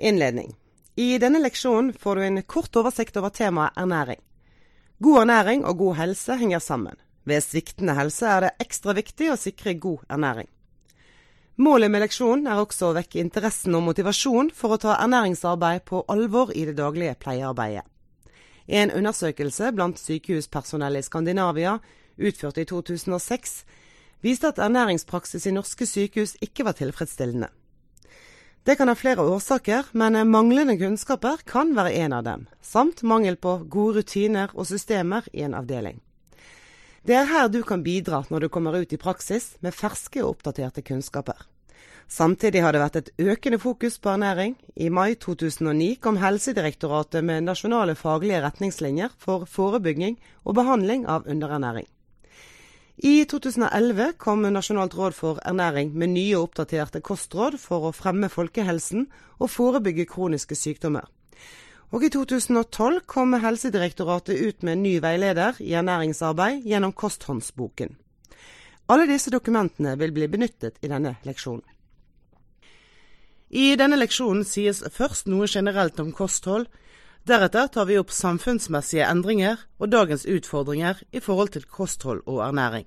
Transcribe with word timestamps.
Innledning. 0.00 0.54
I 0.96 1.18
denne 1.18 1.38
leksjonen 1.38 1.92
får 1.92 2.16
du 2.16 2.22
en 2.24 2.42
kort 2.42 2.76
oversikt 2.76 3.16
over 3.20 3.28
temaet 3.36 3.76
ernæring. 3.76 4.20
God 4.98 5.22
ernæring 5.22 5.64
og 5.68 5.76
god 5.76 5.98
helse 5.98 6.36
henger 6.40 6.58
sammen. 6.58 6.96
Ved 7.24 7.44
sviktende 7.44 7.94
helse 7.94 8.26
er 8.26 8.40
det 8.46 8.50
ekstra 8.64 8.94
viktig 8.96 9.28
å 9.28 9.36
sikre 9.36 9.74
god 9.76 10.06
ernæring. 10.08 10.48
Målet 11.60 11.92
med 11.92 12.00
leksjonen 12.00 12.48
er 12.48 12.62
også 12.62 12.88
å 12.88 12.96
vekke 12.96 13.20
interessen 13.20 13.76
og 13.76 13.84
motivasjon 13.90 14.48
for 14.56 14.72
å 14.72 14.80
ta 14.80 14.96
ernæringsarbeid 15.04 15.84
på 15.84 16.00
alvor 16.08 16.54
i 16.56 16.64
det 16.64 16.78
daglige 16.80 17.18
pleiearbeidet. 17.20 17.84
En 18.66 18.92
undersøkelse 18.96 19.68
blant 19.76 20.00
sykehuspersonell 20.00 20.96
i 20.96 21.04
Skandinavia, 21.04 21.76
utført 22.16 22.56
i 22.62 22.64
2006, 22.64 23.56
viste 24.24 24.48
at 24.48 24.64
ernæringspraksis 24.64 25.50
i 25.50 25.52
norske 25.52 25.84
sykehus 25.84 26.38
ikke 26.40 26.64
var 26.64 26.80
tilfredsstillende. 26.80 27.52
Det 28.64 28.76
kan 28.76 28.88
ha 28.88 28.94
flere 28.94 29.24
årsaker, 29.24 29.86
men 29.92 30.18
manglende 30.28 30.76
kunnskaper 30.76 31.40
kan 31.48 31.72
være 31.76 31.94
en 32.04 32.12
av 32.12 32.24
dem, 32.26 32.46
samt 32.60 33.02
mangel 33.02 33.38
på 33.40 33.54
gode 33.72 34.02
rutiner 34.02 34.52
og 34.52 34.68
systemer 34.68 35.24
i 35.32 35.46
en 35.46 35.56
avdeling. 35.56 36.00
Det 37.08 37.16
er 37.16 37.30
her 37.30 37.48
du 37.48 37.62
kan 37.64 37.80
bidra 37.80 38.20
når 38.28 38.44
du 38.44 38.48
kommer 38.52 38.76
ut 38.76 38.92
i 38.92 39.00
praksis 39.00 39.54
med 39.64 39.72
ferske 39.72 40.20
og 40.20 40.34
oppdaterte 40.34 40.84
kunnskaper. 40.84 41.38
Samtidig 42.10 42.60
har 42.60 42.74
det 42.74 42.82
vært 42.82 42.98
et 42.98 43.10
økende 43.22 43.58
fokus 43.62 43.96
på 44.02 44.10
ernæring. 44.12 44.56
I 44.76 44.90
mai 44.90 45.14
2009 45.14 45.94
kom 46.02 46.18
Helsedirektoratet 46.20 47.24
med 47.24 47.46
nasjonale 47.46 47.94
faglige 47.94 48.42
retningslinjer 48.44 49.14
for 49.16 49.46
forebygging 49.48 50.18
og 50.44 50.58
behandling 50.58 51.06
av 51.08 51.24
underernæring. 51.30 51.86
I 53.02 53.24
2011 53.24 54.12
kom 54.18 54.42
Nasjonalt 54.44 54.92
råd 54.94 55.14
for 55.16 55.38
ernæring 55.48 55.94
med 55.96 56.10
nye 56.12 56.34
og 56.36 56.50
oppdaterte 56.50 57.00
kostråd 57.00 57.54
for 57.56 57.86
å 57.88 57.94
fremme 57.96 58.28
folkehelsen 58.28 59.06
og 59.38 59.48
forebygge 59.48 60.04
kroniske 60.10 60.52
sykdommer. 60.58 61.06
Og 61.96 62.04
i 62.04 62.10
2012 62.12 63.00
kom 63.08 63.32
Helsedirektoratet 63.40 64.36
ut 64.36 64.60
med 64.62 64.76
en 64.76 64.84
ny 64.84 64.92
veileder 65.00 65.56
i 65.64 65.72
ernæringsarbeid 65.80 66.66
gjennom 66.68 66.92
Kosthåndsboken. 66.92 67.96
Alle 68.92 69.08
disse 69.08 69.32
dokumentene 69.32 69.96
vil 69.96 70.12
bli 70.12 70.28
benyttet 70.28 70.76
i 70.84 70.92
denne 70.92 71.16
leksjonen. 71.24 71.64
I 73.48 73.78
denne 73.80 73.96
leksjonen 73.96 74.44
sies 74.44 74.84
først 74.92 75.24
noe 75.26 75.48
generelt 75.48 75.96
om 76.04 76.12
kosthold. 76.12 76.68
Deretter 77.28 77.68
tar 77.68 77.84
vi 77.84 77.98
opp 78.00 78.10
samfunnsmessige 78.10 79.04
endringer 79.04 79.60
og 79.78 79.92
dagens 79.92 80.24
utfordringer 80.24 81.02
i 81.12 81.20
forhold 81.20 81.52
til 81.52 81.66
kosthold 81.68 82.22
og 82.26 82.40
ernæring. 82.46 82.86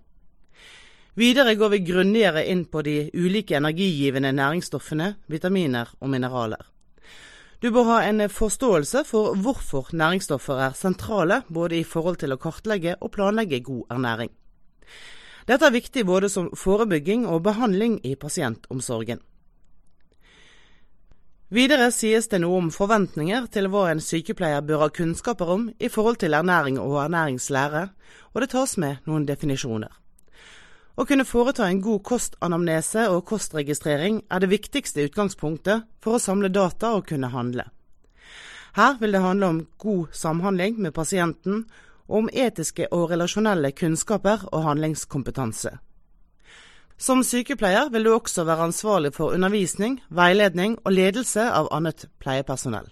Videre 1.14 1.54
går 1.56 1.70
vi 1.70 1.84
grundigere 1.86 2.42
inn 2.50 2.64
på 2.66 2.82
de 2.82 3.12
ulike 3.14 3.60
energigivende 3.60 4.32
næringsstoffene, 4.34 5.16
vitaminer 5.30 5.92
og 6.02 6.10
mineraler. 6.10 6.64
Du 7.62 7.70
bør 7.72 7.86
ha 7.92 7.98
en 8.10 8.26
forståelse 8.30 9.04
for 9.06 9.38
hvorfor 9.38 9.94
næringsstoffer 9.94 10.64
er 10.66 10.74
sentrale, 10.76 11.44
både 11.54 11.78
i 11.78 11.84
forhold 11.84 12.18
til 12.20 12.34
å 12.34 12.40
kartlegge 12.42 12.98
og 13.00 13.14
planlegge 13.14 13.62
god 13.64 13.94
ernæring. 13.94 14.34
Dette 15.48 15.70
er 15.70 15.76
viktig 15.76 16.06
både 16.08 16.32
som 16.32 16.50
forebygging 16.58 17.28
og 17.30 17.44
behandling 17.46 18.00
i 18.04 18.16
pasientomsorgen. 18.16 19.22
Videre 21.54 21.92
sies 21.94 22.26
det 22.32 22.40
noe 22.42 22.58
om 22.64 22.70
forventninger 22.74 23.44
til 23.54 23.68
hva 23.70 23.84
en 23.92 24.00
sykepleier 24.02 24.64
bør 24.66 24.88
ha 24.88 24.88
kunnskaper 24.90 25.52
om 25.54 25.68
i 25.78 25.90
forhold 25.92 26.18
til 26.24 26.34
ernæring 26.34 26.80
og 26.82 26.96
ernæringslære, 27.04 27.84
og 28.34 28.42
det 28.42 28.48
tas 28.56 28.74
med 28.82 29.06
noen 29.06 29.28
definisjoner. 29.28 29.92
Å 30.98 31.06
kunne 31.06 31.28
foreta 31.30 31.68
en 31.70 31.84
god 31.86 32.02
kostanamnese 32.10 33.06
og 33.14 33.28
kostregistrering 33.30 34.24
er 34.34 34.42
det 34.42 34.50
viktigste 34.50 35.06
utgangspunktet 35.06 35.86
for 36.02 36.18
å 36.18 36.24
samle 36.26 36.50
data 36.50 36.96
og 36.98 37.06
kunne 37.14 37.30
handle. 37.30 37.68
Her 38.74 38.98
vil 38.98 39.14
det 39.14 39.22
handle 39.22 39.54
om 39.54 39.64
god 39.78 40.10
samhandling 40.10 40.82
med 40.82 40.98
pasienten, 40.98 41.68
og 42.10 42.24
om 42.24 42.34
etiske 42.34 42.90
og 42.90 43.12
relasjonelle 43.14 43.76
kunnskaper 43.78 44.50
og 44.50 44.72
handlingskompetanse. 44.72 45.78
Som 47.04 47.20
sykepleier 47.28 47.90
vil 47.92 48.06
du 48.08 48.14
også 48.14 48.46
være 48.48 48.70
ansvarlig 48.70 49.10
for 49.18 49.34
undervisning, 49.36 49.98
veiledning 50.08 50.78
og 50.86 50.94
ledelse 50.96 51.44
av 51.52 51.68
annet 51.76 52.06
pleiepersonell. 52.24 52.88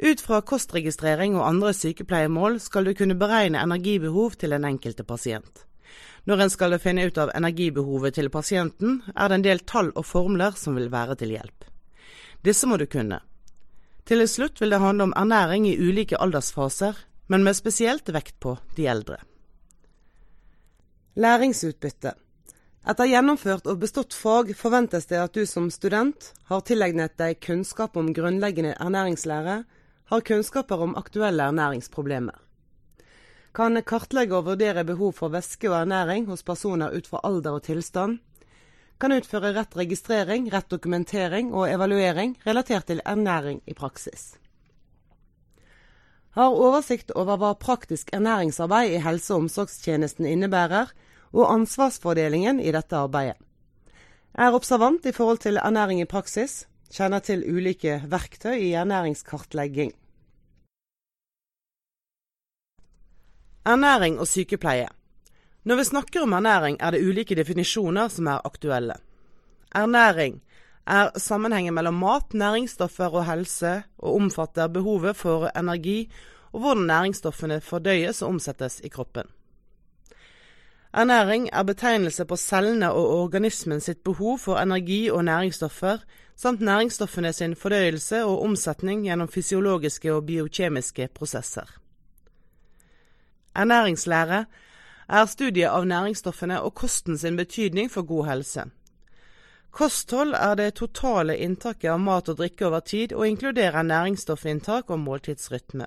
Ut 0.00 0.22
fra 0.24 0.38
kostregistrering 0.40 1.36
og 1.36 1.44
andre 1.50 1.74
sykepleiemål 1.76 2.56
skal 2.64 2.88
du 2.88 2.94
kunne 2.96 3.18
beregne 3.20 3.60
energibehov 3.60 4.38
til 4.40 4.56
den 4.56 4.64
enkelte 4.64 5.04
pasient. 5.04 5.66
Når 6.24 6.46
en 6.46 6.54
skal 6.56 6.78
finne 6.80 7.04
ut 7.04 7.20
av 7.20 7.34
energibehovet 7.36 8.16
til 8.16 8.32
pasienten, 8.32 9.02
er 9.12 9.28
det 9.28 9.40
en 9.42 9.48
del 9.50 9.64
tall 9.68 9.92
og 9.92 10.08
formler 10.08 10.56
som 10.56 10.80
vil 10.80 10.88
være 10.88 11.20
til 11.20 11.36
hjelp. 11.36 11.70
Disse 12.40 12.64
må 12.64 12.80
du 12.80 12.88
kunne. 12.88 13.20
Til 14.08 14.24
slutt 14.24 14.64
vil 14.64 14.72
det 14.72 14.80
handle 14.80 15.10
om 15.10 15.16
ernæring 15.16 15.68
i 15.68 15.76
ulike 15.76 16.16
aldersfaser, 16.16 16.96
men 17.28 17.44
med 17.44 17.60
spesielt 17.60 18.08
vekt 18.08 18.40
på 18.40 18.56
de 18.76 18.88
eldre. 18.88 19.20
Læringsutbytte 21.16 22.16
Etter 22.86 23.10
gjennomført 23.10 23.66
og 23.66 23.80
bestått 23.82 24.14
fag 24.14 24.52
forventes 24.54 25.08
det 25.10 25.18
at 25.18 25.34
du 25.34 25.42
som 25.46 25.70
student 25.74 26.32
har 26.50 26.62
tilegnet 26.62 27.16
deg 27.18 27.40
kunnskap 27.42 27.96
om 27.98 28.12
grunnleggende 28.14 28.76
ernæringslære, 28.78 29.60
har 30.06 30.26
kunnskaper 30.30 30.82
om 30.86 30.94
aktuelle 30.94 31.48
ernæringsproblemer 31.50 32.46
kan 33.56 33.80
kartlegge 33.88 34.36
og 34.36 34.50
vurdere 34.50 34.84
behov 34.84 35.14
for 35.16 35.32
væske 35.32 35.70
og 35.70 35.78
ernæring 35.78 36.26
hos 36.28 36.44
personer 36.44 36.92
ut 36.92 37.06
fra 37.08 37.22
alder 37.24 37.56
og 37.56 37.62
tilstand, 37.64 38.18
kan 39.00 39.12
utføre 39.16 39.54
rett 39.56 39.76
registrering, 39.76 40.50
rett 40.52 40.68
dokumentering 40.72 41.54
og 41.54 41.68
evaluering 41.70 42.36
relatert 42.46 42.88
til 42.90 43.00
ernæring 43.04 43.62
i 43.66 43.74
praksis. 43.76 44.36
Har 46.36 46.52
oversikt 46.52 47.14
over 47.16 47.40
hva 47.40 47.54
praktisk 47.56 48.12
ernæringsarbeid 48.12 48.92
i 48.92 49.00
helse- 49.04 49.32
og 49.32 49.46
omsorgstjenesten 49.46 50.28
innebærer, 50.28 50.92
og 51.32 51.50
ansvarsfordelingen 51.52 52.60
i 52.60 52.72
dette 52.74 52.96
arbeidet. 52.96 53.36
Er 54.36 54.52
observant 54.52 55.06
i 55.08 55.14
forhold 55.16 55.40
til 55.40 55.56
ernæring 55.56 56.02
i 56.02 56.08
praksis, 56.08 56.66
kjenner 56.92 57.22
til 57.24 57.44
ulike 57.48 58.02
verktøy 58.06 58.58
i 58.60 58.74
ernæringskartlegging. 58.76 59.94
Ernæring 63.66 64.20
og 64.20 64.28
sykepleie. 64.28 64.88
Når 65.64 65.76
vi 65.76 65.84
snakker 65.84 66.22
om 66.22 66.32
ernæring, 66.32 66.76
er 66.80 66.90
det 66.90 67.02
ulike 67.02 67.34
definisjoner 67.34 68.08
som 68.08 68.26
er 68.26 68.44
aktuelle. 68.46 68.94
Ernæring 69.74 70.42
er 70.86 71.10
sammenhengen 71.18 71.74
mellom 71.74 71.98
mat, 71.98 72.34
næringsstoffer 72.34 73.10
og 73.10 73.26
helse, 73.26 73.82
og 73.98 74.14
omfatter 74.14 74.68
behovet 74.68 75.16
for 75.16 75.50
energi 75.56 76.12
og 76.52 76.60
hvordan 76.60 76.86
næringsstoffene 76.86 77.60
fordøyes 77.60 78.22
og 78.22 78.28
omsettes 78.28 78.80
i 78.84 78.88
kroppen. 78.88 79.26
Ernæring 80.96 81.48
er 81.52 81.62
betegnelse 81.62 82.24
på 82.24 82.36
cellene 82.36 82.88
og 82.92 83.10
organismen 83.22 83.80
sitt 83.84 83.98
behov 84.04 84.38
for 84.38 84.56
energi 84.56 85.10
og 85.10 85.24
næringsstoffer, 85.24 85.98
samt 86.36 86.60
næringsstoffene 86.60 87.32
sin 87.32 87.56
fordøyelse 87.56 88.24
og 88.24 88.42
omsetning 88.42 89.02
gjennom 89.04 89.28
fysiologiske 89.28 90.14
og 90.14 90.26
biokjemiske 90.26 91.08
prosesser. 91.14 91.68
Ernæringslære 93.56 94.44
er 95.08 95.26
studiet 95.26 95.68
av 95.68 95.84
næringsstoffene 95.84 96.62
og 96.62 96.74
kosten 96.74 97.18
sin 97.18 97.36
betydning 97.36 97.90
for 97.90 98.02
god 98.02 98.26
helse. 98.26 98.64
Kosthold 99.70 100.32
er 100.34 100.54
det 100.54 100.74
totale 100.74 101.36
inntaket 101.36 101.90
av 101.92 102.00
mat 102.00 102.28
og 102.28 102.38
drikke 102.38 102.66
over 102.66 102.80
tid, 102.80 103.12
og 103.12 103.28
inkluderer 103.28 103.82
næringsstoffinntak 103.82 104.90
og 104.90 104.98
måltidsrytme. 104.98 105.86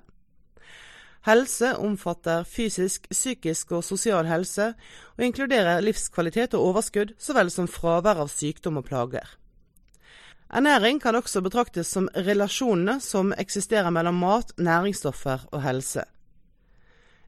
Helse 1.26 1.74
omfatter 1.76 2.46
fysisk, 2.48 3.04
psykisk 3.12 3.74
og 3.76 3.84
sosial 3.84 4.24
helse, 4.30 4.70
og 5.18 5.24
inkluderer 5.24 5.82
livskvalitet 5.84 6.54
og 6.56 6.70
overskudd, 6.70 7.12
så 7.20 7.36
vel 7.36 7.52
som 7.52 7.68
fravær 7.68 8.22
av 8.24 8.30
sykdom 8.32 8.80
og 8.80 8.86
plager. 8.88 9.36
Ernæring 10.50 10.98
kan 10.98 11.14
også 11.14 11.42
betraktes 11.44 11.92
som 11.92 12.08
relasjonene 12.16 12.96
som 13.04 13.34
eksisterer 13.38 13.92
mellom 13.94 14.16
mat, 14.18 14.54
næringsstoffer 14.58 15.44
og 15.52 15.62
helse. 15.62 16.06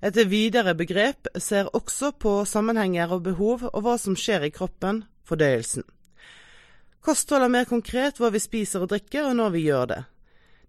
Et 0.02 0.16
videre 0.26 0.74
begrep 0.74 1.28
ser 1.38 1.68
også 1.76 2.10
på 2.18 2.44
sammenhenger 2.44 3.12
og 3.14 3.22
behov 3.22 3.68
og 3.68 3.82
hva 3.84 3.98
som 4.00 4.16
skjer 4.18 4.48
i 4.48 4.50
kroppen, 4.50 5.04
fordøyelsen. 5.22 5.84
Kosthold 7.02 7.44
er 7.46 7.52
mer 7.52 7.68
konkret 7.70 8.18
hva 8.18 8.32
vi 8.34 8.40
spiser 8.42 8.82
og 8.82 8.90
drikker, 8.90 9.28
og 9.28 9.36
når 9.38 9.54
vi 9.54 9.66
gjør 9.68 9.86
det. 9.92 10.00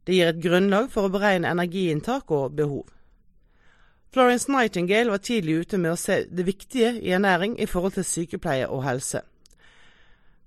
Det 0.06 0.18
gir 0.18 0.30
et 0.30 0.44
grunnlag 0.44 0.92
for 0.94 1.08
å 1.08 1.14
beregne 1.14 1.50
energiinntak 1.50 2.30
og 2.30 2.54
behov. 2.60 2.86
Florence 4.14 4.52
Nightingale 4.52 5.10
var 5.10 5.24
tidlig 5.26 5.64
ute 5.64 5.80
med 5.82 5.96
å 5.96 5.98
se 5.98 6.20
det 6.30 6.46
viktige 6.46 6.92
i 7.02 7.16
ernæring 7.18 7.56
i 7.58 7.66
forhold 7.66 7.96
til 7.96 8.06
sykepleie 8.06 8.68
og 8.70 8.84
helse. 8.86 9.24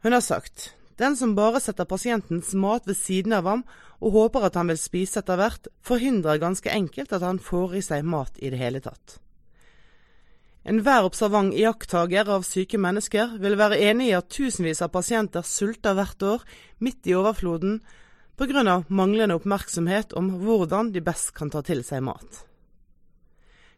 Hun 0.07 0.15
har 0.15 0.23
sagt 0.23 0.71
den 1.03 1.17
som 1.19 1.35
bare 1.35 1.59
setter 1.61 1.89
pasientens 1.89 2.55
mat 2.55 2.87
ved 2.87 2.97
siden 2.97 3.35
av 3.35 3.49
ham 3.51 3.65
og 3.99 4.15
håper 4.15 4.47
at 4.47 4.55
han 4.57 4.71
vil 4.71 4.79
spise 4.79 5.19
etter 5.19 5.41
hvert, 5.41 5.67
forhindrer 5.83 6.39
ganske 6.39 6.71
enkelt 6.71 7.13
at 7.17 7.27
han 7.27 7.43
får 7.43 7.75
i 7.75 7.83
seg 7.83 8.07
mat 8.07 8.39
i 8.39 8.53
det 8.55 8.63
hele 8.63 8.81
tatt. 8.85 9.19
Enhver 10.67 11.07
observant 11.07 11.55
iakttaker 11.55 12.31
av 12.39 12.47
syke 12.47 12.79
mennesker 12.79 13.37
vil 13.43 13.59
være 13.59 13.83
enig 13.91 14.13
i 14.13 14.17
at 14.19 14.31
tusenvis 14.31 14.83
av 14.83 14.95
pasienter 14.95 15.43
sulter 15.47 15.95
hvert 15.99 16.23
år, 16.23 16.43
midt 16.79 17.07
i 17.07 17.19
overfloden, 17.19 17.81
pga. 18.39 18.83
manglende 18.89 19.37
oppmerksomhet 19.39 20.15
om 20.15 20.37
hvordan 20.43 20.93
de 20.95 21.03
best 21.03 21.35
kan 21.35 21.51
ta 21.51 21.63
til 21.67 21.83
seg 21.87 22.03
mat. 22.07 22.47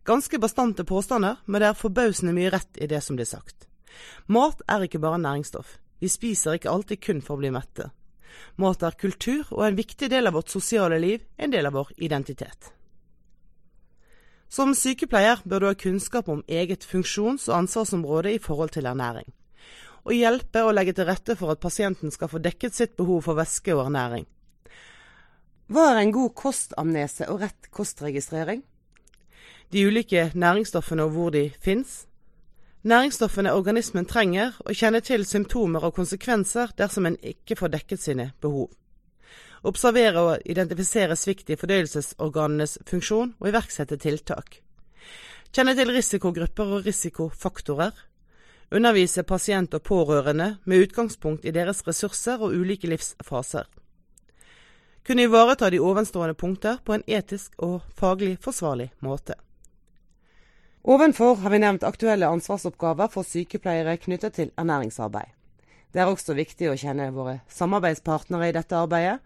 Ganske 0.09 0.39
bastante 0.41 0.85
påstander, 0.89 1.37
men 1.45 1.61
det 1.61 1.67
er 1.69 1.77
forbausende 1.77 2.33
mye 2.33 2.49
rett 2.49 2.79
i 2.81 2.87
det 2.89 3.03
som 3.05 3.17
blir 3.19 3.29
sagt. 3.29 3.67
Mat 4.25 4.63
er 4.65 4.87
ikke 4.87 5.01
bare 5.03 5.19
næringsstoff. 5.21 5.75
Vi 6.01 6.09
spiser 6.09 6.57
ikke 6.57 6.71
alltid 6.73 7.03
kun 7.05 7.21
for 7.21 7.37
å 7.37 7.43
bli 7.43 7.51
mette. 7.53 7.91
Mat 8.57 8.87
er 8.89 8.97
kultur 8.97 9.51
og 9.53 9.67
en 9.67 9.77
viktig 9.77 10.09
del 10.09 10.31
av 10.31 10.39
vårt 10.39 10.49
sosiale 10.49 10.97
liv, 11.03 11.27
en 11.37 11.53
del 11.53 11.69
av 11.69 11.77
vår 11.77 11.91
identitet. 12.07 12.71
Som 14.49 14.73
sykepleier 14.73 15.43
bør 15.45 15.61
du 15.61 15.69
ha 15.69 15.75
kunnskap 15.77 16.31
om 16.33 16.41
eget 16.49 16.89
funksjons- 16.89 17.51
og 17.51 17.59
ansvarsområde 17.59 18.33
i 18.33 18.41
forhold 18.41 18.73
til 18.79 18.89
ernæring, 18.89 19.29
og 20.09 20.17
hjelpe 20.17 20.65
og 20.65 20.73
legge 20.79 20.97
til 20.97 21.11
rette 21.11 21.37
for 21.37 21.53
at 21.53 21.61
pasienten 21.61 22.15
skal 22.15 22.33
få 22.33 22.41
dekket 22.41 22.81
sitt 22.81 22.97
behov 22.97 23.27
for 23.29 23.37
væske 23.37 23.77
og 23.77 23.85
ernæring. 23.91 24.25
Hva 25.69 25.91
er 25.93 26.01
en 26.01 26.17
god 26.17 26.33
kostamnese 26.33 27.29
og 27.29 27.43
rett 27.45 27.69
kostregistrering? 27.69 28.65
De 29.73 29.87
ulike 29.87 30.31
næringsstoffene 30.35 31.05
og 31.05 31.11
hvor 31.11 31.31
de 31.31 31.51
fins. 31.61 32.07
Næringsstoffene 32.83 33.53
organismen 33.53 34.07
trenger, 34.07 34.53
og 34.61 34.75
kjenner 34.75 35.01
til 35.01 35.27
symptomer 35.27 35.85
og 35.85 35.95
konsekvenser 35.95 36.73
dersom 36.79 37.07
en 37.07 37.19
ikke 37.23 37.57
får 37.57 37.75
dekket 37.77 38.01
sine 38.01 38.31
behov 38.41 38.71
observere 39.67 40.21
og 40.23 40.47
identifisere 40.47 41.17
svikt 41.17 41.51
i 41.51 41.57
fordøyelsesorganenes 41.59 42.79
funksjon 42.89 43.35
og 43.39 43.51
iverksette 43.51 43.99
tiltak. 44.01 44.61
Kjenne 45.53 45.75
til 45.77 45.93
risikogrupper 45.95 46.77
og 46.77 46.87
risikofaktorer. 46.87 47.93
Undervise 48.71 49.25
pasient 49.25 49.75
og 49.75 49.83
pårørende 49.83 50.59
med 50.69 50.85
utgangspunkt 50.85 51.47
i 51.49 51.55
deres 51.57 51.81
ressurser 51.87 52.43
og 52.43 52.53
ulike 52.53 52.91
livsfaser. 52.91 53.65
Kunne 55.07 55.25
ivareta 55.25 55.71
de 55.73 55.81
ovenstående 55.81 56.37
punkter 56.37 56.83
på 56.85 56.93
en 56.93 57.05
etisk 57.07 57.55
og 57.65 57.81
faglig 57.97 58.37
forsvarlig 58.45 58.91
måte. 59.01 59.39
Ovenfor 60.89 61.35
har 61.37 61.51
vi 61.51 61.59
nevnt 61.59 61.83
aktuelle 61.85 62.29
ansvarsoppgaver 62.33 63.11
for 63.13 63.27
sykepleiere 63.29 63.99
knyttet 64.01 64.39
til 64.39 64.53
ernæringsarbeid. 64.57 65.35
Det 65.93 66.01
er 66.01 66.09
også 66.09 66.33
viktig 66.33 66.71
å 66.71 66.77
kjenne 66.81 67.11
våre 67.13 67.35
samarbeidspartnere 67.53 68.49
i 68.49 68.55
dette 68.57 68.79
arbeidet, 68.79 69.19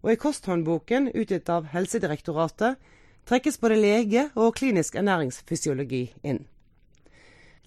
og 0.00 0.14
i 0.14 0.16
kosthåndboken 0.22 1.10
utgitt 1.12 1.52
av 1.52 1.66
Helsedirektoratet 1.74 2.80
trekkes 3.28 3.60
både 3.60 3.76
lege 3.82 4.22
og 4.32 4.56
klinisk 4.62 4.96
ernæringsfysiologi 4.96 6.06
inn. 6.24 6.46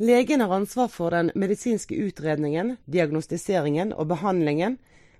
Legen 0.02 0.42
har 0.42 0.56
ansvar 0.58 0.90
for 0.90 1.14
den 1.14 1.30
medisinske 1.38 1.94
utredningen, 2.08 2.80
diagnostiseringen 2.90 3.94
og 3.94 4.10
behandlingen, 4.16 4.80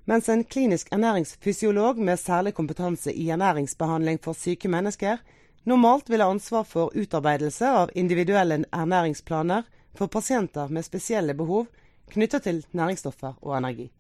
mens 0.10 0.26
en 0.34 0.42
klinisk 0.42 0.90
ernæringsfysiolog 0.90 2.02
med 2.02 2.18
særlig 2.18 2.58
kompetanse 2.58 3.14
i 3.14 3.30
ernæringsbehandling 3.30 4.18
for 4.26 4.34
syke 4.34 4.74
mennesker 4.74 5.22
normalt 5.64 6.10
vil 6.10 6.22
ha 6.22 6.30
ansvar 6.30 6.64
for 6.64 6.92
utarbeidelse 6.96 7.70
av 7.70 7.90
individuelle 7.96 8.64
ernæringsplaner 8.72 9.64
for 9.98 10.08
pasienter 10.08 10.68
med 10.68 10.86
spesielle 10.86 11.34
behov 11.34 11.68
knyttet 12.14 12.44
til 12.44 12.66
næringsstoffer 12.72 13.34
og 13.42 13.58
energi. 13.58 13.92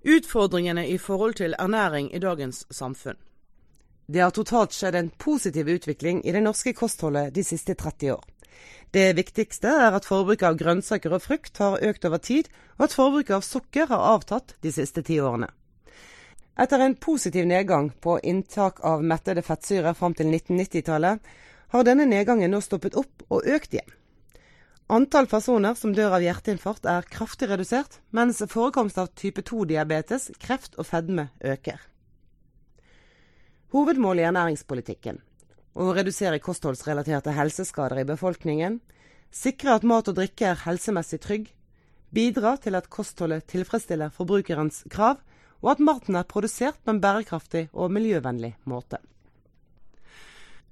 Utfordringene 0.00 0.88
i 0.88 0.98
forhold 0.98 1.34
til 1.34 1.54
ernæring 1.58 2.14
i 2.14 2.18
dagens 2.18 2.66
samfunn. 2.70 3.18
Det 4.06 4.22
har 4.22 4.30
totalt 4.30 4.72
skjedd 4.74 4.96
en 4.96 5.10
positiv 5.10 5.68
utvikling 5.68 6.24
i 6.26 6.32
det 6.32 6.42
norske 6.42 6.72
kostholdet 6.72 7.34
de 7.34 7.44
siste 7.44 7.74
30 7.74 8.12
år. 8.16 8.24
Det 8.90 9.12
viktigste 9.16 9.68
er 9.68 9.94
at 9.94 10.08
forbruket 10.08 10.48
av 10.48 10.56
grønnsaker 10.58 11.12
og 11.14 11.22
frukt 11.22 11.60
har 11.62 11.78
økt 11.86 12.04
over 12.08 12.18
tid, 12.18 12.48
og 12.78 12.88
at 12.88 12.96
forbruket 12.96 13.36
av 13.36 13.46
sukker 13.46 13.86
har 13.92 14.08
avtatt 14.16 14.56
de 14.64 14.72
siste 14.72 15.04
ti 15.06 15.20
årene. 15.20 15.46
Etter 16.60 16.82
en 16.84 16.94
positiv 16.94 17.46
nedgang 17.48 17.90
på 18.04 18.18
inntak 18.20 18.82
av 18.84 19.04
mettede 19.04 19.40
fettsyrer 19.42 19.94
fram 19.96 20.12
til 20.14 20.28
1990-tallet, 20.28 21.22
har 21.72 21.86
denne 21.86 22.04
nedgangen 22.04 22.52
nå 22.52 22.60
stoppet 22.60 22.98
opp 23.00 23.24
og 23.30 23.46
økt 23.48 23.78
igjen. 23.78 23.94
Antall 24.90 25.28
personer 25.30 25.76
som 25.78 25.94
dør 25.94 26.16
av 26.18 26.24
hjerteinfarkt 26.24 26.88
er 26.90 27.06
kraftig 27.06 27.48
redusert, 27.48 28.00
mens 28.10 28.42
forekomst 28.50 28.98
av 28.98 29.12
type 29.14 29.44
2-diabetes, 29.46 30.32
kreft 30.42 30.76
og 30.76 30.88
fedme 30.90 31.28
øker. 31.40 31.78
Hovedmålet 33.70 34.26
i 34.26 34.28
ernæringspolitikken 34.28 35.20
å 35.78 35.92
redusere 35.94 36.42
kostholdsrelaterte 36.42 37.32
helseskader 37.36 38.02
i 38.02 38.08
befolkningen, 38.08 38.80
sikre 39.30 39.78
at 39.78 39.86
mat 39.86 40.10
og 40.10 40.18
drikke 40.18 40.50
er 40.50 40.62
helsemessig 40.66 41.20
trygg, 41.22 41.48
bidra 42.10 42.56
til 42.58 42.74
at 42.74 42.90
kostholdet 42.90 43.46
tilfredsstiller 43.52 44.10
forbrukerens 44.12 44.82
krav, 44.90 45.22
og 45.62 45.74
at 45.74 45.84
maten 45.84 46.16
er 46.16 46.28
produsert 46.28 46.78
på 46.84 46.94
en 46.94 47.00
bærekraftig 47.00 47.68
og 47.72 47.92
miljøvennlig 47.92 48.54
måte. 48.64 49.00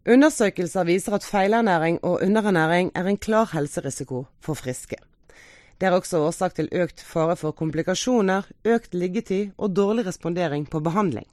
Undersøkelser 0.08 0.86
viser 0.88 1.18
at 1.18 1.24
feilernæring 1.24 1.98
og 2.02 2.22
underernæring 2.24 2.92
er 2.94 3.04
en 3.04 3.18
klar 3.20 3.50
helserisiko 3.52 4.24
for 4.40 4.54
friske. 4.54 4.96
Det 5.80 5.86
er 5.86 5.94
også 5.94 6.18
årsak 6.18 6.54
til 6.54 6.68
økt 6.72 7.00
fare 7.00 7.36
for 7.36 7.52
komplikasjoner, 7.52 8.46
økt 8.64 8.94
liggetid 8.94 9.50
og 9.58 9.76
dårlig 9.76 10.06
respondering 10.06 10.64
på 10.70 10.80
behandling. 10.80 11.26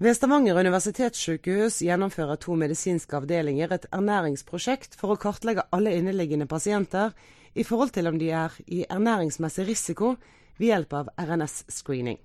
Ved 0.00 0.14
Stavanger 0.14 0.56
universitetssykehus 0.56 1.82
gjennomfører 1.84 2.38
to 2.40 2.54
medisinske 2.56 3.16
avdelinger 3.16 3.72
et 3.74 3.86
ernæringsprosjekt 3.92 4.94
for 4.96 5.12
å 5.12 5.18
kartlegge 5.20 5.66
alle 5.76 5.92
inneliggende 5.92 6.46
pasienter 6.48 7.12
i 7.52 7.64
forhold 7.64 7.92
til 7.92 8.06
om 8.08 8.16
de 8.18 8.30
er 8.32 8.54
i 8.66 8.84
ernæringsmessig 8.88 9.66
risiko 9.68 10.14
ved 10.60 10.68
hjelp 10.68 10.92
av 10.92 11.08
RNS-screening. 11.16 12.20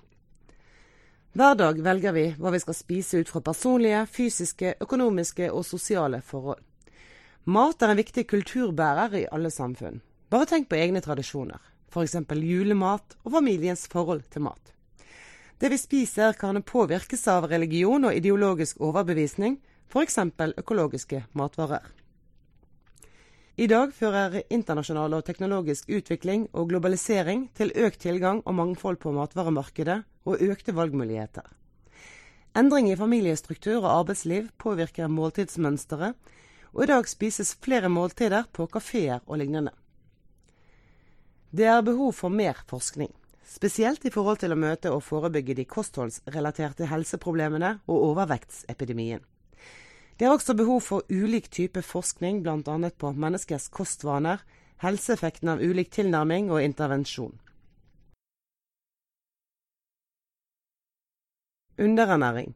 Hver 1.36 1.56
dag 1.60 1.80
velger 1.84 2.14
vi 2.16 2.26
hva 2.40 2.52
vi 2.52 2.60
skal 2.64 2.76
spise 2.78 3.20
ut 3.20 3.32
fra 3.32 3.42
personlige, 3.44 4.06
fysiske, 4.08 4.76
økonomiske 4.84 5.50
og 5.52 5.66
sosiale 5.68 6.22
forhold. 6.24 6.62
Mat 7.46 7.84
er 7.84 7.92
en 7.92 8.00
viktig 8.00 8.24
kulturbærer 8.28 9.18
i 9.20 9.26
alle 9.32 9.52
samfunn. 9.52 10.00
Bare 10.32 10.48
tenk 10.50 10.70
på 10.70 10.80
egne 10.80 11.04
tradisjoner, 11.04 11.60
f.eks. 11.92 12.16
julemat 12.40 13.18
og 13.24 13.36
familiens 13.36 13.86
forhold 13.92 14.24
til 14.32 14.48
mat. 14.48 14.72
Det 15.60 15.70
vi 15.72 15.78
spiser 15.80 16.34
kan 16.40 16.64
påvirkes 16.64 17.28
av 17.32 17.48
religion 17.52 18.08
og 18.08 18.16
ideologisk 18.16 18.82
overbevisning, 18.84 19.60
f.eks. 19.92 20.18
økologiske 20.58 21.24
matvarer. 21.34 21.84
I 23.56 23.69
dag 23.72 23.94
fører 23.96 24.42
internasjonal 24.52 25.13
og 25.16 25.22
teknologisk 25.24 25.88
utvikling 25.88 26.50
og 26.52 26.74
globalisering 26.74 27.46
til 27.56 27.69
økt 27.72 28.02
tilgang 28.04 28.42
og 28.44 28.56
mangfold 28.57 28.98
på 29.00 29.13
matvaremarkedet 29.16 30.01
og 30.27 30.41
økte 30.44 30.74
valgmuligheter. 30.75 31.46
Endring 32.60 32.89
i 32.91 32.98
familiestruktur 33.00 33.77
og 33.77 33.94
arbeidsliv 33.94 34.50
påvirker 34.60 35.08
måltidsmønsteret, 35.08 36.18
og 36.75 36.84
i 36.84 36.89
dag 36.91 37.08
spises 37.08 37.53
flere 37.63 37.88
måltider 37.88 38.50
på 38.51 38.68
kafeer 38.68 39.22
og 39.24 39.39
lignende. 39.39 39.72
Det 41.56 41.70
er 41.72 41.86
behov 41.88 42.12
for 42.18 42.27
mer 42.27 42.60
forskning, 42.68 43.13
spesielt 43.48 44.03
i 44.03 44.12
forhold 44.12 44.41
til 44.44 44.51
å 44.51 44.60
møte 44.60 44.91
og 44.91 45.03
forebygge 45.08 45.56
de 45.56 45.63
kostholdsrelaterte 45.63 46.91
helseproblemene 46.91 47.77
og 47.88 48.03
overvektsepidemien. 48.12 49.24
Det 50.19 50.25
er 50.25 50.31
også 50.31 50.53
behov 50.55 50.81
for 50.81 51.03
ulik 51.12 51.50
type 51.51 51.81
forskning, 51.84 52.43
bl.a. 52.43 52.89
på 52.98 53.12
menneskers 53.12 53.67
kostvaner, 53.67 54.39
helseeffekten 54.79 55.51
av 55.51 55.63
ulik 55.63 55.91
tilnærming 55.91 56.51
og 56.51 56.63
intervensjon. 56.63 57.34
Underernæring. 61.75 62.53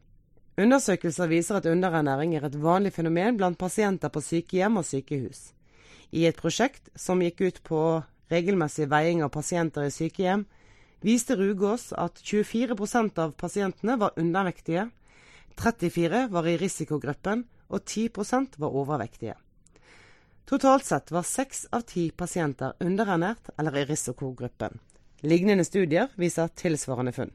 Undersøkelser 0.59 1.27
viser 1.27 1.59
at 1.59 1.65
underernæring 1.67 2.35
er 2.35 2.45
et 2.47 2.55
vanlig 2.63 2.93
fenomen 2.95 3.37
blant 3.37 3.57
pasienter 3.59 4.07
på 4.07 4.21
sykehjem 4.23 4.79
og 4.79 4.85
sykehus. 4.87 5.51
I 6.11 6.25
et 6.27 6.39
prosjekt 6.39 6.87
som 6.95 7.19
gikk 7.23 7.41
ut 7.41 7.59
på 7.63 7.81
regelmessig 8.31 8.87
veiing 8.91 9.23
av 9.23 9.33
pasienter 9.35 9.87
i 9.87 9.91
sykehjem, 9.91 10.45
viste 11.03 11.35
Rugås 11.35 11.91
at 11.91 12.23
24% 12.23 13.19
av 13.19 13.35
pasientene 13.39 13.97
var 13.99 14.15
undervektige, 14.19 14.87
34 15.59 16.27
var 16.31 16.47
i 16.47 16.57
risikogruppen 16.57 17.43
og 17.67 17.81
10% 17.83 18.55
var 18.57 18.75
overvektige. 18.75 19.35
Totalt 20.47 20.85
sett 20.85 21.11
var 21.11 21.27
seks 21.27 21.65
av 21.75 21.83
ti 21.89 22.07
pasienter 22.15 22.77
underernært 22.79 23.51
eller 23.59 23.75
i 23.81 23.83
risikogruppen. 23.89 24.79
Lignende 25.21 25.65
studier 25.67 26.07
viser 26.15 26.47
tilsvarende 26.55 27.13
funn. 27.13 27.33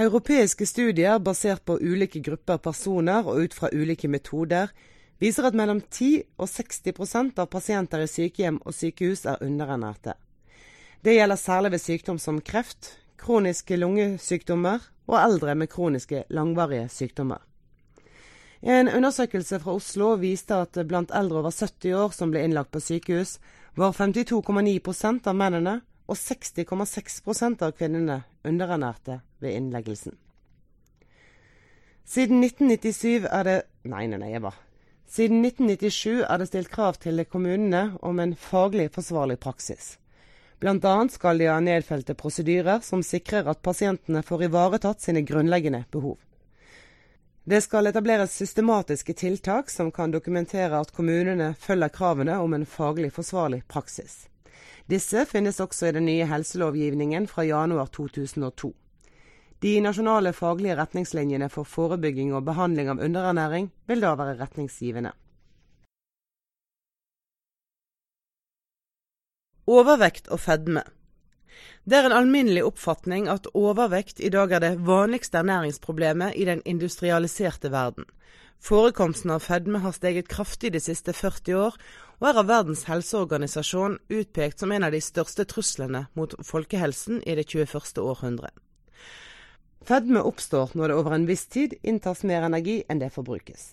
Europeiske 0.00 0.68
studier 0.68 1.18
basert 1.18 1.64
på 1.64 1.78
ulike 1.80 2.20
grupper 2.24 2.60
personer 2.62 3.26
og 3.26 3.40
ut 3.42 3.56
fra 3.56 3.72
ulike 3.72 4.08
metoder 4.08 4.70
viser 5.20 5.48
at 5.48 5.56
mellom 5.56 5.80
10 5.82 6.22
og 6.38 6.48
60% 6.48 7.40
av 7.42 7.48
pasienter 7.52 8.04
i 8.04 8.08
sykehjem 8.08 8.60
og 8.64 8.76
sykehus 8.76 9.26
er 9.28 9.42
underernærte. 9.44 10.14
Det 11.04 11.16
gjelder 11.16 11.40
særlig 11.40 11.72
ved 11.72 11.80
sykdom 11.80 12.18
som 12.20 12.40
kreft, 12.44 12.94
kroniske 13.20 13.76
lungesykdommer 13.76 14.84
og 15.10 15.18
eldre 15.18 15.54
med 15.58 15.70
kroniske 15.70 16.24
langvarige 16.30 16.88
sykdommer. 16.88 17.42
En 18.62 18.88
undersøkelse 18.88 19.58
fra 19.60 19.74
Oslo 19.74 20.14
viste 20.20 20.54
at 20.54 20.76
blant 20.88 21.12
eldre 21.16 21.40
over 21.40 21.50
70 21.50 21.94
år 21.96 22.14
som 22.14 22.30
ble 22.30 22.44
innlagt 22.44 22.72
på 22.74 22.82
sykehus, 22.84 23.38
var 23.76 23.94
52,9% 23.96 25.28
av 25.30 25.36
mennene 25.36 25.80
og 26.10 26.18
60,6% 26.18 27.62
av 27.64 27.72
kvinnene 27.78 28.22
underernærte 28.44 29.20
ved 29.40 29.56
innleggelsen. 29.56 30.16
Siden 32.04 32.42
1997 32.44 33.28
er 33.30 33.46
det 33.46 33.60
Nei, 33.88 34.04
nei, 34.10 34.18
nei, 34.18 34.32
jeg 34.34 34.42
var 34.44 34.58
Siden 35.10 35.40
1997 35.44 36.20
er 36.22 36.38
det 36.38 36.48
stilt 36.50 36.70
krav 36.70 36.98
til 37.02 37.24
kommunene 37.24 37.96
om 38.02 38.20
en 38.22 38.36
faglig 38.38 38.90
forsvarlig 38.94 39.40
praksis. 39.42 39.96
Annet 40.62 41.12
skal 41.12 41.38
de 41.38 41.46
ha 41.48 41.60
nedfelte 41.60 42.14
prosedyrer 42.14 42.80
som 42.84 43.02
sikrer 43.02 43.48
at 43.48 43.62
pasientene 43.62 44.22
får 44.22 44.44
ivaretatt 44.44 45.00
sine 45.00 45.22
grunnleggende 45.22 45.84
behov. 45.90 46.18
Det 47.44 47.62
skal 47.64 47.86
etableres 47.86 48.34
systematiske 48.36 49.14
tiltak 49.14 49.70
som 49.70 49.88
kan 49.90 50.10
dokumentere 50.10 50.76
at 50.80 50.92
kommunene 50.92 51.54
følger 51.58 51.88
kravene 51.88 52.36
om 52.38 52.54
en 52.54 52.66
faglig 52.66 53.12
forsvarlig 53.16 53.62
praksis. 53.68 54.26
Disse 54.86 55.24
finnes 55.26 55.60
også 55.60 55.88
i 55.88 55.94
den 55.96 56.06
nye 56.06 56.28
helselovgivningen 56.28 57.26
fra 57.30 57.44
januar 57.48 57.88
2002. 57.96 58.72
De 59.60 59.72
nasjonale 59.80 60.32
faglige 60.32 60.76
retningslinjene 60.76 61.48
for 61.52 61.68
forebygging 61.68 62.34
og 62.34 62.44
behandling 62.44 62.88
av 62.92 63.00
underernæring 63.00 63.70
vil 63.88 64.04
da 64.04 64.14
være 64.16 64.38
retningsgivende. 64.38 65.12
Overvekt 69.70 70.26
og 70.34 70.40
fedme. 70.42 70.82
Det 71.86 71.94
er 71.98 72.08
en 72.08 72.14
alminnelig 72.16 72.64
oppfatning 72.66 73.28
at 73.30 73.46
overvekt 73.54 74.18
i 74.18 74.30
dag 74.34 74.50
er 74.56 74.64
det 74.64 74.70
vanligste 74.86 75.38
ernæringsproblemet 75.38 76.34
i 76.34 76.46
den 76.48 76.62
industrialiserte 76.66 77.70
verden. 77.70 78.08
Forekomsten 78.58 79.30
av 79.30 79.44
fedme 79.46 79.78
har 79.84 79.94
steget 79.94 80.28
kraftig 80.28 80.72
de 80.74 80.82
siste 80.82 81.14
40 81.14 81.54
år, 81.60 81.78
og 82.18 82.28
er 82.28 82.42
av 82.42 82.50
Verdens 82.50 82.82
helseorganisasjon 82.90 83.96
utpekt 84.10 84.60
som 84.60 84.74
en 84.74 84.88
av 84.88 84.92
de 84.92 85.00
største 85.00 85.46
truslene 85.46 86.02
mot 86.18 86.34
folkehelsen 86.44 87.22
i 87.22 87.38
det 87.38 87.46
21. 87.54 88.02
århundre. 88.02 88.50
Fedme 89.86 90.26
oppstår 90.26 90.74
når 90.74 90.90
det 90.90 90.98
over 90.98 91.14
en 91.16 91.30
viss 91.30 91.46
tid 91.46 91.78
inntas 91.80 92.26
mer 92.26 92.42
energi 92.50 92.80
enn 92.90 92.98
det 92.98 93.14
forbrukes. 93.14 93.70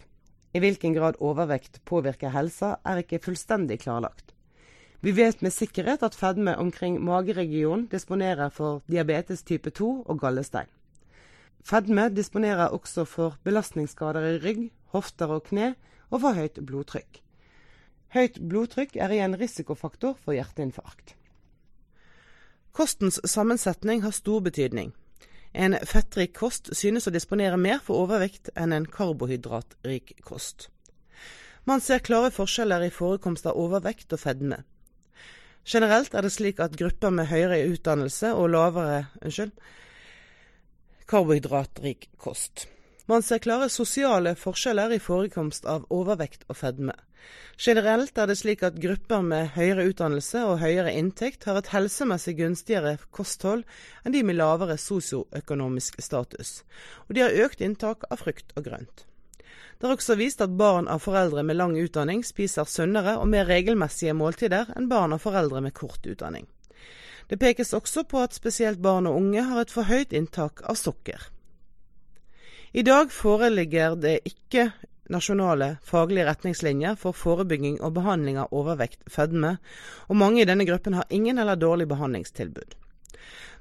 I 0.53 0.61
hvilken 0.61 0.93
grad 0.93 1.17
overvekt 1.19 1.81
påvirker 1.89 2.37
helsa, 2.37 2.77
er 2.85 3.01
ikke 3.01 3.25
fullstendig 3.25 3.81
klarlagt. 3.81 4.36
Vi 5.01 5.13
vet 5.13 5.41
med 5.41 5.53
sikkerhet 5.53 6.01
at 6.03 6.15
fedme 6.17 6.55
omkring 6.57 6.97
mageregionen 7.05 7.85
disponerer 7.91 8.49
for 8.49 8.81
diabetes 8.89 9.43
type 9.43 9.69
2 9.69 9.89
og 10.09 10.19
gallestein. 10.19 10.69
Fedme 11.61 12.09
disponerer 12.09 12.73
også 12.73 13.05
for 13.05 13.37
belastningsskader 13.43 14.25
i 14.25 14.37
rygg, 14.41 14.71
hofter 14.95 15.27
og 15.27 15.43
kne, 15.43 15.75
og 16.09 16.21
for 16.21 16.33
høyt 16.33 16.59
blodtrykk. 16.65 17.21
Høyt 18.15 18.39
blodtrykk 18.49 18.95
er 18.95 19.13
igjen 19.13 19.35
risikofaktor 19.37 20.15
for 20.23 20.33
hjerteinfarkt. 20.33 21.13
Kostens 22.71 23.19
sammensetning 23.25 24.01
har 24.03 24.15
stor 24.15 24.39
betydning. 24.39 24.93
En 25.53 25.75
fettrik 25.89 26.33
kost 26.37 26.71
synes 26.77 27.07
å 27.09 27.13
disponere 27.13 27.57
mer 27.57 27.81
for 27.83 28.05
overvekt 28.05 28.49
enn 28.55 28.73
en 28.73 28.85
karbohydratrik 28.85 30.15
kost. 30.23 30.69
Man 31.65 31.81
ser 31.83 31.99
klare 31.99 32.31
forskjeller 32.31 32.85
i 32.85 32.93
forekomst 32.93 33.45
av 33.49 33.57
overvekt 33.59 34.13
og 34.15 34.21
fedme. 34.23 34.61
Generelt 35.67 36.13
er 36.15 36.23
det 36.23 36.31
slik 36.31 36.61
at 36.63 36.77
grupper 36.79 37.11
med 37.11 37.27
høyere 37.27 37.59
utdannelse 37.67 38.31
og 38.31 38.53
lavere 38.53 39.01
unnskyld, 39.19 39.51
karbohydratrik 41.11 42.07
kost. 42.19 42.69
Man 43.07 43.23
ser 43.23 43.39
klare 43.43 43.67
sosiale 43.71 44.33
forskjeller 44.39 44.95
i 44.95 45.01
forekomst 45.03 45.67
av 45.67 45.83
overvekt 45.91 46.45
og 46.47 46.59
fedme. 46.59 46.95
Generelt 47.59 48.19
er 48.19 48.29
det 48.29 48.37
slik 48.39 48.63
at 48.63 48.79
grupper 48.79 49.23
med 49.27 49.51
høyere 49.57 49.89
utdannelse 49.89 50.45
og 50.47 50.61
høyere 50.63 50.93
inntekt 50.95 51.47
har 51.49 51.59
et 51.59 51.71
helsemessig 51.73 52.37
gunstigere 52.39 52.95
kosthold 53.11 53.65
enn 54.05 54.15
de 54.15 54.23
med 54.23 54.39
lavere 54.39 54.79
sosioøkonomisk 54.79 55.99
status, 56.03 56.61
og 57.07 57.15
de 57.17 57.25
har 57.25 57.39
økt 57.47 57.63
inntak 57.63 58.07
av 58.11 58.23
frukt 58.23 58.55
og 58.55 58.69
grønt. 58.69 59.07
Det 59.77 59.85
er 59.85 59.93
også 59.93 60.15
vist 60.17 60.41
at 60.41 60.55
barn 60.57 60.87
av 60.89 61.03
foreldre 61.05 61.43
med 61.45 61.59
lang 61.59 61.75
utdanning 61.77 62.23
spiser 62.25 62.65
sunnere 62.65 63.17
og 63.21 63.27
mer 63.29 63.45
regelmessige 63.45 64.15
måltider 64.17 64.71
enn 64.75 64.89
barn 64.89 65.13
av 65.13 65.21
foreldre 65.21 65.61
med 65.61 65.75
kort 65.77 66.05
utdanning. 66.09 66.47
Det 67.29 67.37
pekes 67.37 67.75
også 67.77 68.05
på 68.09 68.23
at 68.23 68.33
spesielt 68.33 68.81
barn 68.81 69.05
og 69.05 69.19
unge 69.19 69.43
har 69.43 69.61
et 69.61 69.73
for 69.73 69.85
høyt 69.85 70.15
inntak 70.15 70.63
av 70.65 70.79
sukker. 70.79 71.27
I 72.73 72.83
dag 72.87 73.11
foreligger 73.13 73.95
det 73.99 74.19
ikke 74.25 74.71
nasjonale 75.13 75.75
faglige 75.85 76.25
retningslinjer 76.27 76.97
for 76.99 77.15
forebygging 77.15 77.77
og 77.81 77.93
behandling 77.95 78.39
av 78.41 78.51
overvekt, 78.55 79.03
fedme, 79.11 79.57
og 80.07 80.19
mange 80.19 80.41
i 80.41 80.47
denne 80.47 80.65
gruppen 80.67 80.97
har 80.97 81.07
ingen 81.09 81.37
eller 81.37 81.55
dårlig 81.55 81.87
behandlingstilbud. 81.87 82.75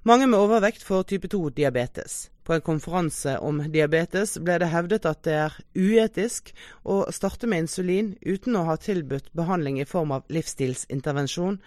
Mange 0.06 0.26
med 0.26 0.38
overvekt 0.38 0.82
får 0.86 1.06
type 1.10 1.28
2-diabetes. 1.28 2.30
På 2.46 2.54
en 2.54 2.62
konferanse 2.62 3.32
om 3.42 3.58
diabetes 3.74 4.36
ble 4.38 4.60
det 4.62 4.70
hevdet 4.70 5.08
at 5.10 5.24
det 5.26 5.34
er 5.34 5.56
uetisk 5.74 6.52
å 6.86 7.00
starte 7.10 7.50
med 7.50 7.64
insulin 7.64 8.12
uten 8.22 8.54
å 8.54 8.62
ha 8.68 8.78
tilbudt 8.78 9.32
behandling 9.34 9.80
i 9.82 9.88
form 9.88 10.14
av 10.14 10.30
livsstilsintervensjon, 10.30 11.58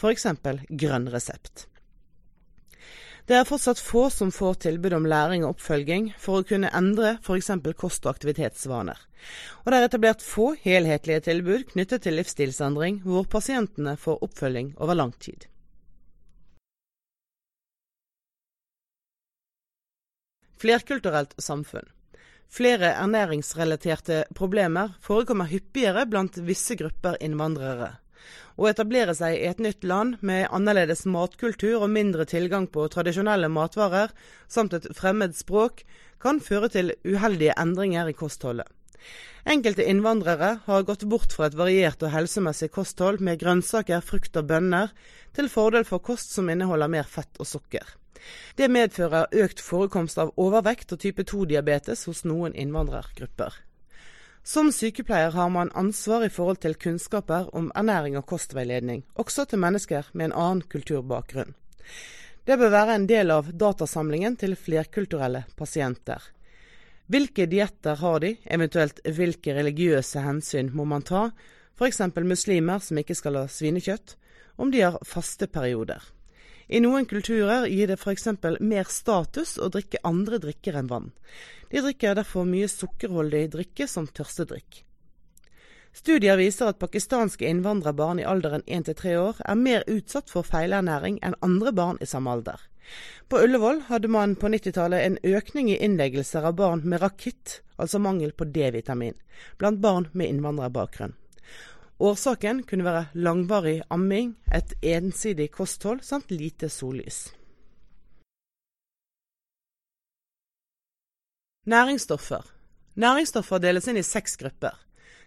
f.eks. 0.00 0.26
grønn 0.80 1.12
resept. 1.12 1.66
Det 3.24 3.36
er 3.36 3.46
fortsatt 3.48 3.80
få 3.80 4.08
som 4.12 4.32
får 4.32 4.58
tilbud 4.66 4.92
om 4.96 5.06
læring 5.08 5.44
og 5.44 5.54
oppfølging 5.54 6.10
for 6.20 6.40
å 6.40 6.48
kunne 6.48 6.72
endre 6.76 7.14
f.eks. 7.24 7.52
kost- 7.76 8.04
og 8.04 8.16
aktivitetsvaner. 8.16 8.98
Og 9.64 9.72
det 9.72 9.78
er 9.78 9.88
etablert 9.88 10.24
få 10.24 10.50
helhetlige 10.60 11.24
tilbud 11.30 11.70
knyttet 11.72 12.04
til 12.04 12.20
livsstilsendring, 12.20 13.00
hvor 13.04 13.24
pasientene 13.24 13.96
får 14.00 14.20
oppfølging 14.28 14.74
over 14.76 15.00
lang 15.00 15.16
tid. 15.16 15.48
Flerkulturelt 20.64 21.34
samfunn. 21.36 21.84
Flere 22.48 22.94
ernæringsrelaterte 22.96 24.22
problemer 24.32 24.94
forekommer 25.04 25.50
hyppigere 25.50 26.06
blant 26.08 26.38
visse 26.46 26.72
grupper 26.80 27.18
innvandrere. 27.20 27.90
Å 28.56 28.70
etablere 28.70 29.12
seg 29.18 29.34
i 29.36 29.42
et 29.50 29.58
nytt 29.60 29.84
land 29.84 30.22
med 30.24 30.46
annerledes 30.56 31.02
matkultur 31.04 31.82
og 31.82 31.90
mindre 31.92 32.24
tilgang 32.30 32.64
på 32.72 32.86
tradisjonelle 32.94 33.50
matvarer, 33.52 34.14
samt 34.48 34.72
et 34.78 34.86
fremmed 34.96 35.36
språk, 35.36 35.82
kan 36.16 36.40
føre 36.40 36.70
til 36.72 36.94
uheldige 37.04 37.58
endringer 37.60 38.08
i 38.08 38.16
kostholdet. 38.16 38.70
Enkelte 39.44 39.84
innvandrere 39.84 40.54
har 40.64 40.86
gått 40.88 41.04
bort 41.12 41.36
fra 41.36 41.50
et 41.50 41.58
variert 41.58 42.00
og 42.00 42.14
helsemessig 42.14 42.70
kosthold 42.72 43.20
med 43.20 43.42
grønnsaker, 43.42 44.00
frukt 44.00 44.40
og 44.40 44.48
bønner, 44.48 44.96
til 45.36 45.52
fordel 45.52 45.84
for 45.84 46.00
kost 46.00 46.32
som 46.32 46.48
inneholder 46.48 46.88
mer 46.96 47.04
fett 47.18 47.36
og 47.36 47.50
sukker. 47.52 47.84
Det 48.56 48.70
medfører 48.70 49.30
økt 49.32 49.60
forekomst 49.60 50.18
av 50.18 50.32
overvekt 50.40 50.92
og 50.94 51.00
type 51.02 51.26
2-diabetes 51.26 52.06
hos 52.08 52.24
noen 52.24 52.54
innvandrergrupper. 52.54 53.56
Som 54.44 54.68
sykepleier 54.72 55.32
har 55.32 55.48
man 55.48 55.72
ansvar 55.72 56.26
i 56.26 56.32
forhold 56.32 56.60
til 56.60 56.76
kunnskaper 56.76 57.48
om 57.56 57.70
ernæring 57.74 58.18
og 58.20 58.26
kostveiledning, 58.28 59.04
også 59.16 59.46
til 59.48 59.62
mennesker 59.62 60.10
med 60.12 60.28
en 60.28 60.36
annen 60.36 60.62
kulturbakgrunn. 60.68 61.54
Det 62.44 62.58
bør 62.60 62.74
være 62.74 62.98
en 62.98 63.06
del 63.08 63.32
av 63.32 63.48
datasamlingen 63.56 64.36
til 64.36 64.52
flerkulturelle 64.60 65.46
pasienter. 65.56 66.20
Hvilke 67.08 67.46
dietter 67.48 67.96
har 68.00 68.20
de, 68.20 68.34
eventuelt 68.44 69.00
hvilke 69.04 69.54
religiøse 69.56 70.20
hensyn 70.24 70.68
må 70.76 70.84
man 70.88 71.04
ta, 71.04 71.30
f.eks. 71.80 72.02
muslimer 72.20 72.84
som 72.84 73.00
ikke 73.00 73.16
skal 73.16 73.40
ha 73.40 73.46
svinekjøtt, 73.48 74.16
om 74.60 74.70
de 74.70 74.84
har 74.84 75.00
faste 75.08 75.48
perioder. 75.48 76.04
I 76.68 76.80
noen 76.80 77.04
kulturer 77.06 77.66
gir 77.68 77.90
det 77.90 77.98
f.eks. 78.00 78.28
mer 78.60 78.88
status 78.88 79.58
å 79.58 79.68
drikke 79.68 80.00
andre 80.04 80.40
drikker 80.40 80.78
enn 80.80 80.88
vann. 80.88 81.12
De 81.70 81.82
drikker 81.84 82.16
derfor 82.16 82.48
mye 82.48 82.68
sukkerholdig 82.70 83.48
drikke 83.52 83.88
som 83.90 84.06
tørstedrikk. 84.06 84.84
Studier 85.94 86.36
viser 86.40 86.72
at 86.72 86.80
pakistanske 86.82 87.46
innvandrerbarn 87.46 88.18
i 88.18 88.26
alderen 88.26 88.64
1-3 88.66 89.12
år 89.20 89.42
er 89.46 89.58
mer 89.60 89.84
utsatt 89.86 90.32
for 90.32 90.46
feilernæring 90.46 91.20
enn 91.22 91.36
andre 91.44 91.72
barn 91.72 92.00
i 92.02 92.08
samme 92.10 92.32
alder. 92.34 92.58
På 93.28 93.38
Ullevål 93.44 93.84
hadde 93.88 94.10
man 94.10 94.34
på 94.36 94.50
90-tallet 94.50 95.04
en 95.04 95.18
økning 95.22 95.70
i 95.70 95.78
innleggelser 95.86 96.44
av 96.44 96.56
barn 96.58 96.82
med 96.84 97.00
rakitt, 97.04 97.60
altså 97.76 98.00
mangel 98.02 98.34
på 98.34 98.48
D-vitamin, 98.50 99.14
blant 99.58 99.80
barn 99.80 100.08
med 100.12 100.34
innvandrerbakgrunn. 100.34 101.14
Årsaken 101.98 102.64
kunne 102.66 102.84
være 102.84 103.06
langvarig 103.14 103.82
amming, 103.90 104.34
et 104.50 104.74
ensidig 104.82 105.52
kosthold 105.54 106.02
samt 106.02 106.30
lite 106.30 106.68
sollys. 106.68 107.28
Næringsstoffer. 111.70 112.42
Næringsstoffer 112.94 113.62
deles 113.62 113.86
inn 113.88 113.96
i 113.96 114.02
seks 114.02 114.36
grupper. 114.36 114.74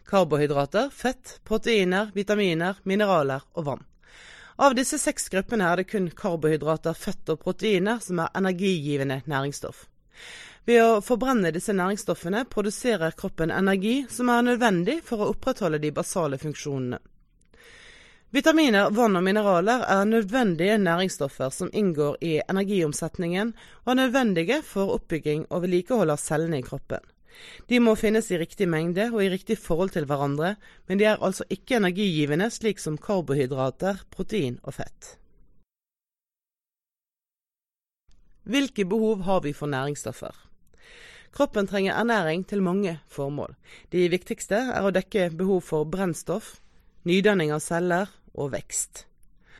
Karbohydrater, 0.07 0.91
fett, 0.91 1.39
proteiner, 1.47 2.11
vitaminer, 2.15 2.77
mineraler 2.83 3.47
og 3.55 3.65
vann. 3.65 3.85
Av 4.59 4.75
disse 4.75 4.99
seks 4.99 5.29
gruppene 5.31 5.65
er 5.71 5.79
det 5.79 5.89
kun 5.89 6.11
karbohydrater, 6.11 6.93
fett 6.93 7.29
og 7.31 7.39
proteiner 7.41 7.99
som 8.03 8.19
er 8.19 8.33
energigivende 8.35 9.21
næringsstoff. 9.25 9.87
Ved 10.67 10.83
å 10.83 11.01
forbrenne 11.05 11.53
disse 11.55 11.71
næringsstoffene 11.71 12.45
produserer 12.51 13.15
kroppen 13.15 13.53
energi 13.55 14.01
som 14.11 14.29
er 14.33 14.43
nødvendig 14.49 14.97
for 15.07 15.23
å 15.23 15.29
opprettholde 15.31 15.79
de 15.79 15.93
basale 15.95 16.39
funksjonene. 16.41 16.99
Vitaminer, 18.35 18.89
vann 18.91 19.15
og 19.15 19.23
mineraler 19.23 19.85
er 19.87 20.07
nødvendige 20.09 20.75
næringsstoffer 20.83 21.53
som 21.55 21.69
inngår 21.71 22.17
i 22.19 22.33
energiomsetningen, 22.43 23.53
og 23.85 23.91
er 23.93 23.99
nødvendige 24.01 24.57
for 24.67 24.97
oppbygging 24.97 25.45
og 25.47 25.63
vedlikehold 25.63 26.11
av 26.11 26.19
cellene 26.19 26.59
i 26.59 26.65
kroppen. 26.65 26.99
De 27.71 27.79
må 27.79 27.93
finnes 27.95 28.27
i 28.31 28.39
riktig 28.41 28.67
mengde 28.67 29.07
og 29.13 29.21
i 29.23 29.29
riktig 29.31 29.55
forhold 29.61 29.93
til 29.95 30.09
hverandre, 30.09 30.55
men 30.89 30.99
de 30.99 31.07
er 31.07 31.23
altså 31.23 31.47
ikke 31.53 31.79
energigivende 31.79 32.49
slik 32.51 32.83
som 32.83 32.99
karbohydrater, 32.99 34.03
protein 34.11 34.59
og 34.63 34.75
fett. 34.81 35.13
Hvilke 38.47 38.85
behov 38.87 39.25
har 39.27 39.41
vi 39.43 39.51
for 39.51 39.67
næringsstoffer? 39.67 40.31
Kroppen 41.35 41.67
trenger 41.67 41.97
ernæring 41.99 42.45
til 42.47 42.63
mange 42.63 42.99
formål. 43.11 43.57
De 43.91 44.07
viktigste 44.07 44.55
er 44.71 44.87
å 44.87 44.93
dekke 44.95 45.29
behov 45.35 45.65
for 45.67 45.83
brennstoff, 45.83 46.55
nydanning 47.03 47.51
av 47.51 47.59
celler 47.59 48.07
og 48.33 48.53
vekst. 48.55 49.03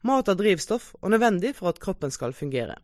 Mat 0.08 0.32
er 0.32 0.38
drivstoff 0.40 0.94
og 1.02 1.12
nødvendig 1.12 1.52
for 1.58 1.74
at 1.74 1.82
kroppen 1.84 2.16
skal 2.16 2.34
fungere. 2.34 2.78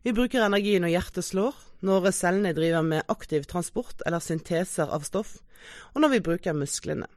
Vi 0.00 0.14
bruker 0.16 0.46
energi 0.46 0.78
når 0.80 0.94
hjertet 0.94 1.28
slår, 1.28 1.52
når 1.84 2.08
cellene 2.16 2.54
driver 2.56 2.86
med 2.86 3.12
aktiv 3.12 3.44
transport 3.44 4.00
eller 4.06 4.24
synteser 4.24 4.88
av 4.88 5.04
stoff, 5.04 5.36
og 5.92 6.00
når 6.00 6.14
vi 6.14 6.24
bruker 6.30 6.56
musklene. 6.56 7.10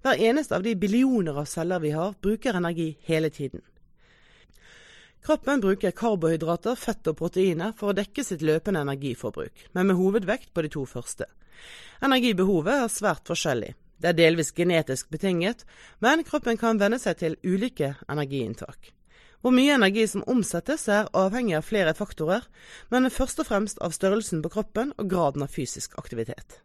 Hver 0.00 0.16
eneste 0.30 0.56
av 0.56 0.64
de 0.64 0.72
billioner 0.80 1.36
av 1.36 1.50
celler 1.50 1.84
vi 1.84 1.92
har, 1.92 2.16
bruker 2.24 2.56
energi 2.56 2.94
hele 3.04 3.28
tiden. 3.28 3.60
Kroppen 5.20 5.60
bruker 5.60 5.92
karbohydrater, 5.92 6.78
fett 6.80 7.08
og 7.10 7.18
proteiner 7.18 7.74
for 7.76 7.92
å 7.92 7.96
dekke 7.96 8.24
sitt 8.24 8.40
løpende 8.46 8.80
energiforbruk, 8.86 9.66
men 9.76 9.90
med 9.90 9.98
hovedvekt 9.98 10.54
på 10.54 10.64
de 10.64 10.70
to 10.72 10.86
første. 10.88 11.28
Energibehovet 12.00 12.86
er 12.86 12.92
svært 12.92 13.28
forskjellig, 13.28 13.74
det 14.00 14.08
er 14.14 14.16
delvis 14.16 14.54
genetisk 14.56 15.10
betinget, 15.12 15.66
men 16.00 16.24
kroppen 16.24 16.56
kan 16.56 16.80
venne 16.80 16.96
seg 16.98 17.20
til 17.20 17.36
ulike 17.44 17.92
energiinntak. 18.08 18.94
Hvor 19.40 19.52
mye 19.56 19.76
energi 19.76 20.06
som 20.08 20.24
omsettes 20.28 20.86
er 20.92 21.08
avhengig 21.16 21.56
av 21.56 21.68
flere 21.68 21.92
faktorer, 21.96 22.44
men 22.92 23.12
først 23.12 23.40
og 23.40 23.48
fremst 23.48 23.80
av 23.84 23.92
størrelsen 23.96 24.40
på 24.44 24.52
kroppen 24.56 24.92
og 24.96 25.08
graden 25.12 25.44
av 25.44 25.52
fysisk 25.52 25.96
aktivitet. 26.00 26.60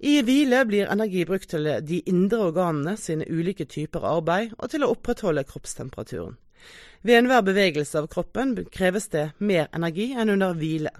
I 0.00 0.22
hvile 0.24 0.62
blir 0.64 0.88
energi 0.88 1.26
brukt 1.28 1.50
til 1.52 1.68
de 1.84 2.00
indre 2.08 2.46
organene 2.48 2.96
sine 2.96 3.26
ulike 3.28 3.66
typer 3.68 4.04
arbeid, 4.08 4.54
og 4.56 4.72
til 4.72 4.84
å 4.84 4.94
opprettholde 4.94 5.44
kroppstemperaturen. 5.48 6.38
Ved 7.02 7.16
enhver 7.16 7.42
bevegelse 7.42 7.98
av 7.98 8.10
kroppen 8.12 8.52
kreves 8.72 9.08
det 9.08 9.30
mer 9.38 9.70
energi 9.72 10.10
enn 10.12 10.32
under 10.34 10.52
hvile. 10.58 10.92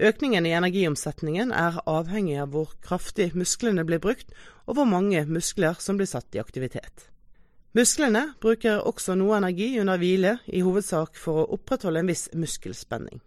Økningen 0.00 0.46
i 0.46 0.54
energiomsetningen 0.56 1.50
er 1.52 1.80
avhengig 1.90 2.38
av 2.40 2.54
hvor 2.54 2.70
kraftig 2.86 3.32
musklene 3.36 3.82
blir 3.84 4.00
brukt, 4.00 4.30
og 4.70 4.78
hvor 4.78 4.86
mange 4.88 5.24
muskler 5.26 5.74
som 5.82 5.98
blir 5.98 6.08
satt 6.08 6.38
i 6.38 6.40
aktivitet. 6.40 7.10
Musklene 7.76 8.30
bruker 8.42 8.80
også 8.86 9.18
noe 9.18 9.36
energi 9.36 9.72
under 9.82 9.98
hvile, 9.98 10.38
i 10.46 10.62
hovedsak 10.62 11.18
for 11.18 11.42
å 11.42 11.50
opprettholde 11.58 12.04
en 12.04 12.14
viss 12.14 12.28
muskelspenning. 12.32 13.20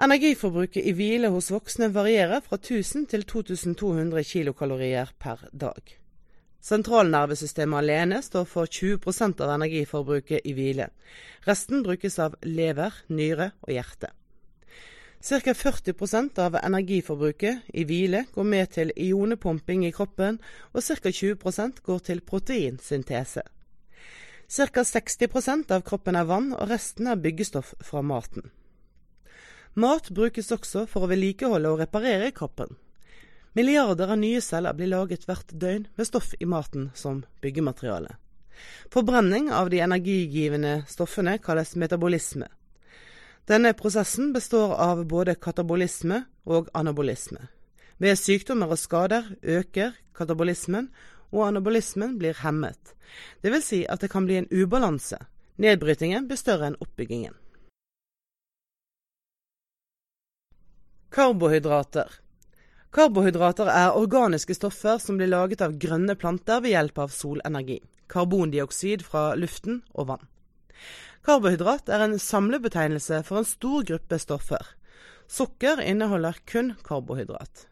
Energiforbruket 0.00 0.84
i 0.86 0.96
hvile 0.96 1.28
hos 1.34 1.52
voksne 1.52 1.92
varierer 1.92 2.40
fra 2.40 2.56
1000 2.56 3.08
til 3.12 3.24
2200 3.28 4.24
kilokalorier 4.24 5.10
per 5.18 5.48
dag. 5.52 5.97
Sentralnervesystemet 6.58 7.78
alene 7.78 8.22
står 8.22 8.46
for 8.50 8.66
20% 8.66 9.40
av 9.44 9.54
energiforbruket 9.54 10.44
i 10.44 10.54
hvile. 10.56 10.88
Resten 11.46 11.84
brukes 11.86 12.18
av 12.18 12.34
lever, 12.42 12.94
nyre 13.08 13.52
og 13.62 13.74
hjerte. 13.76 14.10
Ca. 15.22 15.54
40% 15.54 16.38
av 16.38 16.54
energiforbruket 16.62 17.70
i 17.74 17.84
hvile 17.84 18.24
går 18.34 18.44
med 18.46 18.70
til 18.74 18.92
ionepumping 18.94 19.86
i 19.86 19.94
kroppen, 19.94 20.38
og 20.72 20.82
ca. 20.82 21.10
20% 21.10 21.82
går 21.82 21.98
til 22.10 22.20
proteinsyntese. 22.20 23.42
Ca. 24.48 24.82
60% 24.82 25.74
av 25.74 25.82
kroppen 25.82 26.16
er 26.16 26.26
vann, 26.26 26.52
og 26.54 26.70
resten 26.70 27.06
er 27.06 27.18
byggestoff 27.18 27.74
fra 27.80 28.02
maten. 28.02 28.50
Mat 29.74 30.10
brukes 30.10 30.52
også 30.54 30.86
for 30.90 31.06
å 31.06 31.10
vedlikeholde 31.10 31.70
og 31.70 31.82
reparere 31.82 32.30
kroppen. 32.34 32.78
Milliarder 33.52 34.12
av 34.12 34.18
nye 34.18 34.40
celler 34.40 34.76
blir 34.76 34.90
laget 34.92 35.24
hvert 35.28 35.52
døgn 35.52 35.86
med 35.96 36.06
stoff 36.06 36.34
i 36.38 36.46
maten 36.46 36.90
som 36.94 37.24
byggemateriale. 37.42 38.16
Forbrenning 38.90 39.52
av 39.52 39.70
de 39.70 39.80
energigivende 39.80 40.82
stoffene 40.88 41.38
kalles 41.38 41.76
metabolisme. 41.76 42.48
Denne 43.48 43.72
prosessen 43.72 44.32
består 44.32 44.74
av 44.76 45.06
både 45.08 45.34
katabolisme 45.34 46.24
og 46.44 46.68
anabolisme. 46.74 47.48
Ved 47.98 48.18
sykdommer 48.18 48.74
og 48.74 48.78
skader 48.78 49.24
øker 49.42 49.96
katabolismen, 50.14 50.90
og 51.32 51.48
anabolismen 51.48 52.18
blir 52.18 52.36
hemmet. 52.42 52.94
Det 53.42 53.52
vil 53.52 53.64
si 53.64 53.82
at 53.88 54.00
det 54.00 54.10
kan 54.12 54.26
bli 54.28 54.38
en 54.38 54.48
ubalanse. 54.52 55.18
Nedbrytingen 55.56 56.28
blir 56.28 56.38
større 56.40 56.68
enn 56.68 56.78
oppbyggingen. 56.80 57.34
Karbohydrater 61.10 62.20
Karbohydrater 62.88 63.68
er 63.68 63.96
organiske 64.00 64.54
stoffer 64.56 64.96
som 65.02 65.18
blir 65.20 65.28
laget 65.28 65.60
av 65.60 65.74
grønne 65.76 66.14
planter 66.16 66.62
ved 66.64 66.72
hjelp 66.72 67.00
av 67.04 67.12
solenergi, 67.12 67.82
karbondioksid 68.08 69.04
fra 69.04 69.34
luften 69.36 69.82
og 69.92 70.08
vann. 70.08 70.24
Karbohydrat 71.28 71.90
er 71.92 72.06
en 72.06 72.16
samlebetegnelse 72.16 73.20
for 73.28 73.42
en 73.42 73.48
stor 73.48 73.84
gruppe 73.90 74.18
stoffer. 74.22 74.64
Sukker 75.28 75.82
inneholder 75.84 76.40
kun 76.48 76.72
karbohydrat. 76.86 77.66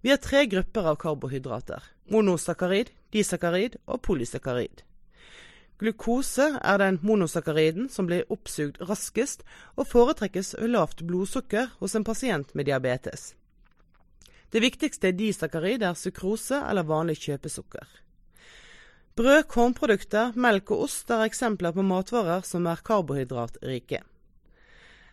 Vi 0.00 0.14
har 0.14 0.22
tre 0.24 0.46
grupper 0.48 0.94
av 0.94 0.96
karbohydrater. 1.02 1.82
Monosakkarid, 2.08 2.88
disakkarid 3.12 3.76
og 3.84 4.00
polysakkarid. 4.06 4.80
Glukose 5.78 6.54
er 6.56 6.80
den 6.80 6.96
monosakkariden 7.04 7.90
som 7.92 8.08
blir 8.08 8.24
oppsugd 8.32 8.80
raskest, 8.88 9.44
og 9.76 9.90
foretrekkes 9.92 10.54
ved 10.56 10.72
lavt 10.72 11.04
blodsukker 11.04 11.68
hos 11.82 11.94
en 11.94 12.08
pasient 12.08 12.54
med 12.56 12.70
diabetes. 12.70 13.34
Det 14.50 14.60
viktigste 14.64 15.10
er 15.12 15.94
sukrose 15.94 16.62
eller 16.70 16.86
vanlig 16.88 17.18
kjøpesukker. 17.20 17.86
Brød, 19.18 19.44
kornprodukter, 19.50 20.32
melk 20.38 20.70
og 20.70 20.84
ost 20.86 21.10
er 21.10 21.24
eksempler 21.26 21.74
på 21.74 21.82
matvarer 21.82 22.44
som 22.46 22.66
er 22.70 22.80
karbohydratrike. 22.86 24.04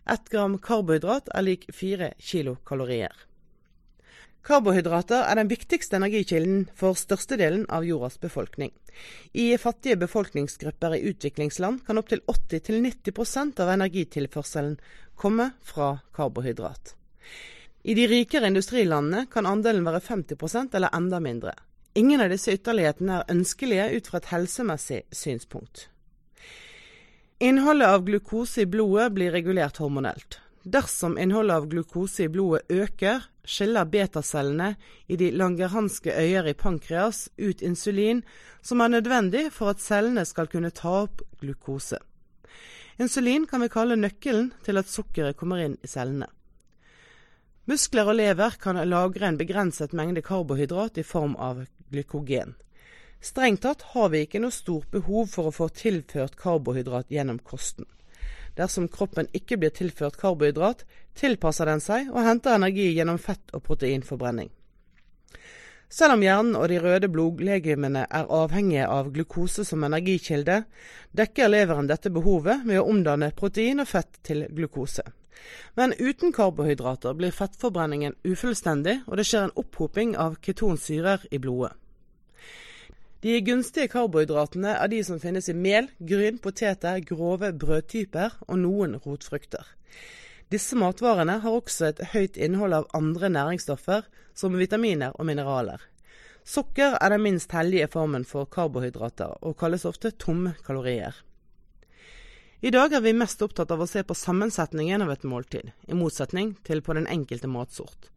Ett 0.06 0.28
gram 0.30 0.58
karbohydrat 0.62 1.28
er 1.34 1.42
lik 1.42 1.66
fire 1.74 2.12
kilokalorier. 2.22 3.10
Karbohydrater 4.46 5.24
er 5.26 5.40
den 5.40 5.48
viktigste 5.50 5.98
energikilden 5.98 6.68
for 6.78 6.94
størstedelen 6.94 7.64
av 7.66 7.82
jordas 7.82 8.14
befolkning. 8.22 8.70
I 9.34 9.56
fattige 9.58 9.98
befolkningsgrupper 9.98 10.94
i 10.94 11.02
utviklingsland 11.10 11.82
kan 11.88 11.98
opptil 11.98 12.22
80-90% 12.30 13.58
av 13.64 13.74
energitilførselen 13.74 14.78
komme 15.18 15.50
fra 15.66 15.96
karbohydrat. 16.14 16.94
I 17.86 17.94
de 17.94 18.06
rikere 18.10 18.48
industrilandene 18.50 19.28
kan 19.30 19.46
andelen 19.46 19.84
være 19.86 20.00
50% 20.02 20.72
eller 20.74 20.90
enda 20.96 21.20
mindre. 21.22 21.52
Ingen 21.94 22.20
av 22.24 22.32
disse 22.32 22.56
ytterlighetene 22.56 23.20
er 23.20 23.28
ønskelige 23.30 23.84
ut 23.94 24.08
fra 24.10 24.18
et 24.18 24.26
helsemessig 24.32 24.98
synspunkt. 25.14 25.84
Innholdet 27.38 27.86
av 27.94 28.02
glukose 28.08 28.64
i 28.64 28.66
blodet 28.66 29.12
blir 29.14 29.30
regulert 29.30 29.78
hormonelt. 29.78 30.40
Dersom 30.66 31.14
innholdet 31.14 31.60
av 31.60 31.68
glukose 31.70 32.26
i 32.26 32.32
blodet 32.32 32.66
øker, 32.74 33.22
skiller 33.46 33.86
betacellene 33.86 34.72
i 35.06 35.14
de 35.20 35.30
langerhanske 35.30 36.10
øyer 36.10 36.50
i 36.50 36.58
pankreas 36.58 37.28
ut 37.38 37.62
insulin, 37.62 38.24
som 38.66 38.82
er 38.82 38.96
nødvendig 38.96 39.52
for 39.54 39.70
at 39.70 39.84
cellene 39.84 40.26
skal 40.26 40.50
kunne 40.50 40.74
ta 40.74 41.04
opp 41.04 41.22
glukose. 41.38 42.02
Insulin 42.98 43.46
kan 43.46 43.62
vi 43.62 43.70
kalle 43.70 43.94
nøkkelen 44.00 44.50
til 44.66 44.82
at 44.82 44.90
sukkeret 44.90 45.38
kommer 45.38 45.62
inn 45.62 45.78
i 45.86 45.92
cellene. 45.92 46.26
Muskler 47.66 48.06
og 48.06 48.14
lever 48.20 48.54
kan 48.62 48.78
lagre 48.86 49.26
en 49.26 49.36
begrenset 49.40 49.94
mengde 49.96 50.22
karbohydrat 50.22 51.00
i 51.00 51.02
form 51.02 51.32
av 51.34 51.64
glykogen. 51.90 52.52
Strengt 53.18 53.64
tatt 53.64 53.82
har 53.90 54.12
vi 54.12 54.20
ikke 54.22 54.38
noe 54.44 54.54
stort 54.54 54.86
behov 54.94 55.32
for 55.32 55.48
å 55.48 55.54
få 55.56 55.66
tilført 55.74 56.36
karbohydrat 56.38 57.10
gjennom 57.10 57.40
kosten. 57.42 57.88
Dersom 58.54 58.86
kroppen 58.86 59.26
ikke 59.34 59.58
blir 59.58 59.74
tilført 59.74 60.14
karbohydrat, 60.20 60.84
tilpasser 61.18 61.66
den 61.66 61.82
seg 61.82 62.12
og 62.14 62.22
henter 62.28 62.54
energi 62.54 62.86
gjennom 62.92 63.18
fett- 63.18 63.50
og 63.50 63.66
proteinforbrenning. 63.66 64.52
Selv 65.90 66.14
om 66.14 66.22
hjernen 66.22 66.54
og 66.58 66.70
de 66.70 66.78
røde 66.82 67.10
blodlegemene 67.10 68.06
er 68.06 68.30
avhengige 68.30 68.86
av 68.86 69.10
glukose 69.10 69.66
som 69.66 69.82
energikilde, 69.86 70.62
dekker 71.18 71.50
leveren 71.50 71.90
dette 71.90 72.14
behovet 72.14 72.62
ved 72.62 72.78
å 72.78 72.88
omdanne 72.94 73.34
protein 73.34 73.82
og 73.82 73.90
fett 73.90 74.22
til 74.22 74.46
glukose. 74.54 75.02
Men 75.76 75.94
uten 75.98 76.32
karbohydrater 76.32 77.16
blir 77.18 77.34
fettforbrenningen 77.34 78.16
ufullstendig, 78.24 79.00
og 79.06 79.18
det 79.18 79.26
skjer 79.28 79.48
en 79.48 79.56
opphoping 79.62 80.14
av 80.16 80.38
ketonsyrer 80.44 81.26
i 81.30 81.40
blodet. 81.42 81.74
De 83.24 83.40
gunstige 83.42 83.88
karbohydratene 83.90 84.76
er 84.76 84.90
de 84.92 85.00
som 85.04 85.18
finnes 85.18 85.48
i 85.50 85.56
mel, 85.56 85.88
gryn, 85.98 86.36
poteter, 86.38 87.00
grove 87.02 87.50
brødtyper 87.58 88.36
og 88.46 88.60
noen 88.60 88.98
rotfrukter. 89.02 89.64
Disse 90.52 90.78
matvarene 90.78 91.40
har 91.42 91.56
også 91.58 91.88
et 91.88 92.02
høyt 92.12 92.36
innhold 92.38 92.76
av 92.76 92.90
andre 92.94 93.32
næringsstoffer, 93.32 94.04
som 94.36 94.54
vitaminer 94.60 95.16
og 95.16 95.26
mineraler. 95.26 95.80
Sukker 96.46 96.94
er 97.00 97.10
den 97.10 97.24
minst 97.24 97.50
hellige 97.56 97.88
formen 97.90 98.24
for 98.28 98.46
karbohydrater, 98.46 99.40
og 99.42 99.56
kalles 99.58 99.88
ofte 99.88 100.12
tomme 100.14 100.54
kalorier. 100.66 101.16
I 102.64 102.70
dag 102.72 102.94
er 102.96 103.02
vi 103.04 103.12
mest 103.12 103.42
opptatt 103.44 103.68
av 103.74 103.82
å 103.84 103.86
se 103.88 104.00
på 104.00 104.14
sammensetningen 104.16 105.02
av 105.04 105.10
et 105.12 105.26
måltid, 105.28 105.74
i 105.84 105.96
motsetning 105.96 106.54
til 106.64 106.80
på 106.80 106.94
den 106.96 107.04
enkelte 107.12 107.50
matsort. 107.52 108.08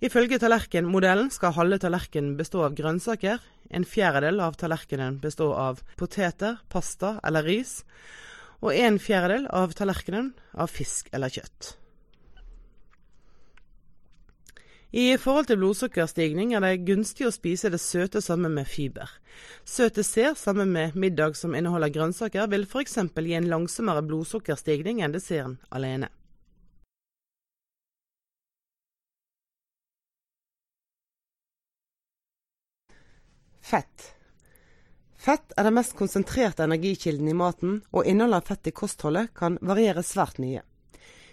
Ifølge 0.00 0.38
tallerkenmodellen 0.38 1.32
skal 1.34 1.56
halve 1.56 1.80
tallerkenen 1.82 2.36
bestå 2.38 2.62
av 2.68 2.76
grønnsaker, 2.78 3.42
en 3.74 3.84
fjerdedel 3.84 4.38
av 4.46 4.54
tallerkenen 4.60 5.18
bestå 5.20 5.50
av 5.58 5.82
poteter, 5.98 6.60
pasta 6.70 7.16
eller 7.26 7.44
ris, 7.50 7.80
og 8.62 8.78
en 8.78 9.02
fjerdedel 9.02 9.50
av 9.50 9.74
tallerkenen 9.74 10.32
av 10.54 10.70
fisk 10.70 11.10
eller 11.12 11.34
kjøtt. 11.34 11.74
I 14.90 15.14
forhold 15.22 15.46
til 15.46 15.60
blodsukkerstigning 15.60 16.50
er 16.58 16.64
det 16.64 16.82
gunstig 16.82 17.28
å 17.28 17.30
spise 17.30 17.70
det 17.70 17.78
søte 17.78 18.18
sammen 18.18 18.56
med 18.56 18.66
fiber. 18.66 19.06
Søt 19.62 19.94
dessert 19.94 20.38
sammen 20.38 20.72
med 20.74 20.96
middag 20.98 21.36
som 21.38 21.54
inneholder 21.54 21.92
grønnsaker, 21.94 22.48
vil 22.50 22.66
f.eks. 22.66 22.96
gi 23.14 23.36
en 23.38 23.46
langsommere 23.52 24.02
blodsukkerstigning 24.02 25.04
enn 25.06 25.14
desserten 25.14 25.60
alene. 25.70 26.10
Fett. 33.62 34.08
Fett 35.14 35.54
er 35.54 35.68
den 35.68 35.76
mest 35.76 35.94
konsentrerte 35.94 36.66
energikilden 36.66 37.30
i 37.30 37.36
maten, 37.38 37.78
og 37.94 38.10
innholdet 38.10 38.42
av 38.42 38.50
fett 38.50 38.72
i 38.72 38.74
kostholdet 38.74 39.30
kan 39.38 39.60
variere 39.62 40.02
svært 40.02 40.42
mye. 40.42 40.64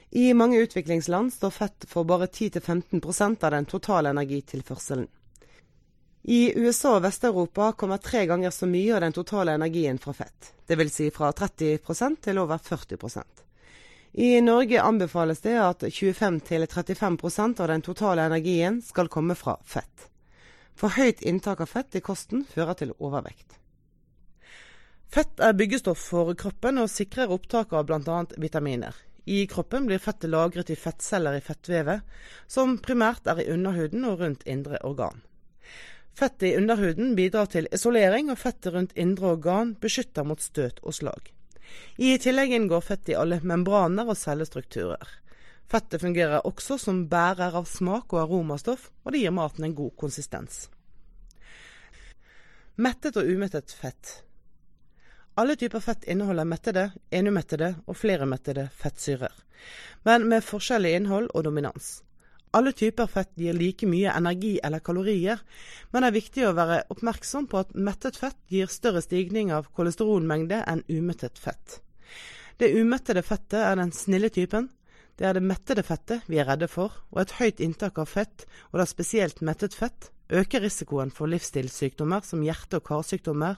I 0.10 0.34
mange 0.34 0.58
utviklingsland 0.58 1.34
står 1.34 1.50
fett 1.50 1.86
for 1.88 2.04
bare 2.04 2.26
10-15% 2.26 3.44
av 3.44 3.52
den 3.52 3.66
totale 3.66 4.10
energitilførselen. 4.10 5.08
I 6.24 6.54
USA 6.56 6.98
og 6.98 7.04
Vest-Europa 7.06 7.72
kommer 7.72 7.98
tre 8.04 8.26
ganger 8.28 8.52
så 8.52 8.68
mye 8.68 8.96
av 8.96 9.02
den 9.02 9.14
totale 9.16 9.54
energien 9.56 10.00
fra 10.00 10.14
fett, 10.14 10.54
dvs. 10.68 10.94
Si 10.94 11.08
fra 11.12 11.32
30% 11.32 12.20
til 12.24 12.40
over 12.42 12.58
40% 12.58 13.44
I 14.12 14.42
Norge 14.42 14.82
anbefales 14.82 15.40
det 15.46 15.56
at 15.62 15.84
25-35% 15.84 17.62
av 17.62 17.68
den 17.68 17.82
totale 17.82 18.28
energien 18.28 18.82
skal 18.82 19.08
komme 19.08 19.36
fra 19.36 19.56
fett. 19.64 20.10
For 20.76 21.00
høyt 21.00 21.22
inntak 21.22 21.62
av 21.64 21.72
fett 21.72 21.96
i 21.96 22.04
kosten 22.04 22.44
fører 22.44 22.76
til 22.76 22.92
overvekt. 23.00 23.56
Fett 25.08 25.40
er 25.40 25.56
byggestoff 25.56 26.10
for 26.12 26.36
kroppen 26.36 26.84
og 26.84 26.92
sikrer 26.92 27.32
opptak 27.32 27.72
av 27.72 27.88
bl.a. 27.88 28.24
vitaminer. 28.36 28.96
I 29.28 29.44
kroppen 29.52 29.90
blir 29.90 30.00
fettet 30.00 30.32
lagret 30.32 30.70
i 30.72 30.76
fettceller 30.80 31.36
i 31.36 31.44
fettvevet, 31.44 32.04
som 32.48 32.78
primært 32.80 33.28
er 33.28 33.42
i 33.44 33.50
underhuden 33.52 34.06
og 34.08 34.22
rundt 34.22 34.46
indre 34.48 34.80
organ. 34.88 35.20
Fettet 36.16 36.48
i 36.48 36.56
underhuden 36.58 37.12
bidrar 37.18 37.50
til 37.52 37.68
isolering, 37.76 38.32
og 38.32 38.40
fettet 38.40 38.72
rundt 38.74 38.96
indre 38.96 39.34
organ 39.36 39.76
beskytter 39.82 40.24
mot 40.24 40.42
støt 40.42 40.80
og 40.82 40.96
slag. 40.96 41.34
I 42.00 42.16
tillegg 42.24 42.56
inngår 42.56 42.86
fett 42.88 43.12
i 43.12 43.18
alle 43.20 43.42
membraner 43.44 44.08
og 44.08 44.16
cellestrukturer. 44.18 45.12
Fettet 45.68 46.02
fungerer 46.02 46.48
også 46.48 46.78
som 46.80 47.04
bærer 47.12 47.58
av 47.60 47.68
smak 47.68 48.16
og 48.16 48.22
aromastoff, 48.24 48.88
og 49.04 49.12
det 49.12 49.26
gir 49.26 49.36
maten 49.36 49.68
en 49.68 49.76
god 49.76 49.92
konsistens. 50.00 50.70
Mettet 52.80 53.20
og 53.20 53.28
umettet 53.28 53.76
fett 53.76 54.22
alle 55.38 55.56
typer 55.56 55.80
fett 55.80 56.08
inneholder 56.10 56.48
mettede, 56.50 56.90
enumettede 57.14 57.76
og 57.86 57.98
fleremettede 57.98 58.68
fettsyrer, 58.74 59.34
men 60.08 60.26
med 60.32 60.46
forskjellig 60.46 60.96
innhold 60.98 61.30
og 61.34 61.46
dominans. 61.46 62.00
Alle 62.58 62.72
typer 62.74 63.10
fett 63.12 63.34
gir 63.38 63.54
like 63.54 63.86
mye 63.86 64.14
energi 64.18 64.56
eller 64.64 64.82
kalorier, 64.82 65.44
men 65.92 66.02
det 66.02 66.10
er 66.10 66.16
viktig 66.16 66.46
å 66.48 66.56
være 66.58 66.80
oppmerksom 66.94 67.46
på 67.52 67.60
at 67.62 67.76
mettet 67.76 68.18
fett 68.18 68.40
gir 68.50 68.72
større 68.72 69.04
stigning 69.06 69.52
av 69.54 69.68
kolesterolmengde 69.78 70.64
enn 70.66 70.82
umettet 70.90 71.38
fett. 71.38 71.82
Det 72.58 72.72
umettede 72.74 73.22
fettet 73.22 73.60
er 73.62 73.78
den 73.78 73.94
snille 73.94 74.32
typen. 74.34 74.72
Det 75.18 75.26
er 75.26 75.34
det 75.34 75.48
mettede 75.50 75.82
fettet 75.82 76.28
vi 76.30 76.38
er 76.38 76.46
redde 76.46 76.68
for, 76.70 76.94
og 77.10 77.24
et 77.24 77.34
høyt 77.40 77.62
inntak 77.64 77.98
av 77.98 78.10
fett, 78.12 78.46
og 78.70 78.78
da 78.78 78.86
spesielt 78.86 79.42
mettet 79.42 79.74
fett, 79.74 80.12
øker 80.30 80.62
risikoen 80.62 81.10
for 81.10 81.32
livsstilssykdommer 81.32 82.22
som 82.28 82.44
hjerte- 82.46 82.78
og 82.78 82.86
karsykdommer, 82.86 83.58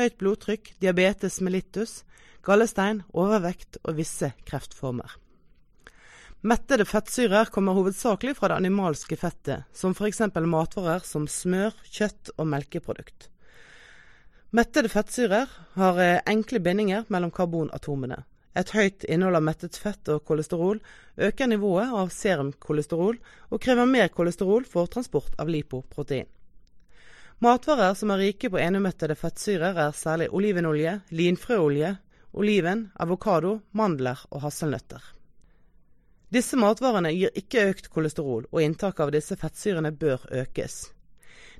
høyt 0.00 0.16
blodtrykk, 0.20 0.72
diabetes 0.80 1.42
mellitus, 1.44 2.00
gallestein, 2.46 3.02
overvekt 3.12 3.76
og 3.84 3.98
visse 3.98 4.32
kreftformer. 4.48 5.18
Mettede 6.46 6.86
fettsyrer 6.86 7.50
kommer 7.52 7.74
hovedsakelig 7.76 8.36
fra 8.38 8.52
det 8.52 8.60
animalske 8.60 9.18
fettet, 9.18 9.66
som 9.74 9.96
f.eks. 9.96 10.22
matvarer 10.46 11.04
som 11.04 11.26
smør, 11.28 11.74
kjøtt 11.90 12.30
og 12.36 12.48
melkeprodukt. 12.52 13.28
Mettede 14.54 14.88
fettsyrer 14.88 15.50
har 15.74 16.00
eh, 16.00 16.22
enkle 16.30 16.60
bindinger 16.62 17.04
mellom 17.12 17.32
karbonatomene. 17.34 18.22
Et 18.56 18.70
høyt 18.72 19.04
innhold 19.04 19.36
av 19.36 19.44
mettet 19.44 19.76
fett 19.76 20.08
og 20.08 20.22
kolesterol 20.24 20.78
øker 21.16 21.50
nivået 21.50 21.92
av 21.92 22.08
serumkolesterol 22.14 23.18
og 23.50 23.60
krever 23.60 23.90
mer 23.90 24.08
kolesterol 24.14 24.64
for 24.64 24.88
transport 24.88 25.36
av 25.38 25.50
lipoprotein. 25.52 26.28
Matvarer 27.44 27.92
som 27.94 28.14
er 28.14 28.22
rike 28.24 28.48
på 28.48 28.56
enumettede 28.56 29.14
fettsyrer, 29.20 29.76
er 29.76 29.92
særlig 29.92 30.30
olivenolje, 30.32 31.02
linfrøolje, 31.12 31.92
oliven, 32.32 32.86
avokado, 32.96 33.58
mandler 33.76 34.22
og 34.30 34.40
hasselnøtter. 34.46 35.04
Disse 36.32 36.56
matvarene 36.56 37.12
gir 37.12 37.36
ikke 37.36 37.68
økt 37.70 37.90
kolesterol, 37.92 38.48
og 38.50 38.62
inntaket 38.64 39.04
av 39.04 39.12
disse 39.12 39.36
fettsyrene 39.36 39.92
bør 39.92 40.24
økes. 40.32 40.95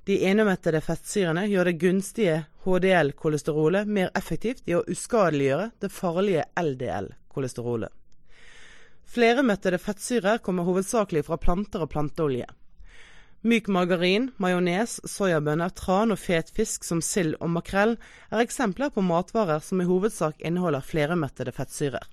De 0.06 0.20
enumettede 0.22 0.78
fettsyrene 0.86 1.48
gjør 1.50 1.66
det 1.66 1.78
gunstige 1.82 2.34
HDL-kolesterolet 2.62 3.88
mer 3.90 4.12
effektivt 4.14 4.62
i 4.70 4.76
å 4.78 4.84
uskadeliggjøre 4.86 5.72
det 5.82 5.90
farlige 5.90 6.44
LDL-kolesterolet. 6.62 7.90
Fleremettede 9.06 9.80
fettsyrer 9.82 10.38
kommer 10.46 10.66
hovedsakelig 10.68 11.24
fra 11.26 11.40
planter 11.42 11.82
og 11.82 11.90
planteolje. 11.90 12.46
Myk 13.46 13.66
margarin, 13.70 14.30
majones, 14.42 15.00
soyabønner, 15.10 15.74
tran 15.74 16.14
og 16.14 16.22
fet 16.22 16.54
fisk 16.54 16.86
som 16.86 17.02
sild 17.02 17.34
og 17.40 17.50
makrell 17.58 17.98
er 18.30 18.46
eksempler 18.46 18.94
på 18.94 19.02
matvarer 19.02 19.62
som 19.62 19.82
i 19.82 19.90
hovedsak 19.90 20.38
inneholder 20.38 20.86
fleremettede 20.86 21.54
fettsyrer. 21.54 22.06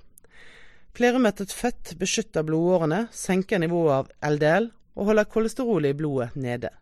Fleremettet 0.98 1.54
fett 1.54 1.94
beskytter 2.02 2.46
blodårene, 2.46 3.08
senker 3.14 3.62
nivået 3.62 4.00
av 4.02 4.34
LDL 4.34 4.74
og 4.98 5.12
holder 5.12 5.30
kolesterolet 5.30 5.94
i 5.94 6.02
blodet 6.02 6.34
nede. 6.34 6.74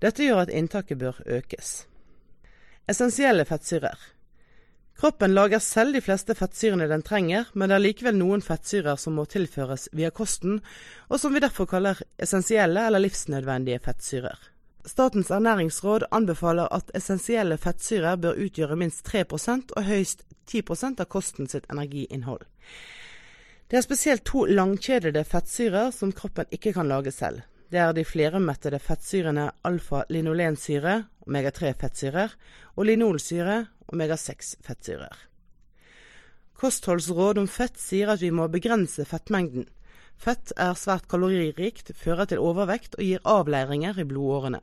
Dette 0.00 0.24
gjør 0.24 0.46
at 0.46 0.54
inntaket 0.54 0.98
bør 1.00 1.20
økes. 1.28 1.84
Essensielle 2.88 3.44
fettsyrer. 3.44 3.98
Kroppen 5.00 5.32
lager 5.32 5.62
selv 5.64 5.96
de 5.96 6.00
fleste 6.04 6.34
fettsyrene 6.36 6.88
den 6.90 7.02
trenger, 7.04 7.46
men 7.54 7.70
det 7.70 7.76
er 7.78 7.84
likevel 7.84 8.16
noen 8.18 8.42
fettsyrer 8.44 8.98
som 9.00 9.14
må 9.16 9.24
tilføres 9.24 9.88
via 9.96 10.10
kosten, 10.12 10.58
og 11.08 11.20
som 11.20 11.32
vi 11.32 11.40
derfor 11.40 11.68
kaller 11.70 12.00
essensielle 12.20 12.82
eller 12.84 13.00
livsnødvendige 13.00 13.80
fettsyrer. 13.84 14.36
Statens 14.88 15.30
ernæringsråd 15.30 16.06
anbefaler 16.10 16.68
at 16.72 16.92
essensielle 16.96 17.56
fettsyrer 17.60 18.16
bør 18.20 18.40
utgjøre 18.44 18.76
minst 18.80 19.04
3% 19.08 19.72
og 19.76 19.88
høyst 19.88 20.24
10% 20.48 21.00
av 21.00 21.08
kosten 21.08 21.48
sitt 21.48 21.68
energiinnhold. 21.72 22.44
Det 23.70 23.78
er 23.78 23.86
spesielt 23.86 24.24
to 24.28 24.46
langkjedede 24.48 25.24
fettsyrer 25.24 25.92
som 25.96 26.12
kroppen 26.12 26.48
ikke 26.50 26.72
kan 26.76 26.88
lage 26.88 27.12
selv. 27.12 27.44
Det 27.70 27.78
er 27.78 27.92
de 27.94 28.02
flermettede 28.02 28.80
fettsyrene 28.82 29.44
alfa-linolensyre, 29.68 31.04
omega-3-fettsyrer, 31.26 32.32
og 32.74 32.88
linolsyre, 32.88 33.58
omega-6-fettsyrer. 33.94 35.20
Kostholdsråd 36.58 37.38
om 37.38 37.46
fett 37.48 37.78
sier 37.78 38.10
at 38.10 38.24
vi 38.24 38.32
må 38.34 38.48
begrense 38.50 39.06
fettmengden. 39.06 39.68
Fett 40.20 40.50
er 40.58 40.74
svært 40.76 41.06
kaloririkt, 41.08 41.94
fører 41.96 42.26
til 42.28 42.42
overvekt 42.42 42.98
og 42.98 43.06
gir 43.06 43.22
avleiringer 43.24 44.02
i 44.02 44.08
blodårene. 44.08 44.60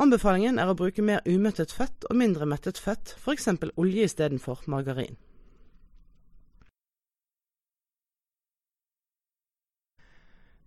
Anbefalingen 0.00 0.56
er 0.58 0.72
å 0.72 0.78
bruke 0.78 1.04
mer 1.04 1.20
umettet 1.28 1.70
fett 1.70 2.08
og 2.08 2.16
mindre 2.16 2.48
mettet 2.48 2.80
fett, 2.80 3.12
f.eks. 3.20 3.52
olje 3.76 4.08
istedenfor 4.08 4.64
margarin. 4.72 5.20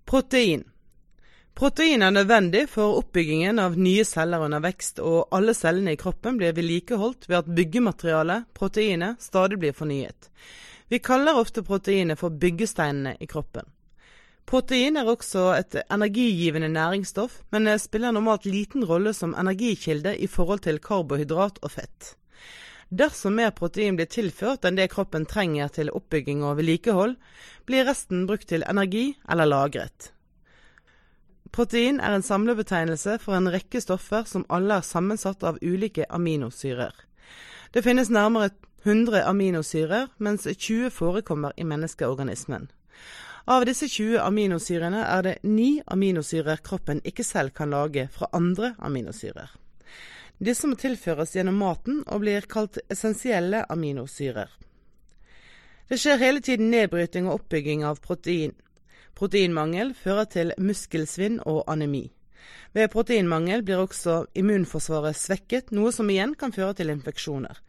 Protein. 0.05 0.61
Protein 1.55 2.01
er 2.03 2.11
nødvendig 2.11 2.65
for 2.67 2.97
oppbyggingen 2.99 3.61
av 3.63 3.77
nye 3.79 4.03
celler 4.03 4.41
under 4.43 4.59
vekst, 4.59 4.97
og 4.99 5.29
alle 5.31 5.53
cellene 5.55 5.93
i 5.95 5.99
kroppen 5.99 6.35
blir 6.35 6.51
vedlikeholdt 6.51 7.29
ved 7.29 7.37
at 7.37 7.51
byggematerialet, 7.55 8.49
proteinet, 8.51 9.21
stadig 9.23 9.61
blir 9.61 9.71
fornyet. 9.77 10.27
Vi 10.91 10.99
kaller 10.99 11.39
ofte 11.39 11.63
proteinet 11.63 12.19
for 12.19 12.35
byggesteinene 12.41 13.13
i 13.23 13.27
kroppen. 13.31 13.69
Protein 14.45 14.99
er 14.99 15.07
også 15.07 15.45
et 15.55 15.77
energigivende 15.85 16.67
næringsstoff, 16.73 17.37
men 17.55 17.71
spiller 17.79 18.11
normalt 18.11 18.43
liten 18.45 18.83
rolle 18.83 19.13
som 19.15 19.31
energikilde 19.39 20.11
i 20.19 20.27
forhold 20.27 20.65
til 20.67 20.81
karbohydrat 20.83 21.63
og 21.63 21.71
fett. 21.71 22.17
Dersom 22.91 23.39
mer 23.39 23.55
protein 23.55 23.95
blir 23.95 24.11
tilført 24.11 24.67
enn 24.67 24.75
det 24.75 24.89
kroppen 24.91 25.23
trenger 25.23 25.71
til 25.71 25.87
oppbygging 25.95 26.43
og 26.43 26.59
vedlikehold, 26.59 27.15
blir 27.63 27.87
resten 27.87 28.27
brukt 28.27 28.51
til 28.51 28.67
energi 28.67 29.13
eller 29.31 29.47
lagret. 29.47 30.11
Protein 31.55 32.01
er 32.03 32.11
en 32.11 32.23
samlebetegnelse 32.25 33.13
for 33.23 33.37
en 33.37 33.47
rekke 33.47 33.79
stoffer 33.79 34.25
som 34.27 34.43
alle 34.51 34.75
er 34.75 34.83
sammensatt 34.83 35.43
av 35.47 35.61
ulike 35.63 36.03
aminosyrer. 36.11 36.91
Det 37.71 37.83
finnes 37.85 38.11
nærmere 38.11 38.49
100 38.83 39.21
aminosyrer, 39.23 40.09
mens 40.17 40.43
20 40.43 40.89
forekommer 40.91 41.55
i 41.55 41.63
menneskeorganismen. 41.63 42.67
Av 43.47 43.63
disse 43.63 43.87
20 43.87 44.19
aminosyrene 44.25 45.05
er 45.05 45.23
det 45.23 45.35
ni 45.47 45.79
aminosyrer 45.87 46.59
kroppen 46.65 46.99
ikke 47.07 47.23
selv 47.23 47.55
kan 47.55 47.71
lage 47.71 48.09
fra 48.11 48.27
andre 48.33 48.73
aminosyrer. 48.79 49.47
Disse 50.43 50.67
må 50.67 50.75
tilføres 50.75 51.37
gjennom 51.37 51.61
maten 51.63 52.03
og 52.03 52.25
blir 52.25 52.51
kalt 52.51 52.81
essensielle 52.91 53.63
aminosyrer. 53.71 54.51
Det 55.87 56.01
skjer 56.01 56.19
hele 56.19 56.43
tiden 56.43 56.67
nedbryting 56.73 57.29
og 57.29 57.39
oppbygging 57.39 57.85
av 57.87 58.03
protein, 58.03 58.51
Proteinmangel 59.15 59.93
fører 59.95 60.27
til 60.27 60.51
muskelsvinn 60.59 61.39
og 61.47 61.63
anemi. 61.71 62.09
Ved 62.75 62.89
proteinmangel 62.91 63.61
blir 63.63 63.79
også 63.79 64.25
immunforsvaret 64.35 65.15
svekket, 65.15 65.71
noe 65.71 65.93
som 65.95 66.09
igjen 66.11 66.33
kan 66.35 66.51
føre 66.51 66.75
til 66.75 66.91
infeksjoner. 66.91 67.61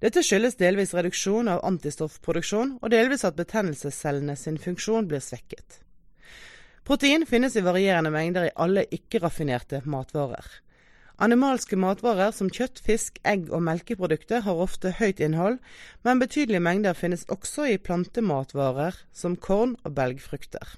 Dette 0.00 0.22
skyldes 0.24 0.56
delvis 0.56 0.94
reduksjon 0.96 1.50
av 1.52 1.60
antistoffproduksjon, 1.68 2.78
og 2.80 2.92
delvis 2.94 3.26
at 3.28 3.36
betennelsescellene 3.36 4.36
sin 4.40 4.56
funksjon 4.56 5.10
blir 5.10 5.20
svekket. 5.20 5.82
Protein 6.88 7.26
finnes 7.28 7.56
i 7.56 7.64
varierende 7.64 8.12
mengder 8.12 8.48
i 8.48 8.54
alle 8.60 8.86
ikke-raffinerte 8.92 9.82
matvarer. 9.84 10.48
Animalske 11.24 11.76
matvarer 11.78 12.32
som 12.34 12.48
kjøtt, 12.50 12.80
fisk, 12.82 13.20
egg 13.22 13.52
og 13.52 13.62
melkeprodukter 13.68 14.42
har 14.48 14.62
ofte 14.64 14.96
høyt 14.98 15.20
innhold, 15.22 15.60
men 16.02 16.20
betydelige 16.24 16.64
mengder 16.64 16.96
finnes 16.98 17.28
også 17.30 17.68
i 17.70 17.76
plantematvarer 17.78 18.98
som 19.12 19.36
korn 19.36 19.76
og 19.84 19.94
belgfrukter. 20.00 20.74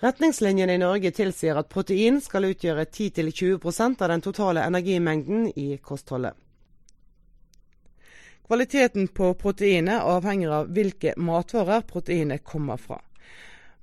Retningslinjene 0.00 0.74
i 0.74 0.80
Norge 0.80 1.10
tilsier 1.12 1.58
at 1.60 1.68
protein 1.68 2.22
skal 2.24 2.46
utgjøre 2.48 2.86
10-20% 2.86 4.00
av 4.00 4.08
den 4.08 4.22
totale 4.24 4.62
energimengden 4.64 5.50
i 5.60 5.74
kostholdet. 5.84 6.32
Kvaliteten 8.48 9.10
på 9.14 9.34
proteinet 9.38 10.00
avhenger 10.00 10.54
av 10.62 10.72
hvilke 10.74 11.12
matvarer 11.20 11.84
proteinet 11.86 12.42
kommer 12.42 12.80
fra. 12.80 12.96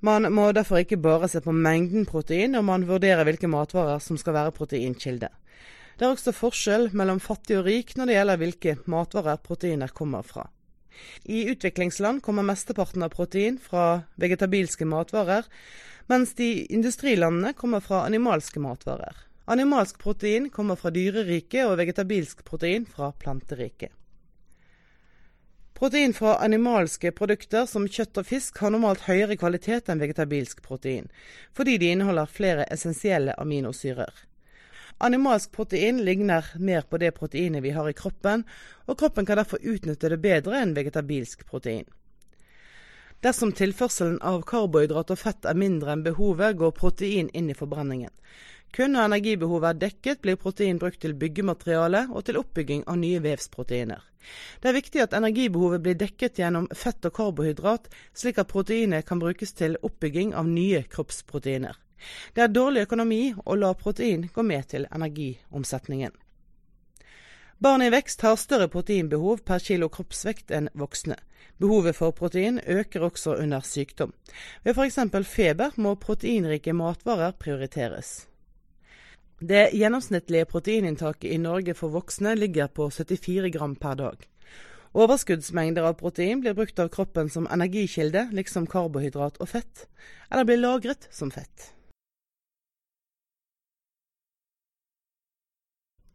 Man 0.04 0.26
må 0.34 0.50
derfor 0.52 0.82
ikke 0.82 0.98
bare 1.02 1.30
se 1.30 1.40
på 1.42 1.54
mengden 1.54 2.04
protein 2.06 2.52
når 2.54 2.66
man 2.66 2.90
vurderer 2.90 3.24
hvilke 3.26 3.48
matvarer 3.50 4.02
som 4.02 4.18
skal 4.18 4.36
være 4.36 4.54
proteinkilde. 4.58 5.30
Det 5.98 6.06
er 6.06 6.12
også 6.12 6.34
forskjell 6.34 6.90
mellom 6.98 7.22
fattig 7.22 7.56
og 7.58 7.66
rik 7.70 7.94
når 7.96 8.10
det 8.10 8.18
gjelder 8.18 8.42
hvilke 8.42 8.76
matvarer 8.90 9.40
proteiner 9.42 9.94
kommer 9.94 10.26
fra. 10.26 10.50
I 11.30 11.46
utviklingsland 11.50 12.22
kommer 12.26 12.46
mesteparten 12.46 13.06
av 13.06 13.14
protein 13.14 13.58
fra 13.62 14.02
vegetabilske 14.18 14.86
matvarer, 14.86 15.46
mens 16.08 16.34
de 16.34 16.64
industrilandene 16.72 17.52
kommer 17.52 17.80
fra 17.84 18.02
animalske 18.06 18.60
matvarer. 18.60 19.16
Animalsk 19.48 19.98
protein 19.98 20.50
kommer 20.50 20.76
fra 20.76 20.90
dyreriket 20.92 21.64
og 21.68 21.78
vegetabilsk 21.80 22.42
protein 22.44 22.84
fra 22.88 23.12
planteriket. 23.16 23.92
Protein 25.78 26.12
fra 26.12 26.34
animalske 26.42 27.12
produkter 27.14 27.68
som 27.70 27.84
kjøtt 27.86 28.18
og 28.18 28.26
fisk 28.26 28.56
har 28.58 28.72
normalt 28.74 29.04
høyere 29.06 29.36
kvalitet 29.38 29.86
enn 29.92 30.00
vegetabilsk 30.02 30.64
protein, 30.64 31.06
fordi 31.54 31.76
de 31.78 31.92
inneholder 31.94 32.32
flere 32.34 32.64
essensielle 32.74 33.36
aminosyrer. 33.38 34.10
Animalsk 34.98 35.52
protein 35.54 36.00
ligner 36.02 36.48
mer 36.58 36.82
på 36.82 36.98
det 36.98 37.12
proteinet 37.14 37.62
vi 37.62 37.70
har 37.76 37.86
i 37.86 37.94
kroppen, 37.94 38.42
og 38.90 38.98
kroppen 38.98 39.28
kan 39.28 39.38
derfor 39.38 39.62
utnytte 39.62 40.10
det 40.10 40.18
bedre 40.24 40.58
enn 40.58 40.74
vegetabilsk 40.74 41.46
protein. 41.46 41.86
Dersom 43.20 43.50
tilførselen 43.50 44.20
av 44.22 44.44
karbohydrat 44.46 45.08
og 45.10 45.18
fett 45.18 45.46
er 45.50 45.58
mindre 45.58 45.90
enn 45.90 46.04
behovet, 46.04 46.54
går 46.60 46.70
protein 46.76 47.30
inn 47.34 47.48
i 47.50 47.56
forbrenningen. 47.58 48.12
Kun 48.70 48.92
når 48.94 49.08
energibehovet 49.08 49.72
er 49.72 49.80
dekket, 49.80 50.20
blir 50.22 50.38
protein 50.38 50.78
brukt 50.78 51.00
til 51.02 51.16
byggemateriale 51.18 52.04
og 52.12 52.28
til 52.28 52.38
oppbygging 52.38 52.84
av 52.86 53.00
nye 53.00 53.18
vevsproteiner. 53.24 54.04
Det 54.62 54.70
er 54.70 54.76
viktig 54.76 55.02
at 55.02 55.16
energibehovet 55.18 55.82
blir 55.82 55.98
dekket 55.98 56.38
gjennom 56.38 56.70
fett 56.76 57.10
og 57.10 57.16
karbohydrat, 57.16 57.90
slik 58.14 58.38
at 58.38 58.52
proteinet 58.52 59.08
kan 59.08 59.18
brukes 59.18 59.56
til 59.56 59.74
oppbygging 59.82 60.36
av 60.38 60.46
nye 60.46 60.84
kroppsproteiner. 60.86 61.74
Det 62.34 62.44
er 62.44 62.54
dårlig 62.54 62.86
økonomi 62.86 63.22
å 63.42 63.58
la 63.58 63.74
protein 63.74 64.28
gå 64.30 64.46
med 64.46 64.70
til 64.70 64.86
energiomsetningen. 64.94 66.14
Barn 67.58 67.82
i 67.82 67.90
vekst 67.90 68.20
har 68.22 68.36
større 68.38 68.68
proteinbehov 68.70 69.40
per 69.42 69.58
kilo 69.58 69.88
kroppsvekt 69.90 70.52
enn 70.54 70.68
voksne. 70.78 71.16
Behovet 71.58 71.96
for 71.98 72.14
protein 72.14 72.60
øker 72.62 73.02
også 73.08 73.34
under 73.42 73.66
sykdom. 73.66 74.12
Ved 74.62 74.78
f.eks. 74.78 74.98
feber 75.26 75.74
må 75.76 75.96
proteinrike 75.98 76.72
matvarer 76.72 77.34
prioriteres. 77.34 78.28
Det 79.40 79.72
gjennomsnittlige 79.74 80.46
proteininntaket 80.46 81.34
i 81.34 81.42
Norge 81.42 81.74
for 81.74 81.90
voksne 81.90 82.36
ligger 82.38 82.70
på 82.70 82.90
74 82.94 83.50
gram 83.50 83.74
per 83.74 83.94
dag. 83.94 84.16
Overskuddsmengder 84.94 85.82
av 85.82 85.98
protein 85.98 86.40
blir 86.40 86.54
brukt 86.54 86.78
av 86.78 86.94
kroppen 86.94 87.28
som 87.28 87.50
energikilde, 87.50 88.28
liksom 88.32 88.70
karbohydrat 88.70 89.42
og 89.42 89.48
fett, 89.50 89.88
eller 90.30 90.46
blir 90.46 90.62
lagret 90.62 91.10
som 91.10 91.30
fett. 91.34 91.72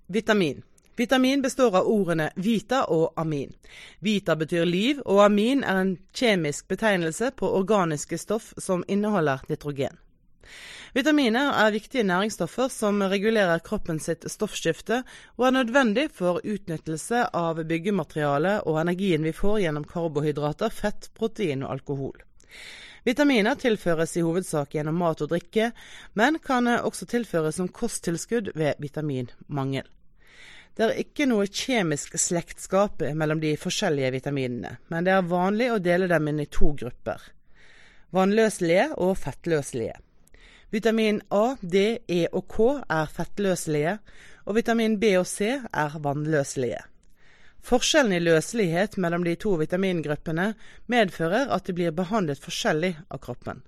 Vitamin 0.07 0.63
Vitamin 0.95 1.41
består 1.41 1.77
av 1.77 1.87
ordene 1.89 2.29
vita 2.35 2.83
og 2.93 3.13
amin. 3.17 3.53
Vita 3.99 4.35
betyr 4.37 4.65
liv, 4.65 4.99
og 5.05 5.23
amin 5.25 5.63
er 5.65 5.79
en 5.81 5.95
kjemisk 6.13 6.67
betegnelse 6.69 7.31
på 7.39 7.49
organiske 7.49 8.17
stoff 8.21 8.51
som 8.61 8.83
inneholder 8.87 9.41
nitrogen. 9.49 9.97
Vitaminer 10.93 11.55
er 11.57 11.73
viktige 11.73 12.05
næringsstoffer 12.05 12.69
som 12.69 13.01
regulerer 13.09 13.63
kroppen 13.65 13.97
sitt 13.99 14.27
stoffskifte, 14.29 14.99
og 15.39 15.47
er 15.47 15.55
nødvendig 15.55 16.11
for 16.13 16.37
utnyttelse 16.45 17.23
av 17.33 17.63
byggematerialet 17.65 18.69
og 18.69 18.77
energien 18.83 19.25
vi 19.25 19.33
får 19.33 19.63
gjennom 19.63 19.87
karbohydrater, 19.89 20.69
fett, 20.69 21.09
protein 21.17 21.65
og 21.65 21.73
alkohol. 21.79 22.21
Vitaminer 23.03 23.57
tilføres 23.57 24.13
i 24.15 24.21
hovedsak 24.21 24.77
gjennom 24.77 25.01
mat 25.01 25.25
og 25.25 25.33
drikke, 25.33 25.71
men 26.13 26.37
kan 26.37 26.69
også 26.75 27.09
tilføres 27.09 27.57
som 27.57 27.73
kosttilskudd 27.73 28.53
ved 28.53 28.77
vitaminmangel. 28.77 29.89
Det 30.73 30.85
er 30.87 30.99
ikke 31.03 31.27
noe 31.29 31.45
kjemisk 31.45 32.15
slektskap 32.17 33.03
mellom 33.13 33.41
de 33.43 33.51
forskjellige 33.61 34.09
vitaminene, 34.15 34.77
men 34.89 35.05
det 35.05 35.13
er 35.13 35.27
vanlig 35.29 35.67
å 35.69 35.81
dele 35.83 36.07
dem 36.09 36.31
inn 36.31 36.41
i 36.41 36.49
to 36.49 36.71
grupper. 36.79 37.21
Vannløselige 38.13 38.87
og 39.01 39.13
fettløselige. 39.21 39.99
Vitamin 40.73 41.19
A, 41.29 41.55
D, 41.61 41.99
E 42.09 42.23
og 42.33 42.47
K 42.49 42.69
er 42.89 43.11
fettløselige, 43.13 43.99
og 44.49 44.57
vitamin 44.57 44.97
B 45.01 45.11
og 45.19 45.27
C 45.29 45.51
er 45.61 45.99
vannløselige. 46.01 46.81
Forskjellen 47.63 48.17
i 48.17 48.23
løselighet 48.23 48.97
mellom 48.97 49.23
de 49.23 49.35
to 49.39 49.53
vitamingruppene 49.61 50.49
medfører 50.91 51.53
at 51.53 51.69
de 51.69 51.77
blir 51.77 51.93
behandlet 51.95 52.41
forskjellig 52.41 52.95
av 53.13 53.21
kroppen. 53.23 53.61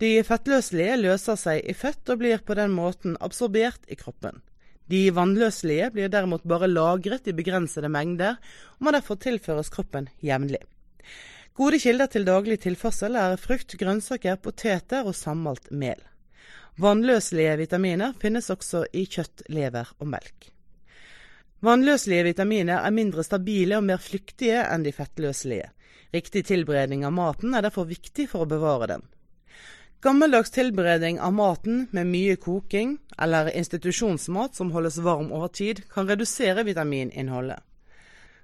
De 0.00 0.16
fettløselige 0.26 0.96
løser 1.04 1.38
seg 1.38 1.60
i 1.68 1.76
fett 1.76 2.08
og 2.10 2.24
blir 2.24 2.40
på 2.42 2.56
den 2.58 2.72
måten 2.74 3.20
absorbert 3.20 3.84
i 3.86 4.00
kroppen. 4.00 4.40
De 4.90 5.08
vannløselige 5.16 5.90
blir 5.94 6.10
derimot 6.12 6.44
bare 6.44 6.68
lagret 6.68 7.28
i 7.28 7.36
begrensede 7.36 7.88
mengder, 7.88 8.36
og 8.76 8.84
må 8.84 8.92
derfor 8.92 9.16
tilføres 9.20 9.72
kroppen 9.72 10.10
jevnlig. 10.24 10.60
Gode 11.54 11.78
kilder 11.78 12.10
til 12.10 12.26
daglig 12.26 12.58
tilførsel 12.64 13.14
er 13.16 13.38
frukt, 13.38 13.76
grønnsaker, 13.80 14.36
poteter 14.42 15.06
og 15.06 15.14
sammalt 15.14 15.70
mel. 15.70 16.00
Vannløselige 16.82 17.54
vitaminer 17.60 18.16
finnes 18.18 18.50
også 18.50 18.82
i 18.92 19.06
kjøtt, 19.06 19.46
lever 19.54 19.92
og 20.00 20.10
melk. 20.10 20.50
Vannløselige 21.64 22.26
vitaminer 22.32 22.82
er 22.82 22.92
mindre 22.92 23.22
stabile 23.24 23.78
og 23.78 23.86
mer 23.86 24.02
flyktige 24.02 24.66
enn 24.66 24.82
de 24.84 24.92
fettløselige. 24.92 25.70
Riktig 26.12 26.44
tilberedning 26.50 27.06
av 27.06 27.14
maten 27.14 27.54
er 27.54 27.64
derfor 27.64 27.86
viktig 27.88 28.26
for 28.30 28.44
å 28.44 28.50
bevare 28.50 28.90
dem. 28.90 29.06
Gammeldags 30.04 30.50
tilberedning 30.50 31.20
av 31.20 31.32
maten 31.32 31.86
med 31.90 32.06
mye 32.06 32.36
koking, 32.36 32.98
eller 33.18 33.48
institusjonsmat 33.56 34.54
som 34.54 34.72
holdes 34.74 34.98
varm 35.00 35.30
over 35.32 35.48
tid, 35.48 35.78
kan 35.88 36.08
redusere 36.08 36.60
vitamininnholdet. 36.62 37.62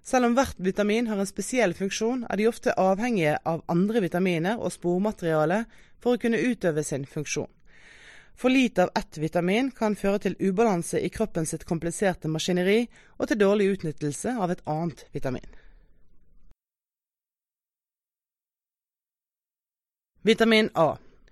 Selv 0.02 0.30
om 0.30 0.36
hvert 0.38 0.56
vitamin 0.56 1.10
har 1.10 1.20
en 1.20 1.28
spesiell 1.28 1.74
funksjon, 1.76 2.22
er 2.30 2.40
de 2.40 2.46
ofte 2.48 2.72
avhengige 2.80 3.34
av 3.44 3.60
andre 3.68 4.00
vitaminer 4.00 4.56
og 4.56 4.72
spormateriale 4.72 5.66
for 6.00 6.16
å 6.16 6.22
kunne 6.22 6.40
utøve 6.40 6.80
sin 6.80 7.04
funksjon. 7.04 7.52
For 8.32 8.48
lite 8.48 8.88
av 8.88 8.94
ett 8.96 9.20
vitamin 9.20 9.68
kan 9.82 9.98
føre 10.00 10.22
til 10.24 10.38
ubalanse 10.40 11.04
i 11.04 11.12
kroppen 11.12 11.44
sitt 11.44 11.68
kompliserte 11.68 12.32
maskineri, 12.32 12.86
og 13.20 13.28
til 13.28 13.42
dårlig 13.44 13.68
utnyttelse 13.74 14.32
av 14.40 14.56
et 14.56 14.64
annet 14.64 15.04
vitamin. 15.12 15.44
Vitamin 20.24 20.72
A 20.72 20.88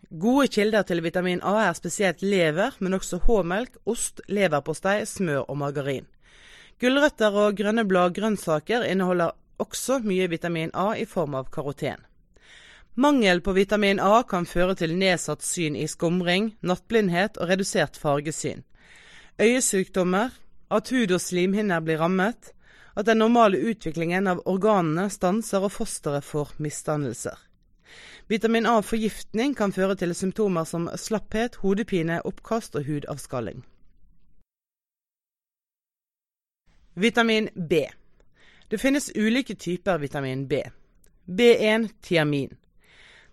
Gode 0.09 0.49
kilder 0.49 0.87
til 0.88 1.03
vitamin 1.05 1.42
A 1.44 1.66
er 1.66 1.75
spesielt 1.77 2.23
lever, 2.25 2.73
men 2.81 2.97
også 2.97 3.18
H-melk, 3.27 3.75
ost, 3.85 4.23
leverpostei, 4.29 5.03
smør 5.05 5.42
og 5.51 5.59
margarin. 5.61 6.07
Gulrøtter 6.81 7.35
og 7.37 7.59
grønne 7.59 7.85
bladgrønnsaker 7.85 8.87
inneholder 8.88 9.35
også 9.61 9.99
mye 10.01 10.31
vitamin 10.33 10.71
A 10.73 10.94
i 10.97 11.05
form 11.05 11.35
av 11.37 11.51
karoten. 11.53 12.01
Mangel 12.97 13.42
på 13.44 13.53
vitamin 13.53 14.01
A 14.01 14.23
kan 14.25 14.49
føre 14.49 14.79
til 14.81 14.97
nedsatt 14.97 15.44
syn 15.44 15.77
i 15.77 15.85
skumring, 15.87 16.55
nattblindhet 16.62 17.37
og 17.37 17.53
redusert 17.53 18.01
fargesyn. 18.01 18.64
Øyesykdommer, 19.38 20.33
at 20.71 20.88
hud 20.88 21.12
og 21.12 21.21
slimhinner 21.21 21.85
blir 21.85 22.01
rammet, 22.01 22.55
at 22.97 23.07
den 23.07 23.21
normale 23.21 23.61
utviklingen 23.61 24.27
av 24.27 24.40
organene 24.49 25.11
stanser 25.12 25.68
og 25.68 25.77
fosteret 25.77 26.25
får 26.25 26.57
misdannelser. 26.57 27.37
Vitamin 28.29 28.67
A-forgiftning 28.67 29.55
kan 29.57 29.73
føre 29.73 29.95
til 29.97 30.12
symptomer 30.14 30.67
som 30.69 30.85
slapphet, 31.01 31.55
hodepine, 31.62 32.21
oppkast 32.29 32.75
og 32.77 32.85
hudavskalling. 32.85 33.62
Vitamin 36.95 37.49
B. 37.57 37.87
Det 38.69 38.81
finnes 38.83 39.09
ulike 39.17 39.55
typer 39.55 39.99
vitamin 39.99 40.45
B. 40.49 40.61
B1 41.25 41.88
tiamin. 42.03 42.53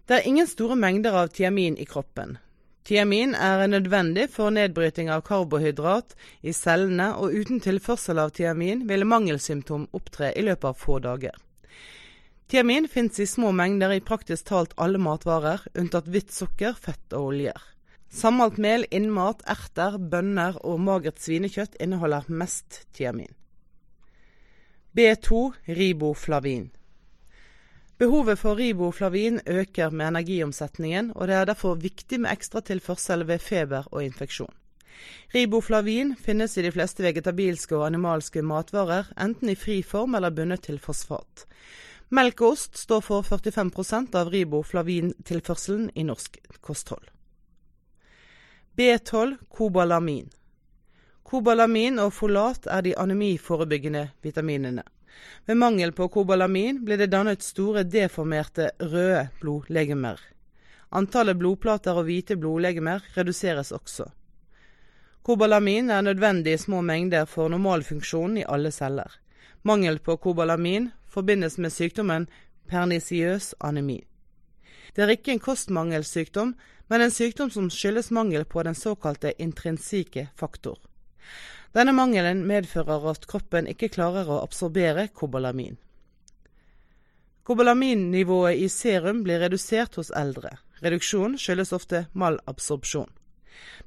Det 0.08 0.16
er 0.16 0.28
ingen 0.30 0.48
store 0.48 0.76
mengder 0.80 1.18
av 1.20 1.28
tiamin 1.28 1.76
i 1.78 1.86
kroppen. 1.86 2.38
Tiamin 2.86 3.36
er 3.36 3.68
nødvendig 3.68 4.30
for 4.32 4.54
nedbryting 4.54 5.10
av 5.10 5.26
karbohydrat 5.28 6.16
i 6.42 6.54
cellene, 6.54 7.16
og 7.18 7.34
uten 7.34 7.60
tilførsel 7.60 8.22
av 8.22 8.32
tiamin 8.38 8.88
vil 8.88 9.04
mangelsymptom 9.04 9.90
opptre 9.92 10.32
i 10.38 10.46
løpet 10.46 10.70
av 10.72 10.80
få 10.80 11.00
dager. 11.04 11.36
Tiamin 12.48 12.88
finnes 12.88 13.20
i 13.20 13.26
små 13.28 13.52
mengder 13.52 13.94
i 13.94 14.02
praktisk 14.06 14.46
talt 14.46 14.76
alle 14.78 15.00
matvarer, 15.02 15.64
unntatt 15.74 16.06
hvitt 16.14 16.30
sukker, 16.34 16.76
fett 16.78 17.14
og 17.18 17.32
oljer. 17.32 17.62
Sammalt 18.14 18.60
mel, 18.62 18.86
innmat, 18.94 19.42
erter, 19.50 19.98
bønner 19.98 20.60
og 20.62 20.78
magert 20.86 21.18
svinekjøtt 21.24 21.80
inneholder 21.82 22.30
mest 22.30 22.84
tiamin. 22.94 23.34
B2 24.96 25.40
riboflavin. 25.80 26.70
Behovet 27.98 28.40
for 28.40 28.62
riboflavin 28.62 29.42
øker 29.48 29.90
med 29.90 30.08
energiomsetningen, 30.12 31.12
og 31.16 31.28
det 31.28 31.36
er 31.40 31.50
derfor 31.50 31.82
viktig 31.82 32.22
med 32.22 32.32
ekstra 32.32 32.62
tilførsel 32.62 33.26
ved 33.28 33.42
feber 33.42 33.90
og 33.92 34.04
infeksjon. 34.06 34.54
Riboflavin 35.34 36.14
finnes 36.16 36.58
i 36.58 36.64
de 36.64 36.72
fleste 36.72 37.04
vegetabilske 37.04 37.76
og 37.76 37.88
animalske 37.90 38.46
matvarer, 38.46 39.10
enten 39.18 39.50
i 39.50 39.58
fri 39.60 39.82
form 39.84 40.16
eller 40.16 40.30
bundet 40.36 40.68
til 40.70 40.80
fosfat. 40.80 41.48
Melk 42.10 42.42
og 42.42 42.54
ost 42.54 42.78
står 42.78 43.02
for 43.02 43.26
45% 43.26 44.16
av 44.16 44.30
riboflavintilførselen 44.34 45.90
i 45.96 46.04
norsk 46.06 46.38
kosthold. 46.62 47.08
B12 48.78 49.38
kobalamin. 49.50 50.28
Kobalamin 51.26 51.98
og 52.04 52.12
folat 52.14 52.68
er 52.70 52.84
de 52.86 52.94
anemiforebyggende 53.02 54.10
vitaminene. 54.22 54.84
Ved 55.48 55.58
mangel 55.58 55.94
på 55.96 56.10
kobalamin 56.12 56.84
blir 56.86 57.00
det 57.02 57.10
dannet 57.14 57.42
store 57.42 57.86
deformerte 57.88 58.70
røde 58.80 59.30
blodlegemer. 59.42 60.20
Antallet 60.92 61.40
blodplater 61.40 61.98
og 61.98 62.06
hvite 62.06 62.38
blodlegemer 62.38 63.02
reduseres 63.16 63.72
også. 63.72 64.06
Kobalamin 65.26 65.90
er 65.90 66.04
nødvendig 66.06 66.54
i 66.54 66.62
små 66.62 66.84
mengder 66.86 67.26
for 67.26 67.50
normalfunksjonen 67.50 68.44
i 68.44 68.46
alle 68.46 68.72
celler. 68.72 69.10
Mangel 69.64 69.98
på 70.00 70.20
kobalamin 70.22 70.92
forbindes 71.16 71.58
med 71.58 71.74
sykdommen 71.74 72.28
pernisiøs 72.70 73.54
anemi. 73.64 74.02
Det 74.96 75.04
er 75.04 75.16
ikke 75.16 75.36
en 75.36 75.44
kostmangelsykdom, 75.44 76.54
men 76.90 77.02
en 77.02 77.12
sykdom 77.12 77.50
som 77.52 77.70
skyldes 77.74 78.12
mangel 78.12 78.46
på 78.46 78.64
den 78.64 78.76
såkalte 78.76 79.34
intrinsike 79.42 80.30
faktor. 80.36 80.78
Denne 81.76 81.92
mangelen 81.92 82.46
medfører 82.48 83.10
at 83.12 83.26
kroppen 83.28 83.68
ikke 83.68 83.90
klarer 83.92 84.30
å 84.30 84.40
absorbere 84.44 85.10
kobalamin. 85.12 85.76
Kobalaminnivået 87.46 88.62
i 88.64 88.70
serum 88.72 89.22
blir 89.26 89.44
redusert 89.44 90.00
hos 90.00 90.12
eldre. 90.16 90.56
Reduksjonen 90.82 91.38
skyldes 91.38 91.74
ofte 91.76 92.06
malabsorpsjon. 92.14 93.12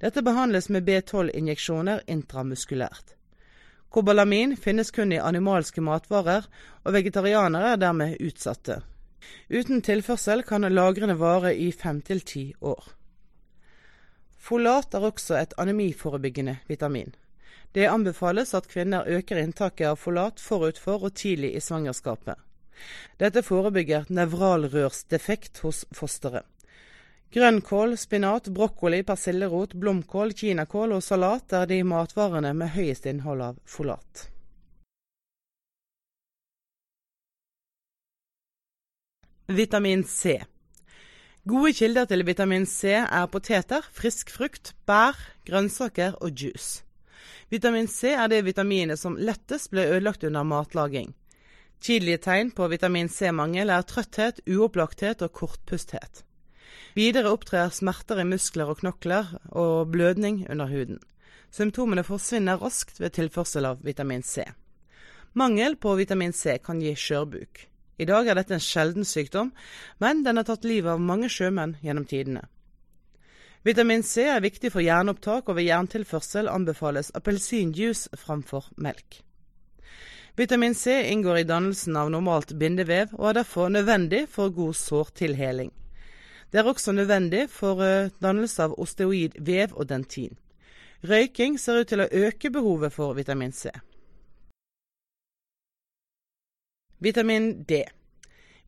Dette 0.00 0.22
behandles 0.22 0.68
med 0.68 0.86
B12-injeksjoner 0.86 2.04
intramuskulært. 2.06 3.17
Kobalamin 3.90 4.56
finnes 4.56 4.90
kun 4.90 5.12
i 5.12 5.20
animalske 5.20 5.80
matvarer, 5.80 6.44
og 6.84 6.92
vegetarianere 6.92 7.74
er 7.74 7.80
dermed 7.80 8.20
utsatte. 8.20 8.82
Uten 9.48 9.80
tilførsel 9.84 10.44
kan 10.44 10.66
lagrene 10.72 11.16
vare 11.18 11.54
i 11.56 11.70
fem 11.72 12.02
til 12.04 12.20
ti 12.20 12.44
år. 12.60 12.92
Folat 14.38 14.94
er 14.94 15.04
også 15.08 15.36
et 15.40 15.56
anemiforebyggende 15.60 16.58
vitamin. 16.68 17.14
Det 17.74 17.88
anbefales 17.88 18.54
at 18.54 18.68
kvinner 18.68 19.08
øker 19.08 19.40
inntaket 19.40 19.90
av 19.90 19.98
folat 20.00 20.40
forut 20.40 20.78
for 20.80 21.04
og 21.04 21.14
tidlig 21.14 21.54
i 21.56 21.60
svangerskapet. 21.60 22.36
Dette 23.20 23.42
forebygger 23.42 24.06
nevralrørsdefekt 24.08 25.60
hos 25.64 25.84
fosteret. 25.92 26.46
Grønnkål, 27.28 27.92
spinat, 28.00 28.46
brokkoli, 28.56 29.02
persillerot, 29.04 29.74
blomkål, 29.76 30.32
kinakål 30.32 30.94
og 30.96 31.02
salat 31.04 31.52
er 31.52 31.66
de 31.68 31.82
matvarene 31.84 32.54
med 32.56 32.70
høyest 32.72 33.04
innhold 33.10 33.42
av 33.44 33.58
folat. 33.68 34.22
Vitamin 39.48 40.04
C. 40.08 40.38
Gode 41.48 41.72
kilder 41.76 42.08
til 42.08 42.24
vitamin 42.24 42.64
C 42.68 42.94
er 42.96 43.26
poteter, 43.32 43.84
frisk 43.92 44.32
frukt, 44.32 44.72
bær, 44.88 45.16
grønnsaker 45.48 46.16
og 46.20 46.32
juice. 46.32 46.82
Vitamin 47.52 47.88
C 47.88 48.12
er 48.12 48.28
det 48.32 48.42
vitaminet 48.44 49.00
som 49.00 49.16
lettest 49.20 49.70
ble 49.72 49.84
ødelagt 49.88 50.24
under 50.24 50.48
matlaging. 50.48 51.12
Tidlige 51.80 52.22
tegn 52.24 52.54
på 52.56 52.68
vitamin 52.72 53.08
C-mangel 53.08 53.68
er 53.72 53.84
trøtthet, 53.84 54.40
uopplagthet 54.48 55.24
og 55.24 55.32
kortpusthet. 55.32 56.24
Videre 56.96 57.32
opptrer 57.32 57.72
smerter 57.74 58.22
i 58.22 58.26
muskler 58.28 58.70
og 58.72 58.80
knokler 58.80 59.34
og 59.50 59.90
blødning 59.92 60.44
under 60.48 60.70
huden. 60.70 61.00
Symptomene 61.52 62.04
forsvinner 62.04 62.60
raskt 62.60 63.00
ved 63.00 63.16
tilførsel 63.16 63.68
av 63.68 63.82
vitamin 63.84 64.22
C. 64.22 64.44
Mangel 65.34 65.76
på 65.76 65.94
vitamin 65.98 66.32
C 66.32 66.58
kan 66.64 66.80
gi 66.80 66.94
skjørbuk. 66.96 67.66
I 67.98 68.06
dag 68.06 68.28
er 68.28 68.38
dette 68.38 68.54
en 68.54 68.62
sjelden 68.62 69.04
sykdom, 69.04 69.50
men 69.98 70.22
den 70.24 70.38
har 70.38 70.46
tatt 70.46 70.64
livet 70.68 70.94
av 70.94 71.02
mange 71.02 71.28
sjømenn 71.32 71.76
gjennom 71.82 72.06
tidene. 72.08 72.44
Vitamin 73.66 74.04
C 74.06 74.28
er 74.30 74.44
viktig 74.44 74.70
for 74.72 74.84
jernopptak, 74.84 75.48
og 75.48 75.58
ved 75.58 75.66
jerntilførsel 75.66 76.48
anbefales 76.48 77.10
appelsinjuice 77.18 78.14
framfor 78.16 78.70
melk. 78.76 79.20
Vitamin 80.38 80.76
C 80.78 80.94
inngår 81.10 81.40
i 81.40 81.48
dannelsen 81.48 81.96
av 81.98 82.12
normalt 82.14 82.54
bindevev, 82.58 83.10
og 83.18 83.32
er 83.32 83.40
derfor 83.40 83.72
nødvendig 83.74 84.28
for 84.30 84.54
god 84.54 84.78
sårtilheling. 84.78 85.72
Det 86.52 86.60
er 86.60 86.64
også 86.64 86.92
nødvendig 86.92 87.50
for 87.50 87.82
eh, 87.84 88.10
dannelse 88.22 88.62
av 88.62 88.74
osteoid 88.80 89.36
vev 89.44 89.74
og 89.76 89.88
dentin. 89.88 90.38
Røyking 91.04 91.58
ser 91.60 91.82
ut 91.82 91.90
til 91.92 92.00
å 92.00 92.08
øke 92.10 92.50
behovet 92.50 92.92
for 92.92 93.12
vitamin 93.14 93.52
C. 93.52 93.70
Vitamin 96.98 97.62
D. 97.68 97.84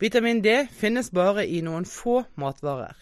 Vitamin 0.00 0.42
D 0.44 0.66
finnes 0.70 1.10
bare 1.10 1.46
i 1.48 1.62
noen 1.64 1.84
få 1.88 2.22
matvarer. 2.38 2.96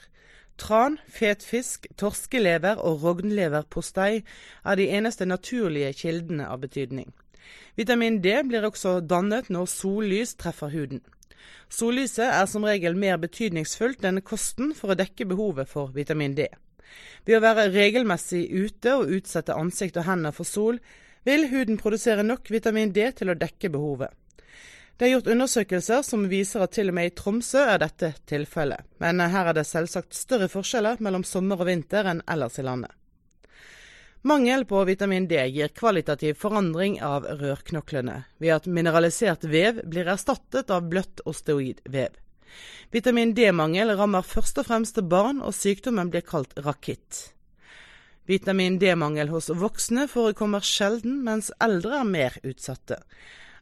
Tran, 0.58 0.96
fet 1.06 1.44
fisk, 1.46 1.86
torskelever 1.98 2.80
og 2.82 3.02
rognleverpostei 3.02 4.22
er 4.64 4.78
de 4.80 4.88
eneste 4.90 5.26
naturlige 5.26 5.92
kildene 5.92 6.48
av 6.48 6.62
betydning. 6.64 7.12
Vitamin 7.76 8.22
D 8.22 8.32
blir 8.48 8.66
også 8.66 8.98
dannet 9.00 9.50
når 9.50 9.68
sollys 9.70 10.34
treffer 10.34 10.72
huden. 10.72 11.02
Sollyset 11.68 12.26
er 12.26 12.46
som 12.48 12.64
regel 12.64 12.96
mer 12.96 13.18
betydningsfullt 13.20 14.04
enn 14.08 14.22
kosten 14.26 14.72
for 14.76 14.92
å 14.92 14.98
dekke 14.98 15.26
behovet 15.28 15.68
for 15.68 15.92
vitamin 15.94 16.36
D. 16.38 16.48
Ved 17.26 17.36
å 17.38 17.44
være 17.44 17.68
regelmessig 17.74 18.46
ute 18.48 18.94
og 18.96 19.12
utsette 19.18 19.56
ansikt 19.56 19.98
og 20.00 20.08
hender 20.08 20.32
for 20.32 20.48
sol, 20.48 20.78
vil 21.28 21.48
huden 21.50 21.76
produsere 21.80 22.24
nok 22.24 22.48
vitamin 22.50 22.94
D 22.96 23.10
til 23.18 23.32
å 23.32 23.36
dekke 23.36 23.70
behovet. 23.74 24.14
Det 24.98 25.06
er 25.06 25.12
gjort 25.12 25.28
undersøkelser 25.30 26.00
som 26.02 26.24
viser 26.26 26.64
at 26.64 26.72
til 26.74 26.90
og 26.90 26.96
med 26.96 27.10
i 27.10 27.14
Tromsø 27.14 27.60
er 27.70 27.78
dette 27.78 28.14
tilfellet, 28.26 28.82
men 28.98 29.20
her 29.20 29.50
er 29.50 29.54
det 29.54 29.68
selvsagt 29.68 30.16
større 30.16 30.48
forskjeller 30.50 30.98
mellom 31.04 31.22
sommer 31.22 31.60
og 31.60 31.68
vinter 31.68 32.08
enn 32.10 32.24
ellers 32.26 32.58
i 32.58 32.64
landet. 32.66 32.90
Mangel 34.28 34.64
på 34.64 34.84
vitamin 34.84 35.28
D 35.28 35.46
gir 35.46 35.68
kvalitativ 35.68 36.34
forandring 36.34 36.98
av 37.02 37.24
rørknoklene, 37.24 38.24
ved 38.36 38.52
at 38.52 38.66
mineralisert 38.68 39.46
vev 39.48 39.78
blir 39.88 40.10
erstattet 40.12 40.68
av 40.68 40.84
bløtt 40.90 41.22
osteoidvev. 41.24 42.18
Vitamin 42.92 43.32
D-mangel 43.32 43.94
rammer 43.96 44.26
først 44.28 44.60
og 44.60 44.68
fremst 44.68 45.00
barn, 45.08 45.40
og 45.40 45.56
sykdommen 45.56 46.12
blir 46.12 46.26
kalt 46.28 46.52
rakitt. 46.60 47.22
Vitamin 48.28 48.76
D-mangel 48.76 49.32
hos 49.32 49.48
voksne 49.48 50.04
forekommer 50.12 50.60
sjelden, 50.60 51.22
mens 51.24 51.48
eldre 51.64 52.02
er 52.02 52.12
mer 52.12 52.36
utsatte. 52.44 53.00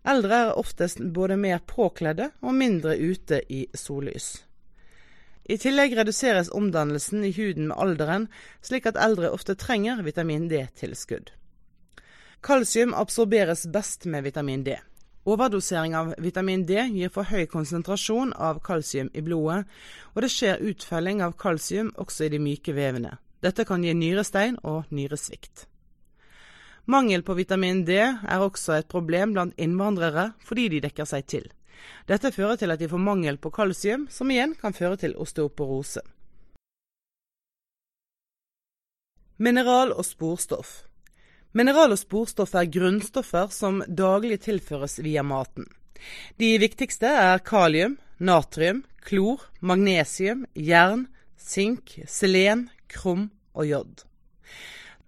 Eldre 0.03 0.41
er 0.49 0.59
oftest 0.59 0.99
både 1.15 1.39
mer 1.39 1.63
påkledde 1.63 2.33
og 2.43 2.59
mindre 2.59 2.99
ute 2.99 3.39
i 3.47 3.69
sollys. 3.71 4.33
I 5.49 5.59
tillegg 5.63 5.95
reduseres 5.95 6.51
omdannelsen 6.51 7.25
i 7.25 7.31
huden 7.33 7.69
med 7.71 7.79
alderen, 7.79 8.27
slik 8.63 8.87
at 8.91 8.99
eldre 8.99 9.31
ofte 9.31 9.55
trenger 9.55 10.03
vitamin 10.03 10.49
D-tilskudd. 10.51 11.31
Kalsium 12.43 12.95
absorberes 12.95 13.67
best 13.71 14.05
med 14.11 14.27
vitamin 14.27 14.65
D. 14.67 14.75
Overdosering 15.27 15.95
av 15.99 16.13
vitamin 16.19 16.65
D 16.67 16.83
gir 16.95 17.11
for 17.15 17.27
høy 17.27 17.47
konsentrasjon 17.51 18.33
av 18.35 18.61
kalsium 18.63 19.09
i 19.15 19.23
blodet, 19.27 19.65
og 20.15 20.23
det 20.23 20.31
skjer 20.35 20.63
utfelling 20.63 21.23
av 21.23 21.35
kalsium 21.39 21.93
også 21.99 22.27
i 22.27 22.35
de 22.35 22.43
myke 22.43 22.75
vevene. 22.75 23.17
Dette 23.43 23.67
kan 23.67 23.83
gi 23.83 23.95
nyrestein 23.95 24.59
og 24.63 24.91
nyresvikt. 24.91 25.67
Mangel 26.87 27.23
på 27.27 27.35
vitamin 27.35 27.85
D 27.87 27.99
er 27.99 28.43
også 28.43 28.77
et 28.77 28.91
problem 28.91 29.35
blant 29.35 29.55
innvandrere 29.59 30.33
fordi 30.47 30.69
de 30.75 30.83
dekker 30.87 31.07
seg 31.11 31.27
til. 31.27 31.49
Dette 32.07 32.33
fører 32.33 32.59
til 32.61 32.73
at 32.73 32.81
de 32.81 32.89
får 32.89 33.03
mangel 33.03 33.39
på 33.39 33.51
kalsium, 33.51 34.07
som 34.11 34.31
igjen 34.31 34.55
kan 34.59 34.77
føre 34.77 34.99
til 35.01 35.17
osteoporose. 35.17 36.03
Mineral 39.37 39.93
og 39.93 40.05
sporstoff 40.09 40.87
Mineral 41.57 41.93
og 41.93 42.01
sporstoff 42.01 42.55
er 42.57 42.69
grunnstoffer 42.73 43.53
som 43.53 43.83
daglig 43.89 44.43
tilføres 44.45 44.99
via 45.05 45.23
maten. 45.25 45.65
De 46.37 46.51
viktigste 46.61 47.09
er 47.09 47.41
kalium, 47.45 47.97
natrium, 48.19 48.83
klor, 49.01 49.47
magnesium, 49.61 50.45
jern, 50.53 51.07
sink, 51.37 51.99
selen, 52.09 52.69
krom 52.93 53.31
og 53.57 53.69
jod. 53.71 54.05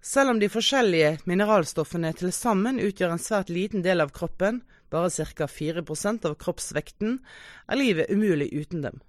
Selv 0.01 0.33
om 0.33 0.39
de 0.41 0.49
forskjellige 0.49 1.19
mineralstoffene 1.29 2.13
til 2.17 2.31
sammen 2.33 2.79
utgjør 2.81 3.13
en 3.13 3.21
svært 3.21 3.49
liten 3.53 3.83
del 3.85 4.01
av 4.01 4.13
kroppen, 4.15 4.63
bare 4.89 5.09
ca. 5.09 5.47
4% 5.47 6.25
av 6.29 6.35
kroppsvekten, 6.41 7.19
er 7.67 7.79
livet 7.79 8.09
umulig 8.09 8.49
uten 8.53 8.83
dem. 8.85 8.99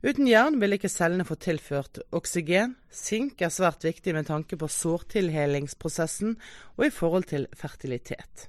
Uten 0.00 0.28
jern 0.28 0.56
vil 0.60 0.76
ikke 0.76 0.88
cellene 0.88 1.26
få 1.28 1.36
tilført 1.40 2.00
oksygen. 2.16 2.76
Sink 2.88 3.42
er 3.44 3.52
svært 3.52 3.84
viktig 3.84 4.14
med 4.16 4.28
tanke 4.30 4.56
på 4.56 4.68
sårtilhelingsprosessen 4.68 6.38
og 6.78 6.86
i 6.86 6.92
forhold 6.94 7.28
til 7.32 7.46
fertilitet. 7.56 8.48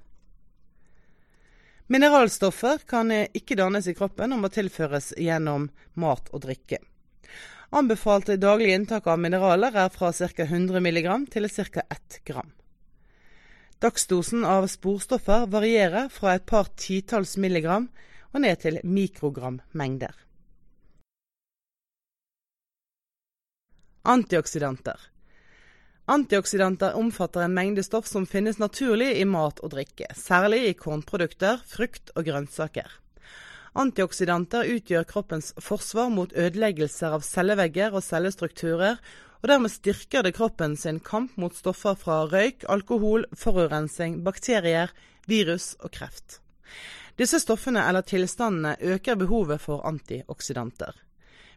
Mineralstoffer 1.91 2.85
kan 2.87 3.11
ikke 3.11 3.57
dannes 3.59 3.89
i 3.91 3.95
kroppen 3.97 4.31
og 4.31 4.45
må 4.45 4.51
tilføres 4.53 5.11
gjennom 5.19 5.67
mat 5.99 6.31
og 6.31 6.45
drikke. 6.45 6.79
Anbefalt 7.75 8.31
daglig 8.39 8.71
inntak 8.75 9.07
av 9.11 9.19
mineraler 9.19 9.75
er 9.75 9.91
fra 9.91 10.13
ca. 10.15 10.43
100 10.47 10.79
mg 10.79 11.11
til 11.31 11.51
ca. 11.51 11.83
1 11.83 12.21
gram. 12.27 12.51
Dagsdosen 13.81 14.43
av 14.45 14.67
sporstoffer 14.69 15.47
varierer 15.49 16.09
fra 16.13 16.35
et 16.37 16.43
par 16.45 16.67
titalls 16.77 17.33
milligram 17.41 17.87
og 18.29 18.43
ned 18.43 18.59
til 18.61 18.75
mikrogram 18.85 19.57
mengder. 19.73 20.13
Antioksidanter 24.05 25.07
Antioksidanter 26.05 26.93
omfatter 26.99 27.47
en 27.47 27.57
mengde 27.57 27.81
stoff 27.85 28.05
som 28.09 28.27
finnes 28.29 28.61
naturlig 28.61 29.15
i 29.17 29.25
mat 29.25 29.63
og 29.65 29.73
drikke, 29.73 30.11
særlig 30.13 30.61
i 30.67 30.77
kornprodukter, 30.77 31.61
frukt 31.65 32.13
og 32.13 32.29
grønnsaker. 32.29 32.85
Antioksidanter 33.81 34.69
utgjør 34.75 35.09
kroppens 35.09 35.53
forsvar 35.57 36.13
mot 36.13 36.33
ødeleggelser 36.37 37.17
av 37.17 37.25
cellevegger 37.25 37.97
og 37.97 38.05
cellestrukturer, 38.05 39.01
og 39.41 39.49
dermed 39.49 39.73
styrker 39.73 40.25
det 40.25 40.35
kroppen 40.37 40.75
sin 40.77 40.99
kamp 41.01 41.37
mot 41.41 41.55
stoffer 41.57 41.97
fra 41.97 42.23
røyk, 42.29 42.65
alkohol, 42.69 43.25
forurensning, 43.33 44.21
bakterier, 44.25 44.93
virus 45.27 45.73
og 45.81 45.91
kreft. 45.97 46.39
Disse 47.17 47.41
stoffene 47.41 47.83
eller 47.87 48.05
tilstandene 48.05 48.77
øker 48.81 49.17
behovet 49.19 49.61
for 49.61 49.83
antioksidanter. 49.85 50.93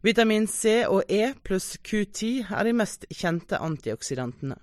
Vitamin 0.05 0.47
C 0.47 0.83
og 0.85 1.05
E 1.09 1.33
pluss 1.45 1.79
Q10 1.81 2.51
er 2.53 2.65
de 2.65 2.75
mest 2.77 3.07
kjente 3.13 3.57
antioksidantene. 3.57 4.59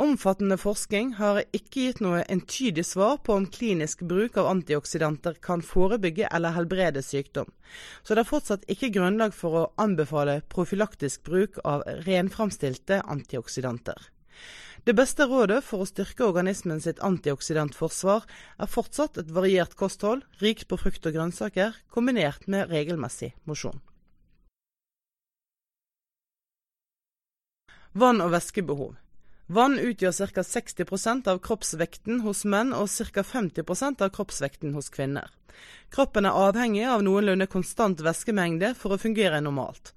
Omfattende 0.00 0.56
forskning 0.56 1.10
har 1.18 1.42
ikke 1.52 1.82
gitt 1.82 1.98
noe 2.00 2.22
entydig 2.32 2.84
svar 2.88 3.18
på 3.20 3.34
om 3.36 3.44
klinisk 3.52 4.00
bruk 4.08 4.38
av 4.40 4.48
antioksidanter 4.48 5.36
kan 5.44 5.60
forebygge 5.60 6.30
eller 6.32 6.56
helbrede 6.56 7.02
sykdom, 7.04 7.50
så 8.00 8.16
det 8.16 8.24
er 8.24 8.30
fortsatt 8.30 8.64
ikke 8.72 8.88
grunnlag 8.94 9.36
for 9.36 9.58
å 9.58 9.66
anbefale 9.76 10.38
profylaktisk 10.48 11.26
bruk 11.28 11.60
av 11.68 11.84
renframstilte 12.06 13.02
antioksidanter. 13.04 14.00
Det 14.88 14.96
beste 14.96 15.28
rådet 15.28 15.60
for 15.62 15.84
å 15.84 15.86
styrke 15.86 16.24
organismen 16.24 16.80
sitt 16.82 16.98
antioksidantforsvar 17.04 18.24
er 18.64 18.72
fortsatt 18.72 19.20
et 19.20 19.28
variert 19.30 19.76
kosthold, 19.78 20.24
rikt 20.40 20.66
på 20.72 20.80
frukt 20.80 21.04
og 21.06 21.14
grønnsaker, 21.14 21.76
kombinert 21.92 22.48
med 22.48 22.72
regelmessig 22.72 23.34
mosjon. 23.44 23.78
Vann- 27.92 28.24
og 28.24 28.32
væskebehov. 28.32 28.96
Vann 29.46 29.78
utgjør 29.78 30.12
ca. 30.32 30.42
60% 30.42 31.28
av 31.28 31.40
kroppsvekten 31.42 32.20
hos 32.26 32.44
menn 32.44 32.72
og 32.72 32.88
ca. 32.88 33.22
50% 33.22 34.02
av 34.02 34.12
kroppsvekten 34.14 34.74
hos 34.74 34.88
kvinner. 34.92 35.30
Kroppen 35.90 36.26
er 36.26 36.38
avhengig 36.38 36.86
av 36.88 37.02
noenlunde 37.04 37.46
konstant 37.50 38.00
væskemengde 38.00 38.72
for 38.78 38.94
å 38.94 39.00
fungere 39.02 39.42
normalt. 39.42 39.92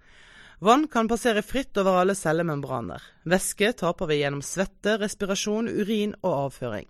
Vann 0.60 0.88
kan 0.88 1.08
passere 1.08 1.44
fritt 1.44 1.78
over 1.78 2.02
alle 2.02 2.16
cellemembraner. 2.16 3.04
Væske 3.24 3.74
taper 3.80 4.10
vi 4.10 4.22
gjennom 4.22 4.42
svette, 4.44 4.98
respirasjon, 4.98 5.70
urin 5.70 6.16
og 6.22 6.48
avføring. 6.48 6.88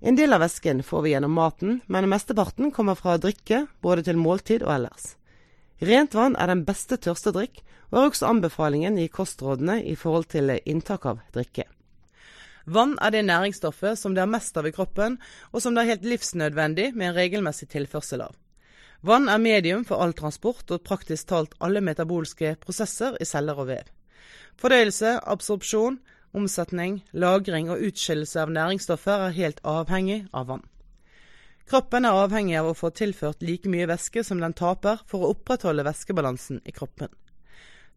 En 0.00 0.16
del 0.16 0.36
av 0.36 0.42
væsken 0.44 0.82
får 0.84 1.02
vi 1.02 1.14
gjennom 1.14 1.32
maten, 1.32 1.80
men 1.88 2.08
mesteparten 2.08 2.70
kommer 2.70 2.94
fra 2.94 3.16
drikke, 3.18 3.64
både 3.80 4.04
til 4.06 4.20
måltid 4.20 4.62
og 4.62 4.74
ellers. 4.74 5.14
Rent 5.80 6.14
vann 6.16 6.36
er 6.40 6.48
den 6.48 6.64
beste 6.64 6.96
tørstedrikk, 6.96 7.60
og 7.92 7.98
er 7.98 8.10
også 8.10 8.28
anbefalingen 8.30 8.96
i 8.98 9.10
kostrådene 9.12 9.82
i 9.84 9.94
forhold 9.94 10.30
til 10.32 10.54
inntak 10.64 11.04
av 11.06 11.20
drikke. 11.34 11.66
Vann 12.66 12.96
er 12.98 13.12
det 13.14 13.26
næringsstoffet 13.28 13.98
som 13.98 14.14
det 14.14 14.24
er 14.24 14.30
mest 14.30 14.56
av 14.58 14.66
i 14.66 14.72
kroppen, 14.74 15.20
og 15.52 15.62
som 15.62 15.76
det 15.76 15.84
er 15.84 15.92
helt 15.92 16.08
livsnødvendig 16.08 16.88
med 16.96 17.10
en 17.10 17.18
regelmessig 17.18 17.68
tilførsel 17.70 18.24
av. 18.24 18.34
Vann 19.06 19.28
er 19.28 19.38
medium 19.38 19.84
for 19.84 20.02
all 20.02 20.16
transport 20.16 20.72
og 20.74 20.82
praktisk 20.82 21.28
talt 21.30 21.54
alle 21.62 21.82
metabolske 21.84 22.56
prosesser 22.58 23.18
i 23.20 23.28
celler 23.28 23.60
og 23.60 23.68
vev. 23.68 23.84
Fordøyelse, 24.58 25.18
absorpsjon, 25.22 26.00
omsetning, 26.34 27.02
lagring 27.12 27.70
og 27.70 27.84
utskillelse 27.86 28.40
av 28.40 28.50
næringsstoffer 28.56 29.28
er 29.28 29.36
helt 29.36 29.60
avhengig 29.62 30.24
av 30.32 30.48
vann. 30.50 30.64
Kroppen 31.66 32.04
er 32.06 32.14
avhengig 32.14 32.54
av 32.60 32.68
å 32.70 32.76
få 32.78 32.92
tilført 32.94 33.40
like 33.42 33.66
mye 33.66 33.88
væske 33.90 34.22
som 34.22 34.38
den 34.38 34.52
taper 34.54 35.00
for 35.10 35.24
å 35.24 35.32
opprettholde 35.34 35.82
væskebalansen 35.82 36.60
i 36.62 36.74
kroppen. 36.74 37.10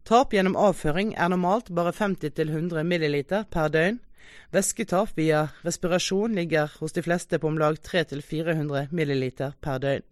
Tap 0.02 0.34
gjennom 0.34 0.56
avføring 0.58 1.12
er 1.14 1.30
normalt 1.30 1.70
bare 1.70 1.92
50-100 1.94 2.82
ml 2.82 3.20
per 3.46 3.70
døgn. 3.70 4.00
Væsketap 4.50 5.14
via 5.14 5.44
respirasjon 5.62 6.34
ligger 6.34 6.72
hos 6.80 6.96
de 6.96 7.04
fleste 7.06 7.38
på 7.38 7.46
om 7.46 7.60
lag 7.62 7.78
300-400 7.86 8.90
ml 8.90 9.24
per 9.62 9.78
døgn. 9.84 10.06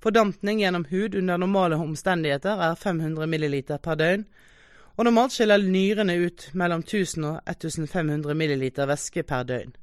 Fordampning 0.00 0.62
gjennom 0.64 0.88
hud 0.88 1.20
under 1.20 1.36
normale 1.36 1.76
omstendigheter 1.76 2.62
er 2.70 2.80
500 2.80 3.28
ml 3.28 3.58
per 3.76 4.00
døgn, 4.00 4.24
og 4.96 5.04
normalt 5.04 5.36
skiller 5.36 5.60
nyrene 5.60 6.16
ut 6.24 6.48
mellom 6.56 6.80
1000 6.80 7.28
og 7.28 7.40
1500 7.44 8.32
ml 8.32 8.70
væske 8.88 9.26
per 9.28 9.44
døgn. 9.44 9.76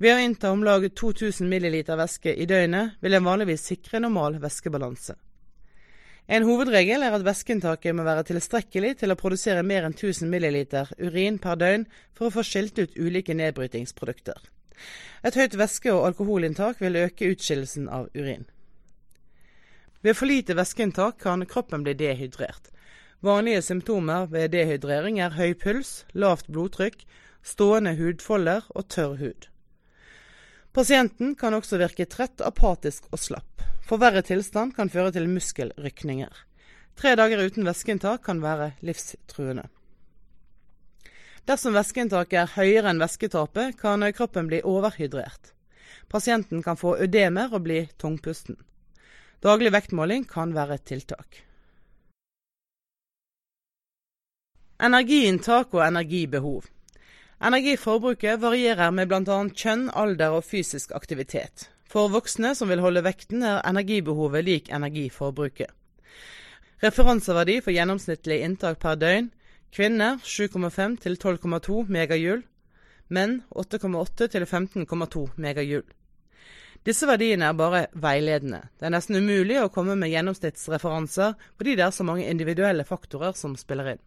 Ved 0.00 0.16
å 0.16 0.20
innta 0.24 0.48
om 0.48 0.62
lag 0.64 0.86
2000 0.96 1.44
ml 1.44 1.74
væske 2.00 2.32
i 2.32 2.46
døgnet 2.48 2.94
vil 3.04 3.18
en 3.18 3.26
vanligvis 3.26 3.66
sikre 3.68 4.00
normal 4.00 4.38
væskebalanse. 4.40 5.12
En 6.30 6.46
hovedregel 6.48 7.04
er 7.04 7.12
at 7.12 7.24
væskeinntaket 7.26 7.92
må 7.98 8.06
være 8.06 8.22
tilstrekkelig 8.30 8.94
til 9.02 9.12
å 9.12 9.18
produsere 9.20 9.64
mer 9.66 9.84
enn 9.84 9.96
1000 9.96 10.30
ml 10.32 10.56
urin 11.04 11.36
per 11.42 11.60
døgn 11.60 11.84
for 12.16 12.30
å 12.30 12.34
få 12.38 12.46
skilt 12.48 12.80
ut 12.80 12.96
ulike 12.96 13.36
nedbrytingsprodukter. 13.36 14.40
Et 15.20 15.36
høyt 15.36 15.58
væske- 15.60 15.92
og 15.92 16.06
alkoholinntak 16.06 16.80
vil 16.80 16.96
øke 16.96 17.34
utskillelsen 17.34 17.92
av 17.92 18.08
urin. 18.16 18.48
Ved 20.00 20.16
for 20.16 20.32
lite 20.32 20.56
væskeinntak 20.56 21.20
kan 21.20 21.44
kroppen 21.44 21.84
bli 21.84 21.92
dehydrert. 21.92 22.72
Vanlige 23.20 23.60
symptomer 23.60 24.32
ved 24.32 24.54
dehydrering 24.56 25.20
er 25.20 25.36
høy 25.36 25.52
puls, 25.52 26.06
lavt 26.14 26.48
blodtrykk, 26.48 27.04
stående 27.44 27.98
hudfolder 28.00 28.64
og 28.70 28.88
tørr 28.88 29.18
hud. 29.20 29.49
Pasienten 30.72 31.34
kan 31.34 31.54
også 31.56 31.80
virke 31.80 32.06
trett, 32.06 32.38
apatisk 32.46 33.08
og 33.10 33.18
slapp. 33.18 33.64
Forverret 33.82 34.28
tilstand 34.30 34.76
kan 34.76 34.90
føre 34.92 35.10
til 35.16 35.26
muskelrykninger. 35.26 36.30
Tre 36.94 37.14
dager 37.18 37.42
uten 37.42 37.66
væskeinntak 37.66 38.22
kan 38.22 38.42
være 38.42 38.72
livstruende. 38.86 39.66
Dersom 41.48 41.74
væskeinntaket 41.74 42.38
er 42.38 42.54
høyere 42.54 42.92
enn 42.92 43.02
væsketapet, 43.02 43.74
kan 43.80 44.04
kroppen 44.14 44.46
bli 44.46 44.60
overhydrert. 44.62 45.54
Pasienten 46.10 46.62
kan 46.62 46.78
få 46.78 46.96
ødemer 47.02 47.50
og 47.50 47.64
bli 47.66 47.82
tungpusten. 47.98 48.58
Daglig 49.42 49.72
vektmåling 49.74 50.28
kan 50.28 50.54
være 50.54 50.78
et 50.78 50.86
tiltak. 50.86 51.40
Energiinntak 54.80 55.74
og 55.74 55.82
energibehov. 55.86 56.68
Energiforbruket 57.40 58.36
varierer 58.40 58.90
med 58.92 59.08
bl.a. 59.08 59.36
kjønn, 59.56 59.86
alder 59.96 60.34
og 60.36 60.42
fysisk 60.44 60.90
aktivitet. 60.92 61.70
For 61.88 62.12
voksne 62.12 62.50
som 62.54 62.68
vil 62.68 62.82
holde 62.84 63.00
vekten, 63.06 63.40
er 63.40 63.62
energibehovet 63.64 64.44
lik 64.44 64.68
energiforbruket. 64.68 65.72
Referanseverdi 66.84 67.62
for 67.64 67.72
gjennomsnittlig 67.72 68.42
inntak 68.44 68.76
per 68.82 69.00
døgn 69.00 69.30
kvinner 69.72 70.20
7,5 70.20 70.98
til 71.00 71.16
12,2 71.16 71.86
megajoule, 71.88 72.44
menn 73.08 73.40
8,8 73.56 74.28
til 74.36 74.44
15,2 74.44 75.24
megajoule. 75.40 75.88
Disse 76.84 77.08
verdiene 77.08 77.48
er 77.48 77.56
bare 77.56 77.82
veiledende. 77.92 78.66
Det 78.76 78.88
er 78.88 78.94
nesten 78.98 79.16
umulig 79.16 79.56
å 79.60 79.72
komme 79.72 79.96
med 79.96 80.12
gjennomsnittsreferanser 80.12 81.34
fordi 81.56 81.80
det 81.80 81.88
er 81.88 81.96
så 81.96 82.04
mange 82.04 82.28
individuelle 82.28 82.84
faktorer 82.88 83.32
som 83.36 83.56
spiller 83.56 83.94
inn. 83.94 84.04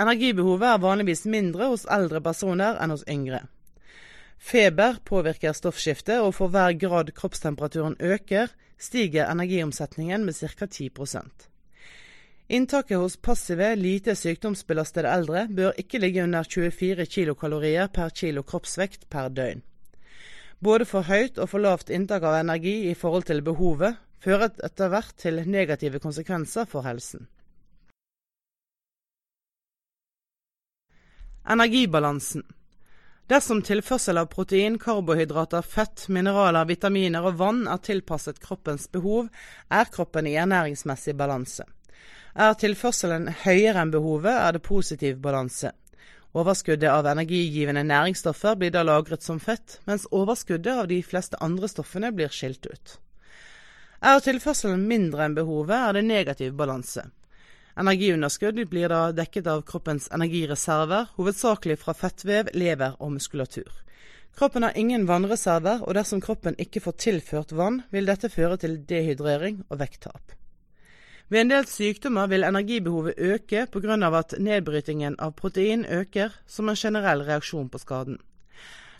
Energibehovet 0.00 0.68
er 0.72 0.82
vanligvis 0.82 1.24
mindre 1.30 1.70
hos 1.70 1.86
eldre 1.90 2.20
personer 2.24 2.80
enn 2.82 2.94
hos 2.94 3.04
yngre. 3.10 3.44
Feber 4.38 4.98
påvirker 5.06 5.54
stoffskiftet, 5.54 6.20
og 6.20 6.34
for 6.34 6.50
hver 6.52 6.74
grad 6.76 7.12
kroppstemperaturen 7.14 7.96
øker, 8.00 8.50
stiger 8.78 9.30
energiomsetningen 9.30 10.24
med 10.24 10.34
ca. 10.34 10.66
10% 10.66 11.48
Inntaket 12.48 12.98
hos 13.00 13.16
passive, 13.16 13.70
lite 13.74 14.12
sykdomsbelastede 14.14 15.08
eldre 15.08 15.46
bør 15.48 15.78
ikke 15.80 15.98
ligge 15.98 16.22
under 16.22 16.42
24 16.44 17.06
kilokalorier 17.06 17.86
per 17.86 18.10
kilo 18.12 18.42
kroppsvekt 18.42 19.08
per 19.08 19.30
døgn. 19.32 19.62
Både 20.60 20.84
for 20.84 21.08
høyt 21.08 21.38
og 21.38 21.48
for 21.48 21.64
lavt 21.64 21.90
inntak 21.90 22.22
av 22.22 22.36
energi 22.42 22.90
i 22.90 22.94
forhold 22.94 23.24
til 23.30 23.40
behovet 23.46 23.96
fører 24.20 24.52
etter 24.64 24.92
hvert 24.92 25.16
til 25.16 25.40
negative 25.48 26.00
konsekvenser 26.04 26.68
for 26.68 26.84
helsen. 26.84 27.26
Energibalansen 31.46 32.42
Dersom 33.28 33.58
tilførsel 33.62 34.16
av 34.18 34.26
protein, 34.32 34.78
karbohydrater, 34.78 35.62
fett, 35.62 36.06
mineraler, 36.08 36.64
vitaminer 36.64 37.26
og 37.28 37.34
vann 37.36 37.58
er 37.68 37.82
tilpasset 37.84 38.38
kroppens 38.40 38.86
behov, 38.92 39.26
er 39.68 39.90
kroppen 39.92 40.24
i 40.24 40.38
ernæringsmessig 40.40 41.12
balanse. 41.20 41.66
Er 42.32 42.56
tilførselen 42.56 43.28
høyere 43.42 43.82
enn 43.82 43.92
behovet, 43.92 44.32
er 44.32 44.56
det 44.56 44.62
positiv 44.64 45.18
balanse. 45.26 45.74
Overskuddet 46.32 46.88
av 46.88 47.10
energigivende 47.12 47.84
næringsstoffer 47.90 48.56
blir 48.62 48.72
da 48.72 48.80
lagret 48.88 49.22
som 49.22 49.36
fett, 49.40 49.82
mens 49.84 50.08
overskuddet 50.10 50.72
av 50.72 50.88
de 50.88 51.02
fleste 51.04 51.36
andre 51.44 51.68
stoffene 51.68 52.08
blir 52.16 52.32
skilt 52.32 52.64
ut. 52.64 52.96
Er 54.00 54.24
tilførselen 54.24 54.88
mindre 54.88 55.28
enn 55.28 55.36
behovet, 55.36 55.76
er 55.76 56.00
det 56.00 56.06
negativ 56.08 56.56
balanse. 56.56 57.04
Energiunderskudd 57.74 58.60
blir 58.70 58.88
da 58.88 59.08
dekket 59.10 59.48
av 59.50 59.64
kroppens 59.66 60.06
energireserver, 60.14 61.08
hovedsakelig 61.16 61.80
fra 61.80 61.94
fettvev, 61.98 62.52
lever 62.54 62.94
og 63.02 63.16
muskulatur. 63.16 63.72
Kroppen 64.38 64.62
har 64.62 64.78
ingen 64.78 65.06
vannreserver, 65.06 65.82
og 65.82 65.94
dersom 65.98 66.22
kroppen 66.22 66.54
ikke 66.58 66.82
får 66.84 66.96
tilført 67.02 67.54
vann, 67.54 67.82
vil 67.90 68.06
dette 68.06 68.30
føre 68.30 68.60
til 68.62 68.78
dehydrering 68.86 69.64
og 69.68 69.82
vekttap. 69.82 70.36
Ved 71.28 71.40
en 71.40 71.50
del 71.50 71.66
sykdommer 71.66 72.30
vil 72.30 72.46
energibehovet 72.46 73.18
øke 73.18 73.66
pga. 73.66 74.18
at 74.18 74.34
nedbrytingen 74.38 75.16
av 75.18 75.32
protein 75.32 75.84
øker 75.84 76.30
som 76.46 76.68
en 76.68 76.76
generell 76.76 77.22
reaksjon 77.22 77.68
på 77.68 77.78
skaden. 77.78 78.18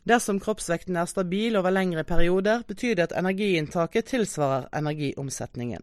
Dersom 0.05 0.41
kroppsvekten 0.41 0.97
er 0.97 1.05
stabil 1.05 1.57
over 1.57 1.71
lengre 1.71 2.05
perioder, 2.05 2.63
betyr 2.69 2.95
det 2.95 3.03
at 3.03 3.19
energiinntaket 3.19 4.05
tilsvarer 4.05 4.69
energiomsetningen. 4.73 5.83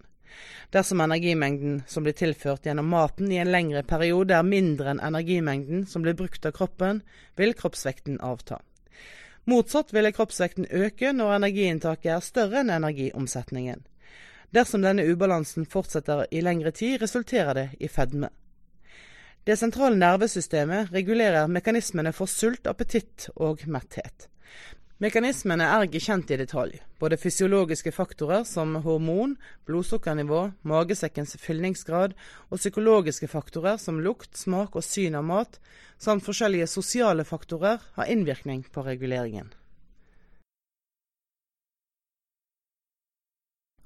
Dersom 0.71 1.01
energimengden 1.03 1.81
som 1.87 2.05
blir 2.05 2.15
tilført 2.17 2.65
gjennom 2.65 2.89
maten 2.91 3.31
i 3.31 3.39
en 3.41 3.51
lengre 3.51 3.83
periode 3.83 4.37
er 4.37 4.47
mindre 4.47 4.93
enn 4.93 5.03
energimengden 5.03 5.85
som 5.87 6.05
blir 6.05 6.17
brukt 6.19 6.45
av 6.45 6.55
kroppen, 6.55 7.01
vil 7.35 7.55
kroppsvekten 7.57 8.21
avta. 8.23 8.61
Motsatt 9.49 9.93
ville 9.93 10.13
kroppsvekten 10.13 10.67
øke 10.69 11.11
når 11.13 11.37
energiinntaket 11.39 12.11
er 12.15 12.25
større 12.25 12.61
enn 12.61 12.73
energiomsetningen. 12.75 13.81
Dersom 14.51 14.83
denne 14.83 15.05
ubalansen 15.07 15.65
fortsetter 15.65 16.25
i 16.31 16.43
lengre 16.43 16.71
tid, 16.75 16.99
resulterer 17.01 17.57
det 17.57 17.67
i 17.79 17.87
fedme. 17.87 18.29
Det 19.43 19.55
sentrale 19.57 19.97
nervesystemet 19.97 20.91
regulerer 20.93 21.47
mekanismene 21.49 22.11
for 22.13 22.29
sult, 22.29 22.67
appetitt 22.69 23.31
og 23.35 23.63
metthet. 23.65 24.27
Mekanismene 25.01 25.65
er 25.65 25.87
ikke 25.87 25.99
kjent 26.05 26.29
i 26.29 26.37
detalj. 26.37 26.75
Både 27.01 27.17
fysiologiske 27.17 27.89
faktorer 27.95 28.43
som 28.45 28.75
hormon, 28.83 29.31
blodsukkernivå, 29.65 30.41
magesekkens 30.61 31.33
fyllingsgrad, 31.41 32.13
og 32.53 32.61
psykologiske 32.61 33.25
faktorer 33.31 33.79
som 33.81 33.97
lukt, 34.05 34.35
smak 34.37 34.77
og 34.77 34.85
syn 34.85 35.17
av 35.17 35.25
mat, 35.25 35.57
samt 35.97 36.21
forskjellige 36.27 36.67
sosiale 36.69 37.25
faktorer, 37.25 37.81
har 37.97 38.11
innvirkning 38.13 38.61
på 38.69 38.83
reguleringen. 38.85 39.49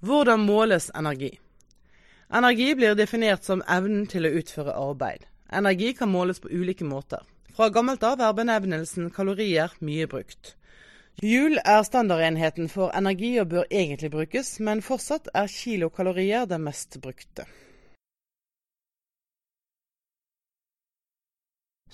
Hvordan 0.03 0.43
måles 0.43 0.89
energi? 0.99 1.31
Energi 2.27 2.67
blir 2.75 2.99
definert 2.99 3.47
som 3.47 3.63
evnen 3.71 4.03
til 4.11 4.27
å 4.27 4.33
utføre 4.41 4.75
arbeid. 4.75 5.23
Energi 5.47 5.93
kan 5.95 6.11
måles 6.11 6.43
på 6.43 6.51
ulike 6.51 6.83
måter. 6.83 7.23
Fra 7.55 7.71
gammelt 7.71 8.03
av 8.03 8.19
er 8.19 8.35
benevnelsen 8.35 9.07
kalorier 9.15 9.71
mye 9.79 10.11
brukt. 10.11 10.57
Joule 11.23 11.61
er 11.63 11.83
standardenheten 11.87 12.67
for 12.69 12.91
energi 12.97 13.37
og 13.39 13.49
bør 13.53 13.69
egentlig 13.71 14.11
brukes, 14.11 14.59
men 14.59 14.83
fortsatt 14.83 15.29
er 15.33 15.47
kilokalorier 15.47 16.49
det 16.49 16.59
mest 16.59 16.99
brukte. 17.01 17.47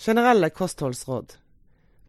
Generelle 0.01 0.49
kostholdsråd 0.49 1.37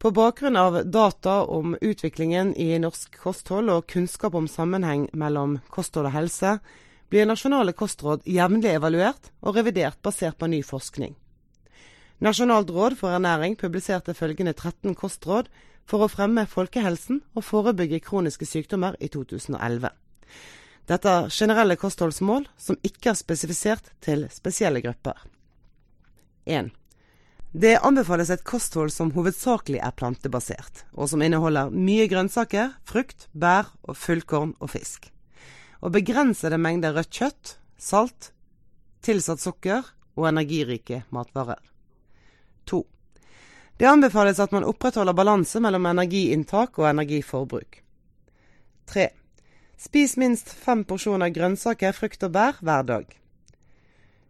på 0.02 0.10
bakgrunn 0.10 0.56
av 0.56 0.80
data 0.90 1.44
om 1.46 1.76
utviklingen 1.80 2.48
i 2.58 2.72
norsk 2.82 3.20
kosthold 3.22 3.70
og 3.70 3.84
kunnskap 3.86 4.34
om 4.34 4.48
sammenheng 4.50 5.04
mellom 5.14 5.60
kosthold 5.70 6.08
og 6.08 6.16
helse, 6.16 6.56
blir 7.06 7.28
nasjonale 7.30 7.70
kostråd 7.78 8.26
jevnlig 8.26 8.72
evaluert 8.72 9.30
og 9.46 9.60
revidert 9.60 10.00
basert 10.02 10.40
på 10.40 10.48
ny 10.50 10.58
forskning. 10.66 11.14
Nasjonalt 12.18 12.72
råd 12.74 12.96
for 12.98 13.14
ernæring 13.14 13.54
publiserte 13.60 14.16
følgende 14.18 14.56
13 14.58 14.98
kostråd 14.98 15.52
for 15.88 16.04
å 16.04 16.10
fremme 16.10 16.46
folkehelsen 16.48 17.20
og 17.36 17.46
forebygge 17.46 18.02
kroniske 18.04 18.48
sykdommer 18.48 18.96
i 19.00 19.10
2011. 19.12 19.90
Dette 20.90 21.08
er 21.08 21.30
generelle 21.30 21.78
kostholdsmål 21.78 22.48
som 22.58 22.78
ikke 22.82 23.12
er 23.12 23.18
spesifisert 23.18 23.92
til 24.02 24.26
spesielle 24.34 24.82
grupper. 24.82 25.18
1. 26.44 26.72
Det 27.52 27.76
anbefales 27.84 28.30
et 28.32 28.44
kosthold 28.48 28.90
som 28.90 29.12
hovedsakelig 29.12 29.82
er 29.84 29.94
plantebasert, 29.94 30.86
og 30.96 31.10
som 31.12 31.22
inneholder 31.22 31.70
mye 31.70 32.06
grønnsaker, 32.08 32.72
frukt, 32.88 33.28
bær 33.32 33.68
og 33.84 33.98
fullkorn 34.00 34.54
og 34.58 34.72
fisk. 34.72 35.10
Og 35.84 35.92
begrensede 35.92 36.58
mengder 36.58 36.96
rødt 36.96 37.12
kjøtt, 37.12 37.56
salt, 37.76 38.32
tilsatt 39.04 39.42
sukker 39.42 39.84
og 40.16 40.30
energirike 40.30 41.02
matvarer. 41.12 41.60
2. 42.70 42.80
Det 43.76 43.88
anbefales 43.88 44.38
at 44.40 44.52
man 44.52 44.64
opprettholder 44.64 45.16
balanse 45.16 45.60
mellom 45.60 45.86
energiinntak 45.86 46.78
og 46.78 46.90
energiforbruk. 46.90 47.80
3. 48.86 49.08
Spis 49.78 50.16
minst 50.16 50.52
fem 50.52 50.84
porsjoner 50.84 51.32
grønnsaker, 51.34 51.94
frukt 51.96 52.22
og 52.22 52.34
bær 52.36 52.60
hver 52.62 52.86
dag. 52.86 53.06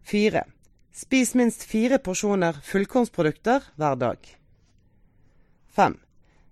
4. 0.09 0.45
Spis 0.93 1.35
minst 1.35 1.67
fire 1.69 1.99
porsjoner 1.99 2.57
fullkornsprodukter 2.65 3.69
hver 3.77 3.99
dag. 4.01 4.19
5. 5.77 5.99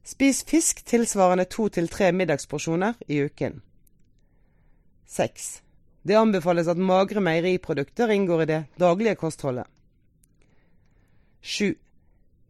Spis 0.05 0.45
fisk 0.45 0.85
tilsvarende 0.87 1.45
to 1.45 1.69
til 1.69 1.89
tre 1.89 2.13
middagsporsjoner 2.13 2.97
i 3.09 3.23
uken. 3.25 3.61
6. 5.07 5.51
Det 6.03 6.17
anbefales 6.17 6.69
at 6.69 6.81
magre 6.81 7.21
meieriprodukter 7.21 8.09
inngår 8.15 8.43
i 8.43 8.49
det 8.49 8.61
daglige 8.81 9.15
kostholdet. 9.21 9.67
7. 11.41 11.75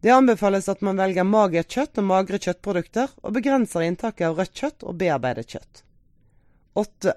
Det 0.01 0.09
anbefales 0.09 0.69
at 0.69 0.81
man 0.81 0.97
velger 0.97 1.27
magert 1.27 1.69
kjøtt 1.69 1.99
og 2.01 2.07
magre 2.09 2.39
kjøttprodukter, 2.41 3.11
og 3.21 3.35
begrenser 3.35 3.85
inntaket 3.85 4.31
av 4.31 4.39
rødt 4.39 4.55
kjøtt 4.57 4.85
og 4.85 4.97
bearbeidet 4.97 5.45
kjøtt. 5.53 5.83
8. 6.73 7.13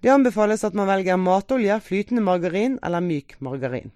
Det 0.00 0.12
anbefales 0.12 0.62
at 0.64 0.76
man 0.78 0.86
velger 0.88 1.18
matolje, 1.18 1.80
flytende 1.82 2.22
margarin 2.22 2.78
eller 2.86 3.02
myk 3.02 3.34
margarin. 3.42 3.90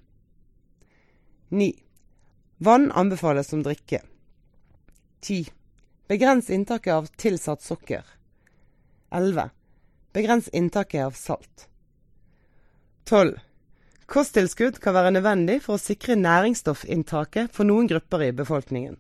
9. 1.55 1.71
Vann 2.67 2.91
anbefales 2.93 3.53
som 3.53 3.63
drikke. 3.63 4.03
10. 5.23 5.53
Begrens 6.11 6.51
inntaket 6.51 6.93
av 6.93 7.07
tilsatt 7.17 7.63
sukker. 7.63 8.03
11. 9.15 9.51
Begrens 10.13 10.49
inntaket 10.49 11.07
av 11.07 11.15
salt. 11.19 11.69
12. 13.05 13.39
Kosttilskudd 14.07 14.79
kan 14.85 14.95
være 14.95 15.15
nødvendig 15.17 15.63
for 15.65 15.79
å 15.79 15.81
sikre 15.81 16.17
næringsstoffinntaket 16.21 17.53
for 17.55 17.65
noen 17.65 17.89
grupper 17.89 18.27
i 18.27 18.35
befolkningen. 18.37 18.99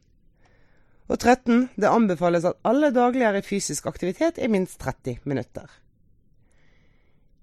Og 1.13 1.19
13. 1.19 1.69
Det 1.77 1.91
anbefales 1.91 2.47
at 2.49 2.57
alle 2.65 2.89
daglig 2.95 3.27
er 3.29 3.37
i 3.37 3.45
fysisk 3.45 3.87
aktivitet 3.91 4.41
i 4.41 4.49
minst 4.49 4.79
30 4.81 5.21
minutter. 5.29 5.69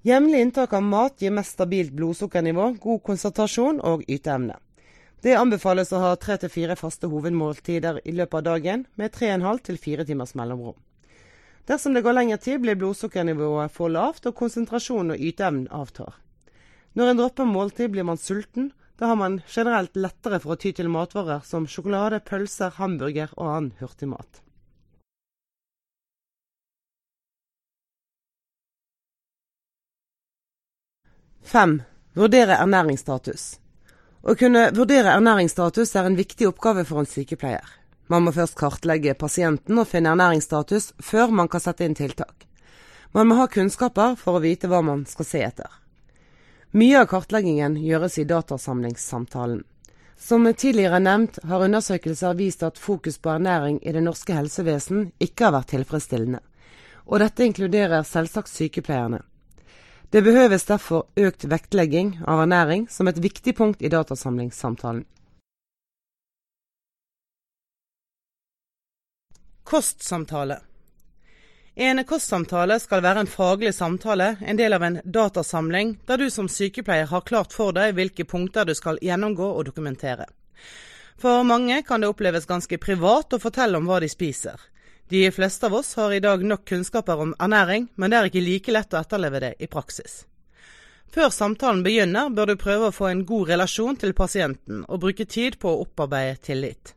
Jevnlig 0.01 0.41
inntak 0.41 0.73
av 0.73 0.81
mat 0.81 1.21
gir 1.21 1.29
mest 1.29 1.53
stabilt 1.53 1.93
blodsukkernivå, 1.93 2.71
god 2.81 3.03
konsentrasjon 3.05 3.83
og 3.85 4.01
yteevne. 4.09 4.55
Det 5.21 5.35
anbefales 5.37 5.91
å 5.93 5.99
ha 6.01 6.15
tre 6.17 6.39
til 6.41 6.49
fire 6.49 6.73
faste 6.79 7.05
hovedmåltider 7.11 7.99
i 8.09 8.15
løpet 8.17 8.39
av 8.39 8.47
dagen, 8.47 8.87
med 8.97 9.13
tre 9.13 9.29
og 9.29 9.35
en 9.35 9.45
halv 9.45 9.61
til 9.67 9.77
fire 9.77 10.07
timers 10.07 10.33
mellomrom. 10.33 10.79
Dersom 11.69 11.93
det 11.93 12.01
går 12.01 12.17
lengre 12.17 12.41
tid, 12.41 12.57
blir 12.63 12.79
blodsukkernivået 12.81 13.69
for 13.69 13.93
lavt, 13.93 14.25
og 14.25 14.33
konsentrasjonen 14.41 15.13
og 15.13 15.21
yteevnen 15.21 15.69
avtar. 15.69 16.17
Når 16.93 17.07
en 17.07 17.19
dropper 17.21 17.47
måltid, 17.47 17.91
blir 17.91 18.03
man 18.03 18.19
sulten. 18.19 18.71
Da 18.99 19.07
har 19.09 19.15
man 19.15 19.41
generelt 19.47 19.95
lettere 19.95 20.41
for 20.43 20.53
å 20.53 20.59
ty 20.59 20.73
til 20.75 20.91
matvarer 20.91 21.41
som 21.47 21.63
sjokolade, 21.65 22.19
pølser, 22.27 22.75
hamburger 22.77 23.31
og 23.37 23.47
annen 23.47 23.71
hurtigmat. 23.79 24.41
Fem. 31.41 31.81
Vurdere 32.13 32.59
ernæringsstatus. 32.59 33.43
Å 34.21 34.35
kunne 34.37 34.67
vurdere 34.75 35.15
ernæringsstatus 35.15 35.95
er 35.95 36.09
en 36.09 36.19
viktig 36.19 36.51
oppgave 36.51 36.83
for 36.85 37.01
en 37.01 37.09
sykepleier. 37.09 37.65
Man 38.11 38.27
må 38.27 38.35
først 38.35 38.57
kartlegge 38.59 39.15
pasienten 39.15 39.79
og 39.79 39.87
finne 39.87 40.11
ernæringsstatus 40.11 40.91
før 41.01 41.31
man 41.31 41.49
kan 41.49 41.63
sette 41.63 41.87
inn 41.87 41.95
tiltak. 41.97 42.45
Man 43.15 43.31
må 43.31 43.39
ha 43.39 43.47
kunnskaper 43.49 44.17
for 44.19 44.37
å 44.37 44.43
vite 44.43 44.69
hva 44.69 44.83
man 44.85 45.07
skal 45.07 45.27
se 45.27 45.41
etter. 45.47 45.80
Mye 46.71 47.01
av 47.01 47.09
kartleggingen 47.11 47.73
gjøres 47.83 48.13
i 48.21 48.23
datasamlingssamtalen. 48.23 49.65
Som 50.15 50.45
tidligere 50.53 51.01
nevnt 51.03 51.41
har 51.43 51.65
undersøkelser 51.65 52.37
vist 52.39 52.63
at 52.63 52.79
fokus 52.79 53.17
på 53.19 53.33
ernæring 53.33 53.81
i 53.83 53.91
det 53.91 54.03
norske 54.05 54.37
helsevesen 54.37 55.09
ikke 55.19 55.49
har 55.49 55.55
vært 55.57 55.73
tilfredsstillende, 55.73 56.39
og 57.11 57.19
dette 57.19 57.43
inkluderer 57.43 58.07
selvsagt 58.07 58.53
sykepleierne. 58.53 59.19
Det 60.15 60.23
behøves 60.23 60.63
derfor 60.69 61.09
økt 61.19 61.49
vektlegging 61.51 62.21
av 62.23 62.45
ernæring 62.45 62.87
som 62.87 63.11
et 63.11 63.19
viktig 63.19 63.57
punkt 63.59 63.83
i 63.83 63.91
datasamlingssamtalen. 63.91 65.03
Kostsamtale 69.67 70.61
En 71.75 72.03
kostsamtale 72.03 72.75
skal 72.83 72.99
være 73.03 73.23
en 73.23 73.29
faglig 73.31 73.71
samtale, 73.73 74.35
en 74.41 74.57
del 74.59 74.73
av 74.75 74.83
en 74.83 74.97
datasamling, 75.05 75.93
der 76.05 76.17
du 76.17 76.29
som 76.29 76.49
sykepleier 76.51 77.07
har 77.07 77.23
klart 77.23 77.53
for 77.55 77.71
deg 77.71 77.95
hvilke 77.95 78.25
punkter 78.27 78.67
du 78.67 78.73
skal 78.75 78.99
gjennomgå 79.01 79.47
og 79.55 79.69
dokumentere. 79.69 80.25
For 81.21 81.45
mange 81.47 81.79
kan 81.87 82.01
det 82.01 82.09
oppleves 82.11 82.49
ganske 82.49 82.77
privat 82.77 83.31
å 83.31 83.39
fortelle 83.39 83.79
om 83.79 83.87
hva 83.87 84.01
de 84.03 84.09
spiser. 84.11 84.59
De 85.07 85.23
fleste 85.31 85.67
av 85.67 85.77
oss 85.79 85.93
har 85.95 86.11
i 86.11 86.19
dag 86.19 86.43
nok 86.43 86.65
kunnskaper 86.67 87.23
om 87.23 87.31
ernæring, 87.39 87.87
men 87.95 88.11
det 88.11 88.19
er 88.19 88.27
ikke 88.27 88.43
like 88.43 88.75
lett 88.75 88.93
å 88.93 88.99
etterleve 88.99 89.39
det 89.43 89.53
i 89.59 89.69
praksis. 89.71 90.25
Før 91.11 91.29
samtalen 91.31 91.83
begynner, 91.83 92.31
bør 92.31 92.51
du 92.51 92.59
prøve 92.59 92.89
å 92.89 92.95
få 92.95 93.09
en 93.11 93.23
god 93.27 93.51
relasjon 93.51 93.99
til 93.99 94.15
pasienten, 94.15 94.83
og 94.87 95.03
bruke 95.03 95.27
tid 95.27 95.59
på 95.59 95.71
å 95.71 95.85
opparbeide 95.85 96.39
tillit. 96.47 96.95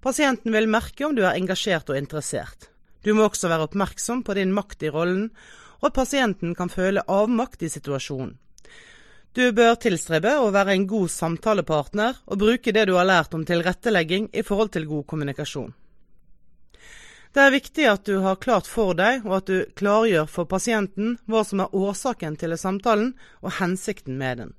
Pasienten 0.00 0.52
vil 0.52 0.68
merke 0.68 1.06
om 1.08 1.16
du 1.16 1.22
er 1.24 1.36
engasjert 1.36 1.92
og 1.92 2.00
interessert. 2.00 2.70
Du 3.04 3.14
må 3.16 3.24
også 3.26 3.48
være 3.48 3.66
oppmerksom 3.68 4.22
på 4.26 4.36
din 4.36 4.52
makt 4.52 4.84
i 4.84 4.92
rollen, 4.92 5.30
og 5.80 5.90
at 5.90 5.96
pasienten 5.96 6.54
kan 6.54 6.72
føle 6.72 7.04
avmakt 7.08 7.62
i 7.64 7.72
situasjonen. 7.72 8.36
Du 9.32 9.44
bør 9.54 9.76
tilstrebe 9.78 10.32
å 10.42 10.48
være 10.50 10.74
en 10.74 10.88
god 10.90 11.10
samtalepartner 11.14 12.16
og 12.26 12.40
bruke 12.40 12.72
det 12.74 12.88
du 12.90 12.96
har 12.96 13.06
lært 13.06 13.34
om 13.36 13.44
tilrettelegging 13.46 14.26
i 14.34 14.42
forhold 14.42 14.72
til 14.74 14.88
god 14.90 15.06
kommunikasjon. 15.12 15.70
Det 17.30 17.42
er 17.44 17.54
viktig 17.54 17.84
at 17.86 18.08
du 18.08 18.16
har 18.24 18.40
klart 18.42 18.66
for 18.66 18.90
deg, 18.98 19.22
og 19.22 19.36
at 19.36 19.46
du 19.46 19.68
klargjør 19.78 20.26
for 20.26 20.50
pasienten 20.50 21.14
hva 21.30 21.44
som 21.46 21.62
er 21.62 21.76
årsaken 21.78 22.34
til 22.40 22.56
samtalen 22.58 23.12
og 23.38 23.54
hensikten 23.60 24.18
med 24.18 24.42
den. 24.42 24.50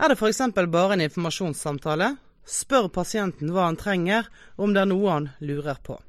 Er 0.00 0.08
det 0.08 0.16
f.eks. 0.16 0.40
bare 0.72 0.96
en 0.96 1.04
informasjonssamtale, 1.04 2.14
spør 2.48 2.88
pasienten 2.88 3.52
hva 3.52 3.68
han 3.68 3.76
trenger, 3.76 4.32
og 4.56 4.70
om 4.70 4.72
det 4.72 4.80
er 4.80 4.90
noe 4.90 5.12
han 5.12 5.28
lurer 5.44 5.76
på. 5.84 6.00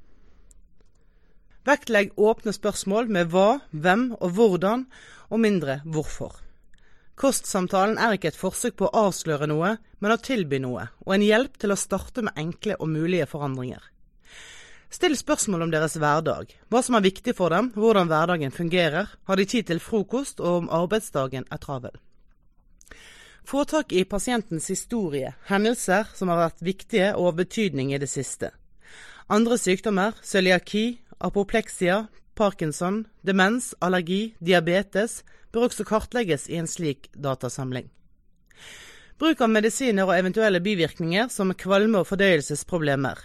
Vektlegg 1.66 2.12
åpne 2.22 2.54
spørsmål 2.54 3.08
med 3.10 3.32
hva, 3.34 3.60
hvem 3.74 4.12
og 4.20 4.36
hvordan, 4.38 4.86
og 5.34 5.40
mindre 5.42 5.80
hvorfor. 5.90 6.36
Kostsamtalen 7.18 7.98
er 7.98 8.18
ikke 8.18 8.30
et 8.34 8.38
forsøk 8.38 8.76
på 8.78 8.90
å 8.90 9.06
avsløre 9.08 9.48
noe, 9.50 9.78
men 10.04 10.14
å 10.14 10.20
tilby 10.22 10.60
noe, 10.62 10.90
og 11.08 11.16
en 11.16 11.26
hjelp 11.26 11.56
til 11.58 11.74
å 11.74 11.80
starte 11.80 12.22
med 12.28 12.38
enkle 12.38 12.76
og 12.78 12.92
mulige 12.92 13.26
forandringer. 13.32 13.82
Still 14.94 15.16
spørsmål 15.18 15.66
om 15.66 15.72
deres 15.74 15.96
hverdag, 15.98 16.52
hva 16.70 16.82
som 16.86 16.98
er 17.00 17.06
viktig 17.08 17.34
for 17.36 17.50
dem, 17.56 17.72
hvordan 17.74 18.12
hverdagen 18.12 18.54
fungerer, 18.54 19.10
har 19.26 19.40
de 19.40 19.46
tid 19.50 19.72
til 19.72 19.82
frokost 19.82 20.44
og 20.44 20.60
om 20.60 20.70
arbeidsdagen 20.70 21.48
er 21.50 21.64
travel. 21.64 21.96
Få 23.46 23.64
tak 23.70 23.94
i 23.94 24.06
pasientens 24.06 24.70
historie, 24.70 25.34
hendelser 25.50 26.14
som 26.14 26.30
har 26.30 26.44
vært 26.44 26.64
viktige 26.66 27.10
og 27.16 27.32
av 27.32 27.42
betydning 27.42 27.94
i 27.94 28.02
det 28.02 28.10
siste. 28.12 28.52
Andre 29.30 29.58
sykdommer, 29.58 30.14
cøliaki, 30.22 31.00
Apopleksia, 31.20 32.08
parkinson, 32.36 33.06
demens, 33.22 33.74
allergi, 33.80 34.36
diabetes 34.40 35.24
bør 35.52 35.70
også 35.70 35.86
kartlegges 35.88 36.50
i 36.52 36.60
en 36.60 36.68
slik 36.68 37.08
datasamling. 37.16 37.88
Bruk 39.20 39.40
av 39.40 39.52
medisiner 39.54 40.04
og 40.04 40.18
eventuelle 40.18 40.60
bivirkninger 40.60 41.30
som 41.32 41.54
kvalme- 41.56 42.02
og 42.02 42.10
fordøyelsesproblemer. 42.10 43.22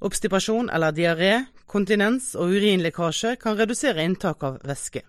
Obstipasjon 0.00 0.70
eller 0.72 0.94
diaré, 0.96 1.32
kontinens 1.66 2.32
og 2.38 2.54
urinlekkasje 2.56 3.36
kan 3.42 3.58
redusere 3.58 4.04
inntak 4.06 4.42
av 4.46 4.60
væske. 4.64 5.04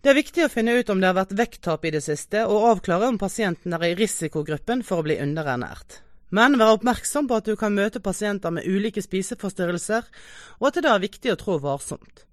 Det 0.00 0.10
er 0.10 0.16
viktig 0.16 0.46
å 0.46 0.50
finne 0.50 0.78
ut 0.80 0.90
om 0.90 1.00
det 1.00 1.10
har 1.10 1.18
vært 1.18 1.36
vekttap 1.36 1.84
i 1.84 1.92
det 1.92 2.00
siste, 2.02 2.46
og 2.48 2.70
avklare 2.70 3.10
om 3.12 3.18
pasienten 3.20 3.76
er 3.76 3.90
i 3.90 3.96
risikogruppen 3.98 4.82
for 4.82 5.02
å 5.02 5.06
bli 5.06 5.18
underernært. 5.20 6.00
Men 6.30 6.54
vær 6.58 6.76
oppmerksom 6.76 7.26
på 7.26 7.38
at 7.40 7.48
du 7.50 7.56
kan 7.58 7.74
møte 7.74 8.02
pasienter 8.02 8.54
med 8.54 8.66
ulike 8.70 9.02
spiseforstyrrelser, 9.02 10.06
og 10.60 10.68
at 10.68 10.78
det 10.78 10.90
er 10.90 11.02
viktig 11.02 11.32
å 11.32 11.38
trå 11.40 11.58
varsomt. 11.62 12.24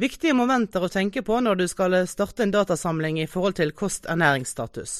Viktige 0.00 0.34
momenter 0.34 0.82
å 0.82 0.90
tenke 0.90 1.20
på 1.22 1.36
når 1.44 1.60
du 1.60 1.66
skal 1.68 1.94
starte 2.08 2.46
en 2.46 2.54
datasamling 2.54 3.20
i 3.20 3.28
forhold 3.28 3.58
til 3.60 3.74
kost-ernæringsstatus. 3.76 4.94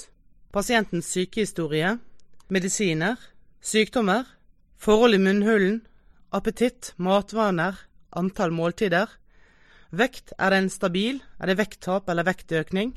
Pasientens 0.52 1.08
sykehistorie, 1.08 1.96
medisiner, 2.52 3.16
sykdommer, 3.64 4.28
forhold 4.76 5.16
i 5.16 5.22
munnhulen, 5.24 5.80
appetitt, 6.36 6.92
matvaner, 7.00 7.80
antall 8.12 8.52
måltider. 8.52 9.08
Vekt, 9.90 10.36
er 10.38 10.52
den 10.52 10.68
stabil, 10.72 11.22
er 11.40 11.48
det 11.48 11.58
vekttap 11.58 12.08
eller 12.12 12.28
vektøkning? 12.28 12.92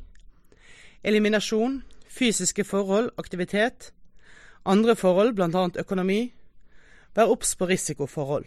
Eliminasjon, 1.02 1.80
fysiske 2.12 2.64
forhold, 2.68 3.10
aktivitet, 3.16 3.92
andre 4.66 4.96
forhold, 4.96 5.34
bl.a. 5.36 5.68
økonomi. 5.80 6.20
Vær 7.16 7.32
obs 7.32 7.54
på 7.56 7.68
risikoforhold. 7.70 8.46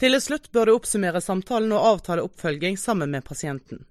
Til 0.00 0.16
slutt 0.20 0.48
bør 0.52 0.68
du 0.68 0.74
oppsummere 0.78 1.20
samtalen 1.20 1.72
og 1.76 1.86
avtale 1.94 2.24
oppfølging 2.24 2.78
sammen 2.80 3.10
med 3.12 3.24
pasienten. 3.24 3.84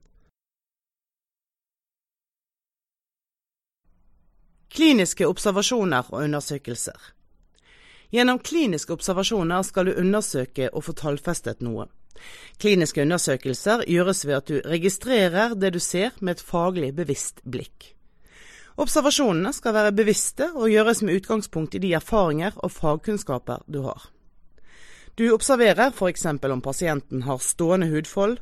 Kliniske 4.70 5.28
observasjoner 5.28 6.10
og 6.14 6.24
undersøkelser. 6.24 6.98
Gjennom 8.10 8.40
kliniske 8.40 8.94
observasjoner 8.94 9.62
skal 9.66 9.90
du 9.90 9.98
undersøke 10.02 10.70
og 10.74 10.86
få 10.86 10.96
tallfestet 10.98 11.62
noe. 11.66 11.86
Kliniske 12.58 13.02
undersøkelser 13.06 13.86
gjøres 13.88 14.26
ved 14.26 14.38
at 14.38 14.50
du 14.50 14.62
registrerer 14.66 15.56
det 15.56 15.74
du 15.78 15.80
ser 15.80 16.18
med 16.20 16.38
et 16.38 16.46
faglig 16.46 16.92
bevisst 16.98 17.42
blikk. 17.46 17.94
Observasjonene 18.80 19.52
skal 19.52 19.76
være 19.76 19.96
bevisste 19.96 20.46
og 20.56 20.70
gjøres 20.72 21.02
med 21.04 21.20
utgangspunkt 21.20 21.76
i 21.76 21.82
de 21.84 21.92
erfaringer 21.98 22.56
og 22.64 22.72
fagkunnskaper 22.72 23.66
du 23.68 23.82
har. 23.84 24.06
Du 25.20 25.26
observerer 25.36 25.92
f.eks. 25.92 26.26
om 26.26 26.62
pasienten 26.64 27.26
har 27.28 27.42
stående 27.44 27.90
hudfold, 27.92 28.38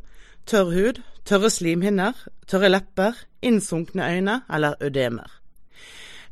tørr 0.45 0.69
hud, 0.75 1.01
tørre 1.25 1.49
slimhinner, 1.49 2.13
tørre 2.45 2.69
lepper, 2.69 3.17
innsunkne 3.41 4.05
øyne 4.13 4.41
eller 4.53 4.77
ødemer. 4.81 5.31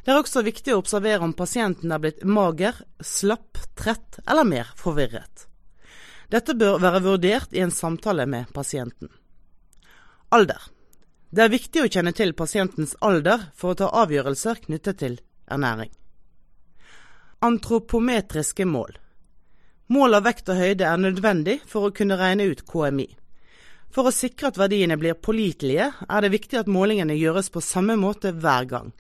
Det 0.05 0.13
er 0.13 0.21
også 0.21 0.45
viktig 0.45 0.75
å 0.75 0.83
observere 0.83 1.25
om 1.25 1.33
pasienten 1.33 1.89
er 1.89 2.03
blitt 2.03 2.21
mager, 2.29 2.77
slapp, 3.01 3.57
trett 3.73 4.19
eller 4.29 4.45
mer 4.45 4.69
forvirret. 4.77 5.47
Dette 6.29 6.53
bør 6.53 6.77
være 6.81 7.01
vurdert 7.01 7.57
i 7.57 7.65
en 7.65 7.73
samtale 7.73 8.27
med 8.29 8.53
pasienten. 8.53 9.09
Alder. 10.29 10.61
Det 11.35 11.43
er 11.43 11.51
viktig 11.51 11.81
å 11.83 11.87
kjenne 11.91 12.13
til 12.15 12.29
pasientens 12.31 12.93
alder 13.03 13.49
for 13.59 13.73
å 13.73 13.77
ta 13.81 13.89
avgjørelser 14.03 14.61
knyttet 14.69 15.01
til 15.01 15.17
ernæring. 15.51 15.89
Antropometriske 17.43 18.63
mål. 18.63 18.93
Mål 19.91 20.15
av 20.15 20.23
vekt 20.29 20.47
og 20.53 20.61
høyde 20.61 20.87
er 20.87 21.01
nødvendig 21.01 21.57
for 21.67 21.89
å 21.89 21.91
kunne 21.97 22.15
regne 22.21 22.47
ut 22.47 22.63
KMI. 22.63 23.09
For 23.91 24.07
å 24.07 24.15
sikre 24.15 24.53
at 24.53 24.61
verdiene 24.61 24.95
blir 25.01 25.19
pålitelige, 25.19 25.89
er 26.07 26.23
det 26.23 26.31
viktig 26.31 26.61
at 26.61 26.71
målingene 26.71 27.19
gjøres 27.19 27.51
på 27.51 27.63
samme 27.63 27.99
måte 27.99 28.31
hver 28.31 28.71
gang. 28.71 28.95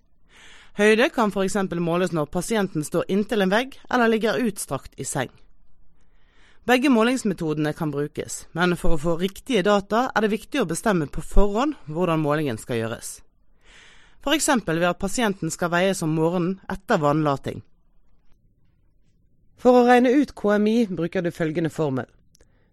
Høyde 0.75 1.07
kan 1.15 1.31
f.eks. 1.31 1.55
måles 1.79 2.11
når 2.11 2.27
pasienten 2.35 2.83
står 2.83 3.07
inntil 3.15 3.47
en 3.47 3.55
vegg 3.55 3.79
eller 3.87 4.11
ligger 4.11 4.43
utstrakt 4.43 4.99
i 4.99 5.07
seng. 5.07 5.31
Begge 6.65 6.89
målingsmetodene 6.89 7.73
kan 7.73 7.91
brukes, 7.93 8.47
men 8.57 8.73
for 8.73 8.95
å 8.95 8.97
få 8.97 9.11
riktige 9.21 9.61
data 9.61 10.07
er 10.09 10.25
det 10.25 10.31
viktig 10.31 10.63
å 10.63 10.69
bestemme 10.69 11.05
på 11.05 11.21
forhånd 11.21 11.75
hvordan 11.85 12.23
målingen 12.23 12.57
skal 12.57 12.79
gjøres. 12.79 13.19
F.eks. 14.25 14.47
ved 14.65 14.87
at 14.89 14.97
pasienten 14.97 15.53
skal 15.53 15.69
veies 15.69 16.01
om 16.01 16.15
morgenen 16.17 16.55
etter 16.65 16.97
vannlating. 16.97 17.61
For 19.61 19.77
å 19.77 19.85
regne 19.85 20.15
ut 20.17 20.33
KMI 20.33 20.87
bruker 20.89 21.21
du 21.21 21.29
følgende 21.29 21.69
formel. 21.69 22.09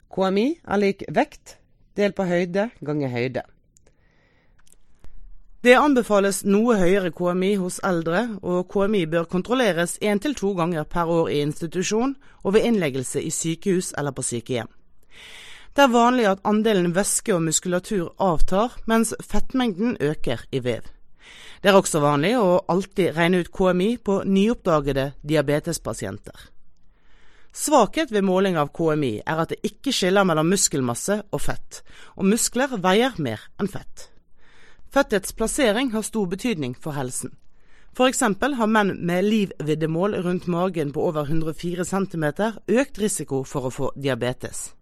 KMI 0.09 0.47
er 0.65 0.81
lik 0.81 1.05
vekt 1.13 1.59
delt 2.01 2.17
på 2.17 2.25
høyde 2.25 2.71
ganger 2.81 3.13
høyde. 3.13 3.45
Det 5.63 5.77
anbefales 5.79 6.41
noe 6.43 6.75
høyere 6.75 7.13
KMI 7.15 7.53
hos 7.61 7.77
eldre, 7.87 8.25
og 8.43 8.65
KMI 8.73 9.05
bør 9.07 9.29
kontrolleres 9.31 9.95
én 10.03 10.19
til 10.19 10.35
to 10.35 10.57
ganger 10.59 10.83
per 10.91 11.07
år 11.07 11.31
i 11.31 11.39
institusjon 11.39 12.17
og 12.43 12.57
ved 12.57 12.67
innleggelse 12.67 13.23
i 13.23 13.31
sykehus 13.31 13.93
eller 13.95 14.11
på 14.11 14.25
sykehjem. 14.27 14.67
Det 15.71 15.85
er 15.85 15.95
vanlig 15.95 16.27
at 16.33 16.43
andelen 16.45 16.97
væske 16.97 17.37
og 17.37 17.45
muskulatur 17.47 18.11
avtar, 18.19 18.75
mens 18.91 19.15
fettmengden 19.23 19.97
øker 20.03 20.43
i 20.51 20.65
vev. 20.67 20.83
Det 21.63 21.71
er 21.71 21.79
også 21.79 22.03
vanlig 22.03 22.35
å 22.43 22.65
alltid 22.67 23.15
regne 23.15 23.45
ut 23.45 23.55
KMI 23.55 23.91
på 24.03 24.21
nyoppdagede 24.27 25.13
diabetespasienter. 25.23 26.49
Svakhet 27.55 28.11
ved 28.11 28.27
måling 28.27 28.59
av 28.59 28.75
KMI 28.75 29.21
er 29.23 29.45
at 29.45 29.55
det 29.55 29.63
ikke 29.63 29.95
skiller 29.95 30.27
mellom 30.27 30.51
muskelmasse 30.51 31.23
og 31.31 31.47
fett, 31.47 31.85
og 32.19 32.27
muskler 32.27 32.81
veier 32.83 33.15
mer 33.23 33.47
enn 33.63 33.71
fett. 33.71 34.12
Fettets 34.93 35.33
plassering 35.33 35.91
har 35.91 36.03
stor 36.03 36.27
betydning 36.27 36.75
for 36.77 36.93
helsen. 36.93 37.33
Eksempel 37.97 38.59
har 38.59 38.69
menn 38.69 38.91
med 39.07 39.25
livviddemål 39.25 40.19
rundt 40.25 40.47
magen 40.47 40.93
på 40.93 41.05
over 41.09 41.25
104 41.29 41.85
cm 41.89 42.25
økt 42.69 42.99
risiko 43.01 43.43
for 43.45 43.69
å 43.69 43.73
få 43.73 43.89
diabetes. 43.97 44.75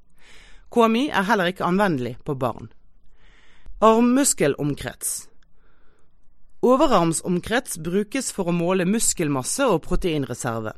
KMI 0.70 1.10
er 1.14 1.26
heller 1.26 1.50
ikke 1.50 1.66
anvendelig 1.66 2.16
på 2.26 2.34
barn. 2.34 2.72
Armmuskelomkrets. 3.80 5.28
Overarmsomkrets 6.62 7.78
brukes 7.78 8.32
for 8.34 8.50
å 8.50 8.54
måle 8.54 8.86
muskelmasse 8.90 9.66
og 9.66 9.84
proteinreserve. 9.86 10.74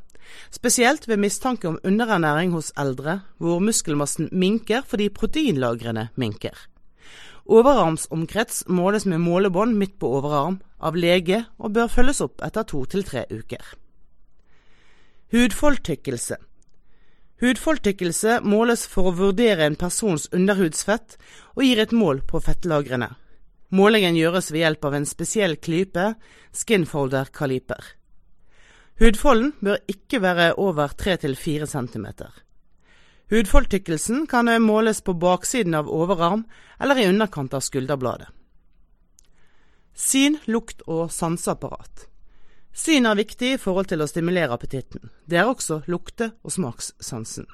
Spesielt 0.53 1.07
ved 1.09 1.19
mistanke 1.19 1.67
om 1.67 1.79
underernæring 1.83 2.53
hos 2.53 2.69
eldre, 2.77 3.19
hvor 3.37 3.59
muskelmassen 3.59 4.29
minker 4.31 4.85
fordi 4.87 5.09
proteinlagrene 5.09 6.11
minker. 6.15 6.53
Overarmsomkrets 7.43 8.63
måles 8.71 9.05
med 9.05 9.19
målebånd 9.19 9.75
midt 9.77 9.97
på 9.99 10.09
overarm 10.17 10.61
av 10.79 10.95
lege 10.95 11.43
og 11.59 11.73
bør 11.75 11.91
følges 11.91 12.21
opp 12.23 12.43
etter 12.45 12.63
to 12.67 12.85
til 12.87 13.03
tre 13.07 13.25
uker. 13.31 13.63
Hudfoldtykkelse 15.33 16.37
Hudfoldtykkelse 17.43 18.37
måles 18.47 18.85
for 18.87 19.09
å 19.09 19.15
vurdere 19.17 19.65
en 19.67 19.75
persons 19.75 20.29
underhudsfett 20.31 21.17
og 21.57 21.65
gir 21.65 21.81
et 21.83 21.91
mål 21.91 22.21
på 22.29 22.39
fettlagrene. 22.45 23.09
Målingen 23.73 24.15
gjøres 24.15 24.51
ved 24.53 24.61
hjelp 24.61 24.85
av 24.85 24.95
en 24.95 25.07
spesiell 25.09 25.57
klype, 25.57 26.13
skinfolder-kaliper. 26.55 27.81
Hudfolden 29.01 29.51
bør 29.59 29.81
ikke 29.89 30.21
være 30.21 30.53
over 30.61 30.93
3-4 30.95 31.67
cm. 31.67 32.07
Hudfoldtykkelsen 33.29 34.27
kan 34.27 34.49
måles 34.61 35.01
på 35.01 35.13
baksiden 35.13 35.73
av 35.73 35.89
overarm 35.89 36.43
eller 36.79 36.99
i 36.99 37.07
underkant 37.07 37.53
av 37.53 37.59
skulderbladet. 37.59 38.27
Syn, 39.95 40.37
lukt 40.45 40.81
og 40.89 41.11
sanseapparat. 41.11 42.07
Syn 42.73 43.05
er 43.05 43.15
viktig 43.15 43.51
i 43.53 43.59
forhold 43.61 43.91
til 43.91 44.01
å 44.01 44.07
stimulere 44.09 44.55
appetitten. 44.55 45.11
Det 45.29 45.37
er 45.37 45.49
også 45.49 45.83
lukte- 45.85 46.31
og 46.41 46.51
smakssansen. 46.51 47.45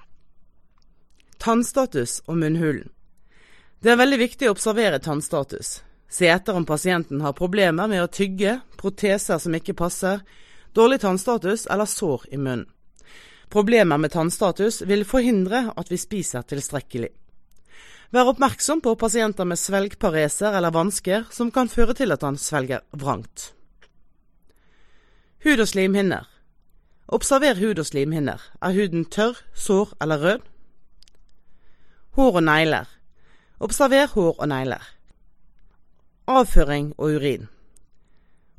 Tannstatus 1.37 2.21
og 2.27 2.39
munnhulen. 2.39 2.89
Det 3.79 3.91
er 3.91 3.99
veldig 3.99 4.19
viktig 4.19 4.47
å 4.47 4.55
observere 4.55 4.99
tannstatus. 4.99 5.81
Se 6.09 6.27
etter 6.27 6.55
om 6.55 6.65
pasienten 6.65 7.21
har 7.21 7.35
problemer 7.37 7.87
med 7.87 8.03
å 8.03 8.11
tygge, 8.11 8.61
proteser 8.77 9.37
som 9.37 9.55
ikke 9.55 9.77
passer, 9.77 10.23
dårlig 10.73 11.01
tannstatus 11.03 11.67
eller 11.67 11.85
sår 11.85 12.25
i 12.31 12.37
munnen. 12.37 12.67
Problemer 13.49 13.97
med 13.97 14.11
tannstatus 14.13 14.81
vil 14.85 15.05
forhindre 15.05 15.71
at 15.77 15.89
vi 15.89 15.97
spiser 15.97 16.45
tilstrekkelig. 16.45 17.09
Vær 18.13 18.29
oppmerksom 18.29 18.81
på 18.81 18.95
pasienter 18.97 19.45
med 19.45 19.57
svelgpareser 19.57 20.53
eller 20.57 20.73
vansker 20.73 21.25
som 21.33 21.49
kan 21.53 21.69
føre 21.69 21.95
til 21.97 22.13
at 22.13 22.25
han 22.25 22.37
svelger 22.37 22.85
vrangt. 22.93 23.51
Hud 25.45 25.61
og 25.61 25.67
slimhinner. 25.69 26.29
Observer 27.07 27.57
hud 27.57 27.79
og 27.81 27.85
slimhinner. 27.89 28.41
Er 28.61 28.73
huden 28.73 29.05
tørr, 29.05 29.37
sår 29.53 29.93
eller 30.01 30.21
rød? 30.21 30.41
Hår 32.17 32.35
og 32.35 32.43
negler. 32.43 32.89
Observer 33.59 34.07
hår 34.13 34.35
og 34.37 34.47
negler. 34.49 34.83
Avføring 36.27 36.93
og 36.97 37.15
urin. 37.15 37.47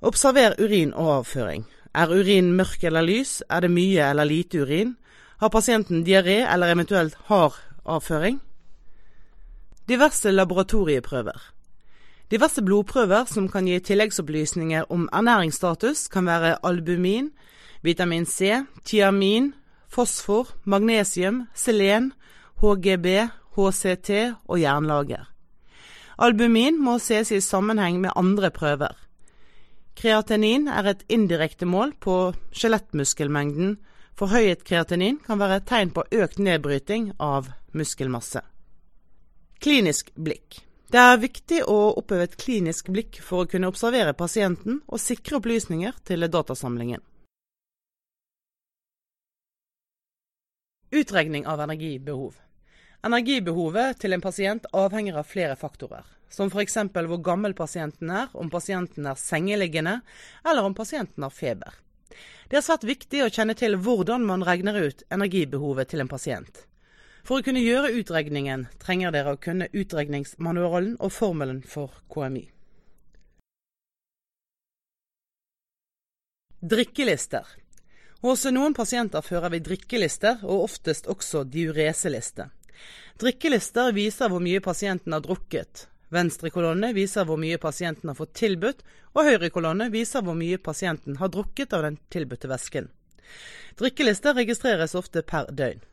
Observer 0.03 0.55
urin 0.59 0.95
og 0.95 1.15
avføring. 1.19 1.67
Er 1.95 2.11
urinen 2.11 2.55
mørk 2.55 2.85
eller 2.85 3.03
lys? 3.03 3.43
Er 3.51 3.61
det 3.61 3.71
mye 3.71 4.11
eller 4.11 4.25
lite 4.25 4.63
urin? 4.63 4.97
Har 5.41 5.49
pasienten 5.49 6.05
diaré 6.07 6.45
eller 6.53 6.71
eventuelt 6.71 7.17
hard 7.27 7.57
avføring? 7.85 8.41
Diverse 9.89 10.31
laboratorieprøver. 10.31 11.41
Diverse 12.31 12.63
blodprøver 12.63 13.25
som 13.27 13.49
kan 13.49 13.67
gi 13.67 13.79
tilleggsopplysninger 13.79 14.85
om 14.91 15.09
ernæringsstatus, 15.13 16.09
kan 16.09 16.27
være 16.27 16.59
albumin, 16.63 17.31
vitamin 17.83 18.27
C, 18.27 18.63
tiamin, 18.85 19.55
fosfor, 19.89 20.47
magnesium, 20.65 21.49
selen, 21.55 22.13
HGB, 22.63 23.07
HCT 23.57 24.11
og 24.49 24.61
jernlager. 24.61 25.27
Albumin 26.19 26.79
må 26.79 26.99
ses 26.99 27.31
i 27.33 27.41
sammenheng 27.41 28.01
med 28.01 28.11
andre 28.17 28.51
prøver. 28.51 28.95
Kreatinin 30.01 30.65
er 30.73 30.87
et 30.95 31.03
indirekte 31.13 31.67
mål 31.69 31.91
på 32.01 32.15
skjelettmuskelmengden. 32.57 33.75
Forhøyet 34.17 34.65
kreatinin 34.65 35.19
kan 35.21 35.37
være 35.41 35.59
et 35.61 35.67
tegn 35.69 35.93
på 35.93 36.07
økt 36.23 36.41
nedbryting 36.41 37.11
av 37.21 37.51
muskelmasse. 37.77 38.41
Klinisk 39.61 40.09
blikk. 40.17 40.63
Det 40.91 40.99
er 41.05 41.21
viktig 41.21 41.61
å 41.69 41.77
oppøve 42.01 42.31
et 42.31 42.39
klinisk 42.41 42.89
blikk 42.89 43.21
for 43.23 43.45
å 43.45 43.51
kunne 43.51 43.69
observere 43.69 44.17
pasienten 44.17 44.81
og 44.89 45.05
sikre 45.05 45.37
opplysninger 45.37 46.01
til 46.09 46.25
datasamlingen. 46.33 47.05
Utregning 50.91 51.45
av 51.47 51.61
energibehov. 51.61 52.41
Energibehovet 53.07 54.01
til 54.01 54.13
en 54.13 54.21
pasient 54.21 54.67
avhenger 54.77 55.21
av 55.21 55.29
flere 55.29 55.57
faktorer 55.57 56.05
som 56.31 56.51
f.eks. 56.51 56.77
hvor 56.95 57.23
gammel 57.23 57.55
pasienten 57.55 58.11
er, 58.11 58.29
om 58.33 58.51
pasienten 58.51 59.07
er 59.07 59.19
sengeliggende, 59.19 60.01
eller 60.45 60.65
om 60.65 60.75
pasienten 60.75 61.27
har 61.27 61.35
feber. 61.35 61.75
Det 62.51 62.59
er 62.59 62.67
svært 62.67 62.87
viktig 62.87 63.23
å 63.25 63.31
kjenne 63.31 63.55
til 63.59 63.77
hvordan 63.79 64.25
man 64.27 64.45
regner 64.47 64.79
ut 64.79 65.03
energibehovet 65.11 65.91
til 65.91 66.03
en 66.03 66.11
pasient. 66.11 66.67
For 67.27 67.39
å 67.39 67.45
kunne 67.47 67.63
gjøre 67.63 67.93
utregningen 68.01 68.67
trenger 68.83 69.13
dere 69.15 69.35
å 69.35 69.41
kunne 69.43 69.69
utregningsmanualen 69.77 70.97
og 70.99 71.13
formelen 71.13 71.61
for 71.67 72.01
KMI. 72.11 72.47
Drikkelister. 76.61 77.47
Hos 78.21 78.45
noen 78.53 78.75
pasienter 78.77 79.25
fører 79.25 79.55
vi 79.55 79.63
drikkelister, 79.65 80.43
og 80.45 80.67
oftest 80.67 81.07
også 81.09 81.47
diureseliste. 81.49 82.51
Drikkelister 83.21 83.93
viser 83.93 84.33
hvor 84.33 84.43
mye 84.45 84.63
pasienten 84.65 85.13
har 85.13 85.25
drukket, 85.25 85.87
Venstre 86.11 86.51
kolonne 86.51 86.91
viser 86.95 87.27
hvor 87.27 87.39
mye 87.39 87.59
pasienten 87.63 88.11
har 88.11 88.19
fått 88.19 88.35
tilbudt, 88.41 88.83
og 89.15 89.29
høyre 89.29 89.51
kolonne 89.55 89.87
viser 89.95 90.25
hvor 90.27 90.35
mye 90.39 90.59
pasienten 90.59 91.21
har 91.21 91.31
drukket 91.31 91.77
av 91.77 91.85
den 91.87 92.01
tilbudte 92.11 92.51
væsken. 92.51 92.89
Drikkelister 93.79 94.35
registreres 94.35 94.97
ofte 94.99 95.23
per 95.23 95.47
døgn. 95.55 95.85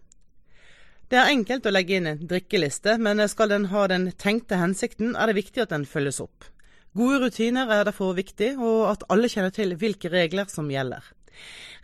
Det 1.07 1.19
er 1.21 1.29
enkelt 1.31 1.69
å 1.69 1.71
legge 1.71 1.99
inn 1.99 2.09
en 2.09 2.23
drikkeliste, 2.27 2.97
men 2.99 3.21
skal 3.31 3.53
den 3.53 3.69
ha 3.71 3.85
den 3.87 4.09
tenkte 4.19 4.57
hensikten, 4.59 5.13
er 5.15 5.29
det 5.29 5.37
viktig 5.37 5.63
at 5.63 5.71
den 5.71 5.85
følges 5.87 6.19
opp. 6.19 6.49
Gode 6.97 7.21
rutiner 7.21 7.69
er 7.71 7.85
derfor 7.87 8.17
viktig, 8.17 8.55
og 8.57 8.89
at 8.89 9.05
alle 9.13 9.29
kjenner 9.31 9.53
til 9.55 9.77
hvilke 9.79 10.11
regler 10.11 10.49
som 10.51 10.67
gjelder. 10.73 11.05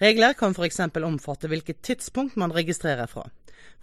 Regler 0.02 0.34
kan 0.36 0.58
f.eks. 0.58 0.82
omfatte 0.82 1.48
hvilket 1.48 1.84
tidspunkt 1.86 2.36
man 2.42 2.52
registrerer 2.52 3.08
fra, 3.08 3.28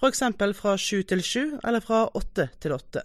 f.eks. 0.01 0.23
fra 0.57 0.77
sju 0.79 1.03
til 1.03 1.23
sju 1.23 1.45
eller 1.63 1.85
fra 1.85 2.07
åtte 2.17 2.49
til 2.61 2.73
åtte. 2.73 3.05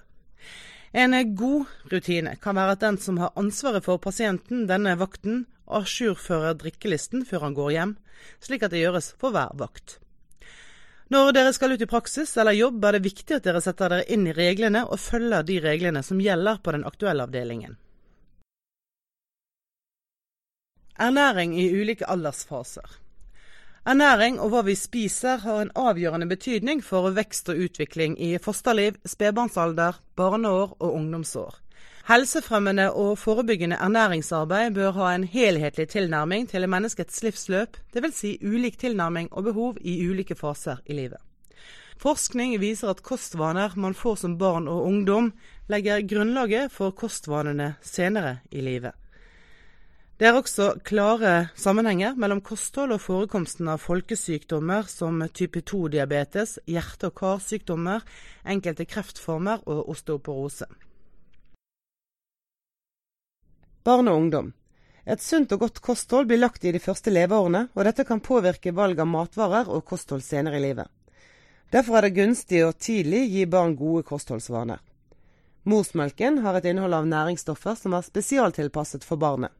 En 0.96 1.36
god 1.36 1.66
rutine 1.92 2.38
kan 2.40 2.56
være 2.56 2.78
at 2.78 2.84
den 2.86 2.98
som 2.98 3.18
har 3.20 3.36
ansvaret 3.36 3.84
for 3.84 4.00
pasienten 4.00 4.64
denne 4.70 4.96
vakten, 4.96 5.44
ajourfører 5.68 6.56
drikkelisten 6.56 7.26
før 7.28 7.50
han 7.50 7.58
går 7.58 7.72
hjem, 7.76 7.94
slik 8.40 8.64
at 8.64 8.72
det 8.72 8.86
gjøres 8.86 9.12
for 9.20 9.36
hver 9.36 9.52
vakt. 9.60 9.98
Når 11.12 11.34
dere 11.36 11.52
skal 11.54 11.76
ut 11.76 11.84
i 11.84 11.90
praksis 11.90 12.32
eller 12.38 12.56
jobb, 12.56 12.86
er 12.86 12.96
det 12.96 13.06
viktig 13.06 13.36
at 13.36 13.46
dere 13.46 13.62
setter 13.62 13.92
dere 13.92 14.08
inn 14.10 14.24
i 14.26 14.34
reglene 14.34 14.86
og 14.88 15.02
følger 15.04 15.44
de 15.46 15.60
reglene 15.62 16.02
som 16.04 16.22
gjelder 16.22 16.64
på 16.64 16.74
den 16.74 16.88
aktuelle 16.88 17.28
avdelingen. 17.28 17.76
Ernæring 20.96 21.54
i 21.60 21.68
ulike 21.76 22.08
aldersfaser. 22.08 22.88
Ernæring 23.86 24.40
og 24.42 24.50
hva 24.50 24.64
vi 24.66 24.74
spiser 24.74 25.44
har 25.44 25.60
en 25.62 25.70
avgjørende 25.78 26.26
betydning 26.26 26.80
for 26.82 27.12
vekst 27.14 27.52
og 27.54 27.60
utvikling 27.68 28.16
i 28.18 28.32
fosterliv, 28.42 28.96
spedbarnsalder, 29.06 30.00
barneår 30.18 30.72
og 30.80 30.96
ungdomsår. 30.96 31.60
Helsefremmende 32.08 32.88
og 32.98 33.20
forebyggende 33.22 33.78
ernæringsarbeid 33.78 34.74
bør 34.74 34.98
ha 34.98 35.12
en 35.14 35.28
helhetlig 35.30 35.86
tilnærming 35.94 36.50
til 36.50 36.66
menneskets 36.66 37.22
livsløp, 37.28 37.78
dvs. 37.94 38.18
Si 38.24 38.34
ulik 38.42 38.82
tilnærming 38.82 39.30
og 39.30 39.52
behov 39.52 39.78
i 39.82 40.00
ulike 40.10 40.34
faser 40.34 40.82
i 40.90 40.98
livet. 40.98 41.22
Forskning 42.02 42.58
viser 42.58 42.90
at 42.90 43.06
kostvaner 43.06 43.78
man 43.78 43.94
får 43.94 44.24
som 44.26 44.40
barn 44.42 44.66
og 44.68 44.82
ungdom, 44.90 45.30
legger 45.70 46.02
grunnlaget 46.10 46.74
for 46.74 46.90
kostvanene 46.90 47.76
senere 47.86 48.40
i 48.50 48.66
livet. 48.66 48.98
Det 50.16 50.30
er 50.30 50.38
også 50.40 50.78
klare 50.88 51.50
sammenhenger 51.60 52.14
mellom 52.16 52.40
kosthold 52.40 52.94
og 52.96 53.02
forekomsten 53.04 53.68
av 53.68 53.82
folkesykdommer 53.84 54.88
som 54.88 55.20
type 55.36 55.60
2-diabetes, 55.60 56.54
hjerte- 56.72 57.10
og 57.10 57.18
karsykdommer, 57.20 58.06
enkelte 58.48 58.86
kreftformer 58.88 59.66
og 59.68 59.90
osteoporose. 59.92 60.70
Barn 63.84 64.08
og 64.08 64.22
ungdom. 64.22 64.54
Et 65.04 65.22
sunt 65.22 65.52
og 65.52 65.66
godt 65.66 65.82
kosthold 65.84 66.32
blir 66.32 66.40
lagt 66.40 66.64
i 66.64 66.72
de 66.72 66.80
første 66.80 67.12
leveårene, 67.12 67.68
og 67.76 67.84
dette 67.84 68.08
kan 68.08 68.24
påvirke 68.24 68.72
valg 68.72 69.04
av 69.04 69.12
matvarer 69.12 69.68
og 69.68 69.84
kosthold 69.84 70.24
senere 70.24 70.62
i 70.62 70.64
livet. 70.64 70.88
Derfor 71.76 72.00
er 72.00 72.08
det 72.08 72.16
gunstig 72.16 72.64
å 72.64 72.72
tidlig 72.72 73.26
gi 73.36 73.44
barn 73.52 73.76
gode 73.76 74.08
kostholdsvaner. 74.08 74.80
Morsmelken 75.68 76.40
har 76.48 76.56
et 76.56 76.72
innhold 76.72 76.96
av 76.96 77.12
næringsstoffer 77.12 77.76
som 77.76 78.00
er 78.00 78.08
spesialtilpasset 78.08 79.04
for 79.04 79.20
barnet. 79.20 79.52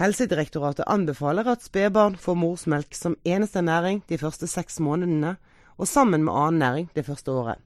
Helsedirektoratet 0.00 0.88
anbefaler 0.88 1.48
at 1.52 1.64
spedbarn 1.64 2.16
får 2.16 2.38
morsmelk 2.40 2.94
som 2.96 3.16
eneste 3.28 3.60
næring 3.60 4.00
de 4.08 4.16
første 4.18 4.48
seks 4.48 4.80
månedene, 4.80 5.36
og 5.76 5.88
sammen 5.88 6.24
med 6.24 6.32
annen 6.32 6.62
næring 6.62 6.88
det 6.96 7.04
første 7.04 7.32
året. 7.32 7.60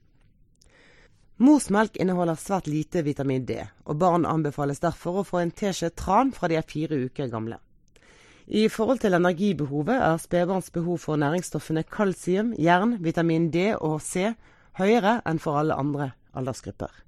Morsmelk 1.38 1.98
inneholder 2.00 2.38
svært 2.40 2.66
lite 2.66 3.02
vitamin 3.04 3.44
D, 3.46 3.60
og 3.84 3.98
barn 4.00 4.26
anbefales 4.26 4.80
derfor 4.80 5.20
å 5.20 5.26
få 5.28 5.42
en 5.42 5.52
teskje 5.52 5.92
tran 5.92 6.32
fra 6.32 6.48
de 6.48 6.56
er 6.58 6.66
fire 6.66 6.98
uker 7.06 7.30
gamle. 7.30 7.60
I 8.46 8.68
forhold 8.70 9.02
til 9.02 9.14
energibehovet 9.14 9.98
er 10.00 10.22
spedbarns 10.22 10.70
behov 10.70 11.02
for 11.02 11.18
næringsstoffene 11.20 11.82
kalsium, 11.82 12.54
jern, 12.58 12.96
vitamin 13.02 13.50
D 13.50 13.72
og 13.76 14.00
C 14.02 14.32
høyere 14.78 15.20
enn 15.26 15.42
for 15.42 15.58
alle 15.60 15.74
andre 15.74 16.12
aldersgrupper. 16.32 17.05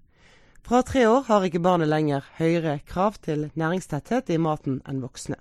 Fra 0.69 0.83
tre 0.85 1.07
år 1.09 1.23
har 1.31 1.45
ikke 1.47 1.63
barnet 1.65 1.89
lenger 1.89 2.27
høyere 2.37 2.75
krav 2.85 3.15
til 3.25 3.47
næringstetthet 3.57 4.29
i 4.29 4.37
maten 4.37 4.83
enn 4.85 4.99
voksne. 5.01 5.39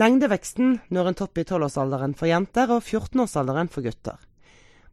Lengdeveksten 0.00 0.78
når 0.88 1.10
en 1.10 1.18
topp 1.18 1.42
i 1.42 1.44
12-årsalderen 1.44 2.14
for 2.16 2.30
jenter 2.30 2.72
og 2.72 2.80
14-årsalderen 2.80 3.68
for 3.68 3.84
gutter. 3.84 4.16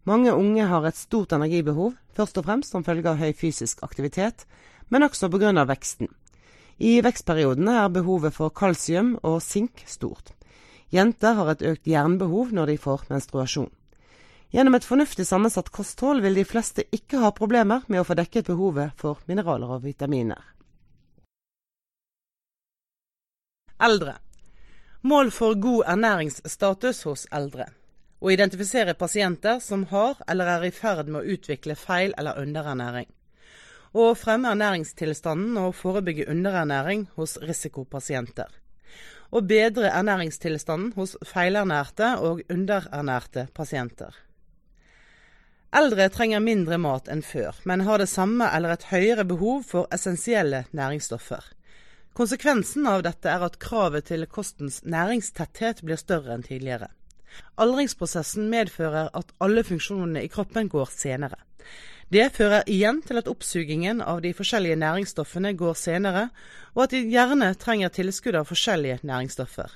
Mange 0.04 0.36
unge 0.36 0.68
har 0.68 0.84
et 0.90 1.00
stort 1.00 1.32
energibehov, 1.32 1.96
først 2.12 2.42
og 2.42 2.50
fremst 2.50 2.76
som 2.76 2.84
følge 2.84 3.08
av 3.14 3.24
høy 3.24 3.32
fysisk 3.32 3.80
aktivitet, 3.88 4.44
men 4.90 5.08
også 5.08 5.32
pga. 5.32 5.54
veksten. 5.72 6.12
I 6.78 7.00
vekstperiodene 7.00 7.78
er 7.86 7.96
behovet 7.96 8.36
for 8.36 8.52
kalsium 8.52 9.16
og 9.24 9.40
sink 9.42 9.86
stort. 9.88 10.34
Jenter 10.92 11.40
har 11.40 11.56
et 11.56 11.64
økt 11.64 11.88
jernbehov 11.88 12.52
når 12.52 12.74
de 12.74 12.78
får 12.78 13.08
menstruasjon. 13.08 13.72
Gjennom 14.52 14.76
et 14.76 14.84
fornuftig 14.84 15.24
sammensatt 15.28 15.70
kosthold 15.72 16.20
vil 16.26 16.36
de 16.36 16.44
fleste 16.44 16.84
ikke 16.92 17.22
ha 17.24 17.30
problemer 17.32 17.86
med 17.88 18.02
å 18.02 18.08
få 18.08 18.18
dekket 18.20 18.50
behovet 18.50 18.92
for 19.00 19.22
mineraler 19.32 19.78
og 19.78 19.86
vitaminer. 19.86 20.42
Eldre. 23.82 24.18
Mål 25.08 25.32
for 25.34 25.56
god 25.56 25.88
ernæringsstatus 25.94 27.00
hos 27.08 27.24
eldre. 27.32 27.70
Å 28.22 28.30
identifisere 28.30 28.94
pasienter 28.94 29.62
som 29.64 29.88
har 29.90 30.20
eller 30.30 30.52
er 30.58 30.66
i 30.68 30.74
ferd 30.76 31.08
med 31.08 31.24
å 31.24 31.38
utvikle 31.38 31.78
feil 31.80 32.12
eller 32.20 32.38
underernæring. 32.44 33.08
Å 33.98 34.12
fremme 34.20 34.52
ernæringstilstanden 34.52 35.58
og 35.64 35.74
forebygge 35.80 36.28
underernæring 36.30 37.08
hos 37.16 37.38
risikopasienter. 37.42 38.52
Å 39.32 39.42
bedre 39.42 39.90
ernæringstilstanden 39.96 40.92
hos 41.00 41.16
feilernærte 41.26 42.18
og 42.20 42.44
underernærte 42.52 43.48
pasienter. 43.56 44.12
Eldre 45.72 46.10
trenger 46.12 46.42
mindre 46.44 46.76
mat 46.84 47.06
enn 47.08 47.22
før, 47.24 47.56
men 47.64 47.86
har 47.88 48.02
det 48.02 48.10
samme 48.12 48.50
eller 48.52 48.74
et 48.74 48.90
høyere 48.90 49.24
behov 49.24 49.62
for 49.70 49.88
essensielle 49.96 50.66
næringsstoffer. 50.76 51.46
Konsekvensen 52.12 52.90
av 52.92 53.06
dette 53.06 53.30
er 53.32 53.46
at 53.46 53.56
kravet 53.64 54.10
til 54.10 54.26
kostens 54.28 54.82
næringstetthet 54.84 55.80
blir 55.88 56.02
større 56.02 56.36
enn 56.36 56.44
tidligere. 56.44 56.90
Aldringsprosessen 57.56 58.50
medfører 58.52 59.14
at 59.16 59.32
alle 59.40 59.64
funksjonene 59.64 60.26
i 60.26 60.32
kroppen 60.34 60.68
går 60.68 60.92
senere. 60.92 61.40
Det 62.12 62.26
fører 62.36 62.68
igjen 62.68 63.00
til 63.08 63.22
at 63.22 63.30
oppsugingen 63.32 64.04
av 64.04 64.20
de 64.26 64.34
forskjellige 64.36 64.76
næringsstoffene 64.82 65.54
går 65.56 65.80
senere, 65.80 66.26
og 66.76 66.84
at 66.84 66.98
de 66.98 67.06
gjerne 67.14 67.54
trenger 67.56 67.96
tilskudd 67.96 68.36
av 68.36 68.52
forskjellige 68.52 69.00
næringsstoffer. 69.08 69.72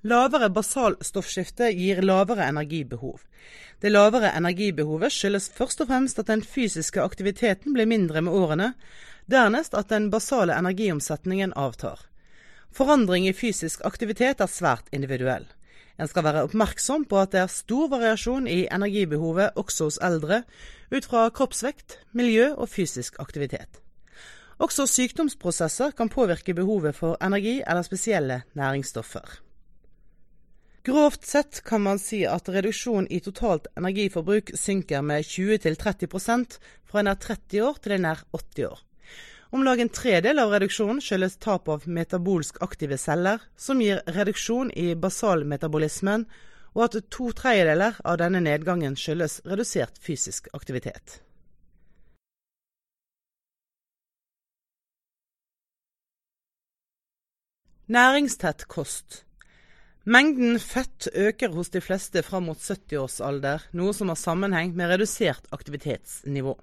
Lavere 0.00 0.48
basalstoffskifte 0.48 1.66
gir 1.76 1.98
lavere 2.00 2.46
energibehov. 2.48 3.18
Det 3.80 3.90
lavere 3.92 4.30
energibehovet 4.32 5.12
skyldes 5.12 5.50
først 5.52 5.82
og 5.84 5.90
fremst 5.90 6.18
at 6.22 6.30
den 6.30 6.40
fysiske 6.40 7.02
aktiviteten 7.04 7.74
blir 7.76 7.88
mindre 7.88 8.22
med 8.24 8.32
årene, 8.32 8.68
dernest 9.28 9.76
at 9.76 9.90
den 9.92 10.08
basale 10.10 10.56
energiomsetningen 10.56 11.52
avtar. 11.52 12.00
Forandring 12.72 13.26
i 13.28 13.34
fysisk 13.36 13.84
aktivitet 13.84 14.40
er 14.40 14.48
svært 14.48 14.88
individuell. 14.92 15.44
En 16.00 16.08
skal 16.08 16.24
være 16.24 16.46
oppmerksom 16.46 17.04
på 17.04 17.20
at 17.20 17.34
det 17.34 17.42
er 17.42 17.52
stor 17.52 17.92
variasjon 17.92 18.48
i 18.48 18.62
energibehovet 18.72 19.52
også 19.60 19.90
hos 19.90 20.00
eldre, 20.00 20.42
ut 20.88 21.04
fra 21.04 21.26
kroppsvekt, 21.28 21.98
miljø 22.16 22.54
og 22.54 22.72
fysisk 22.72 23.20
aktivitet. 23.20 23.82
Også 24.56 24.88
sykdomsprosesser 24.88 25.92
kan 25.92 26.08
påvirke 26.08 26.56
behovet 26.56 26.96
for 26.96 27.20
energi 27.20 27.58
eller 27.60 27.84
spesielle 27.84 28.42
næringsstoffer. 28.56 29.49
Grovt 30.82 31.24
sett 31.24 31.60
kan 31.64 31.82
man 31.82 31.98
si 31.98 32.22
at 32.24 32.48
reduksjon 32.48 33.04
i 33.12 33.18
totalt 33.20 33.66
energiforbruk 33.76 34.54
synker 34.56 35.02
med 35.04 35.26
20-30 35.28 36.56
fra 36.88 37.02
en 37.02 37.10
er 37.12 37.18
30 37.20 37.60
år 37.66 37.80
til 37.84 37.94
en 37.98 38.06
er 38.08 38.22
80 38.32 38.64
år. 38.70 38.80
Om 39.52 39.66
lag 39.66 39.80
en 39.82 39.92
tredel 39.92 40.40
av 40.40 40.54
reduksjonen 40.54 41.02
skyldes 41.04 41.36
tap 41.36 41.68
av 41.68 41.84
metabolsk 41.84 42.62
aktive 42.64 42.96
celler, 42.96 43.44
som 43.60 43.82
gir 43.84 44.00
reduksjon 44.08 44.72
i 44.72 44.94
basalmetabolismen, 44.96 46.24
og 46.72 46.84
at 46.86 47.00
to 47.12 47.28
tredjedeler 47.36 48.00
av 48.00 48.20
denne 48.22 48.40
nedgangen 48.40 48.96
skyldes 48.96 49.42
redusert 49.44 50.00
fysisk 50.00 50.48
aktivitet. 50.56 51.20
Næringstett 57.90 58.64
kost 58.70 59.26
Mengden 60.08 60.56
fett 60.58 61.10
øker 61.12 61.52
hos 61.52 61.68
de 61.74 61.80
fleste 61.84 62.22
fram 62.24 62.46
mot 62.48 62.58
70-årsalder, 62.58 63.66
noe 63.76 63.92
som 63.92 64.08
har 64.08 64.16
sammenheng 64.16 64.72
med 64.72 64.88
redusert 64.94 65.44
aktivitetsnivå. 65.52 66.54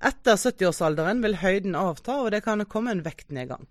Etter 0.00 0.38
70-årsalderen 0.40 1.20
vil 1.20 1.36
høyden 1.42 1.76
avta, 1.76 2.16
og 2.24 2.30
det 2.32 2.40
kan 2.46 2.64
komme 2.64 2.94
en 2.94 3.04
vektnedgang. 3.04 3.66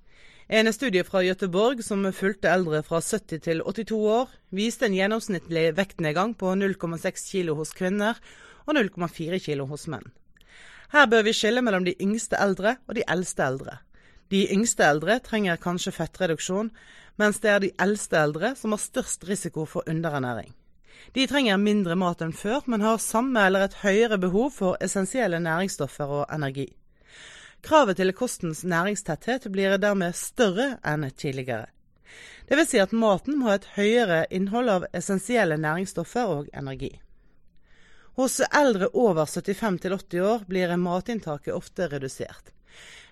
En 0.54 0.70
studie 0.70 1.02
fra 1.02 1.24
Gøteborg 1.26 1.82
som 1.82 2.06
fulgte 2.14 2.52
eldre 2.54 2.84
fra 2.86 3.00
70 3.02 3.42
til 3.48 3.64
82 3.66 3.98
år, 4.20 4.30
viste 4.54 4.86
en 4.86 4.98
gjennomsnittlig 5.00 5.72
vektnedgang 5.80 6.36
på 6.38 6.54
0,6 6.54 7.26
kilo 7.32 7.58
hos 7.58 7.74
kvinner 7.74 8.22
og 8.68 8.78
0,4 8.78 9.42
kilo 9.42 9.66
hos 9.66 9.88
menn. 9.90 10.06
Her 10.94 11.10
bør 11.10 11.26
vi 11.26 11.34
skille 11.34 11.66
mellom 11.66 11.90
de 11.90 11.98
yngste 11.98 12.38
eldre 12.38 12.78
og 12.86 13.00
de 13.00 13.08
eldste 13.10 13.50
eldre. 13.50 13.80
De 14.36 14.42
yngste 14.52 14.84
eldre 14.84 15.16
trenger 15.24 15.56
kanskje 15.64 15.94
fettreduksjon, 15.96 16.70
mens 17.16 17.38
det 17.40 17.52
er 17.54 17.62
de 17.64 17.70
eldste 17.80 18.18
eldre 18.20 18.50
som 18.60 18.74
har 18.76 18.82
størst 18.84 19.22
risiko 19.30 19.64
for 19.64 19.88
underernæring. 19.88 20.50
De 21.16 21.24
trenger 21.32 21.62
mindre 21.62 21.96
mat 21.96 22.20
enn 22.26 22.34
før, 22.36 22.66
men 22.68 22.84
har 22.84 23.00
samme 23.00 23.46
eller 23.48 23.64
et 23.64 23.78
høyere 23.80 24.18
behov 24.20 24.50
for 24.58 24.82
essensielle 24.84 25.40
næringsstoffer 25.40 26.12
og 26.18 26.26
energi. 26.36 26.66
Kravet 27.64 28.02
til 28.02 28.12
kostens 28.18 28.66
næringstetthet 28.68 29.48
blir 29.54 29.78
dermed 29.80 30.18
større 30.20 30.82
enn 30.84 31.08
tidligere. 31.16 31.70
Det 32.50 32.60
vil 32.60 32.68
si 32.68 32.82
at 32.84 32.92
maten 33.06 33.40
må 33.40 33.54
ha 33.54 33.56
et 33.62 33.70
høyere 33.78 34.26
innhold 34.36 34.74
av 34.74 34.90
essensielle 34.92 35.56
næringsstoffer 35.64 36.34
og 36.34 36.52
energi. 36.52 36.92
Hos 38.20 38.42
eldre 38.52 38.92
over 38.92 39.32
75 39.32 39.80
80 39.96 40.28
år 40.34 40.46
blir 40.52 40.76
matinntaket 40.76 41.56
ofte 41.56 41.88
redusert. 41.96 42.52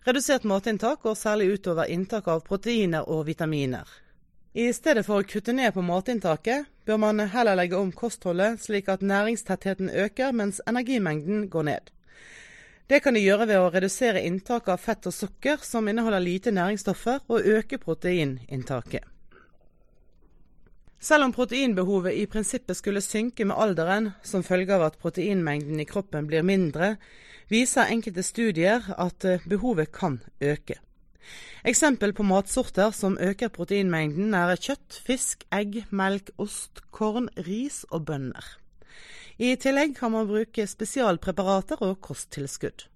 Redusert 0.04 0.44
matinntak 0.44 1.02
går 1.02 1.16
særlig 1.16 1.46
utover 1.54 1.88
inntak 1.88 2.28
av 2.28 2.42
proteiner 2.44 3.06
og 3.08 3.22
vitaminer. 3.30 3.88
I 4.54 4.66
stedet 4.76 5.06
for 5.08 5.24
å 5.24 5.28
kutte 5.28 5.56
ned 5.56 5.72
på 5.74 5.82
matinntaket, 5.82 6.68
bør 6.84 7.00
man 7.00 7.24
heller 7.32 7.56
legge 7.56 7.80
om 7.80 7.94
kostholdet 7.96 8.60
slik 8.60 8.92
at 8.92 9.02
næringstettheten 9.02 9.88
øker 9.90 10.36
mens 10.36 10.60
energimengden 10.68 11.48
går 11.50 11.68
ned. 11.70 11.88
Det 12.92 13.00
kan 13.00 13.16
de 13.16 13.24
gjøre 13.24 13.48
ved 13.48 13.62
å 13.62 13.72
redusere 13.72 14.26
inntak 14.28 14.68
av 14.68 14.84
fett 14.84 15.08
og 15.08 15.16
sukker 15.16 15.64
som 15.64 15.88
inneholder 15.88 16.20
lite 16.20 16.52
næringsstoffer, 16.52 17.24
og 17.32 17.48
øke 17.56 17.80
proteininntaket. 17.80 19.08
Selv 21.00 21.24
om 21.24 21.34
proteinbehovet 21.36 22.20
i 22.20 22.28
prinsippet 22.28 22.76
skulle 22.78 23.02
synke 23.04 23.48
med 23.48 23.56
alderen 23.56 24.12
som 24.24 24.44
følge 24.44 24.76
av 24.76 24.84
at 24.92 25.00
proteinmengden 25.00 25.80
i 25.80 25.88
kroppen 25.88 26.28
blir 26.28 26.44
mindre, 26.44 26.98
viser 27.52 27.92
enkelte 27.92 28.24
studier 28.24 28.90
at 28.98 29.26
eh, 29.26 29.44
behovet 29.50 29.92
kan 29.92 30.22
øke. 30.42 30.80
Eksempel 31.64 32.12
på 32.14 32.26
matsorter 32.28 32.92
som 32.92 33.16
øker 33.16 33.52
proteinmengden 33.54 34.34
er 34.36 34.56
kjøtt, 34.60 35.00
fisk, 35.06 35.46
egg, 35.56 35.86
melk, 35.92 36.34
ost, 36.38 36.84
korn, 36.92 37.30
ris 37.48 37.86
og 37.90 38.06
bønner. 38.10 38.44
I 39.40 39.56
tillegg 39.58 39.96
kan 39.98 40.12
man 40.14 40.28
bruke 40.30 40.68
spesialpreparater 40.68 41.82
og 41.82 42.02
kosttilskudd. 42.04 42.90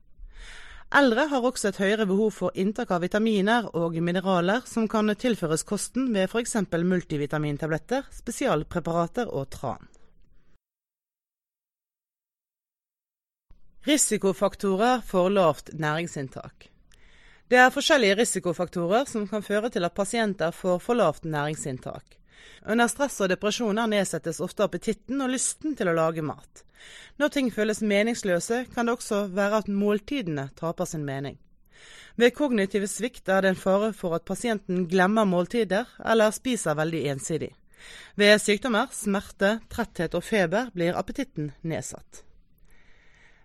Eldre 0.95 1.25
har 1.27 1.43
også 1.43 1.71
et 1.71 1.79
høyere 1.81 2.05
behov 2.07 2.29
for 2.31 2.55
inntak 2.55 2.93
av 2.95 3.01
vitaminer 3.03 3.65
og 3.75 3.97
mineraler 3.99 4.61
som 4.69 4.85
kan 4.87 5.11
tilføres 5.19 5.65
kosten 5.67 6.13
ved 6.13 6.29
f.eks. 6.29 6.55
multivitamintabletter, 6.71 8.07
spesialpreparater 8.21 9.27
og 9.27 9.49
tran. 9.51 9.83
Risikofaktorer 13.85 15.01
for 15.05 15.29
lavt 15.29 15.69
næringsinntak. 15.73 16.69
Det 17.47 17.57
er 17.57 17.71
forskjellige 17.71 18.17
risikofaktorer 18.19 19.05
som 19.07 19.27
kan 19.27 19.43
føre 19.43 19.69
til 19.71 19.85
at 19.87 19.95
pasienter 19.95 20.51
får 20.51 20.81
for 20.83 20.99
lavt 20.99 21.23
næringsinntak. 21.25 22.17
Under 22.67 22.87
stress 22.91 23.21
og 23.23 23.29
depresjoner 23.31 23.87
nedsettes 23.87 24.41
ofte 24.43 24.65
appetitten 24.65 25.21
og 25.23 25.31
lysten 25.31 25.77
til 25.79 25.87
å 25.87 25.95
lage 25.95 26.25
mat. 26.25 26.63
Når 27.17 27.31
ting 27.33 27.47
føles 27.53 27.81
meningsløse, 27.81 28.65
kan 28.73 28.85
det 28.85 28.97
også 28.97 29.27
være 29.31 29.63
at 29.63 29.71
måltidene 29.71 30.49
taper 30.59 30.85
sin 30.85 31.05
mening. 31.07 31.37
Ved 32.17 32.33
kognitiv 32.35 32.87
svikt 32.89 33.29
er 33.29 33.45
det 33.45 33.53
en 33.53 33.63
fare 33.63 33.93
for 33.93 34.17
at 34.17 34.25
pasienten 34.25 34.87
glemmer 34.91 35.25
måltider 35.29 35.87
eller 36.03 36.35
spiser 36.35 36.75
veldig 36.75 37.05
ensidig. 37.13 37.53
Ved 38.17 38.39
sykdommer, 38.41 38.89
smerte, 38.91 39.59
tretthet 39.69 40.17
og 40.17 40.25
feber 40.25 40.73
blir 40.73 40.97
appetitten 40.97 41.53
nedsatt. 41.61 42.26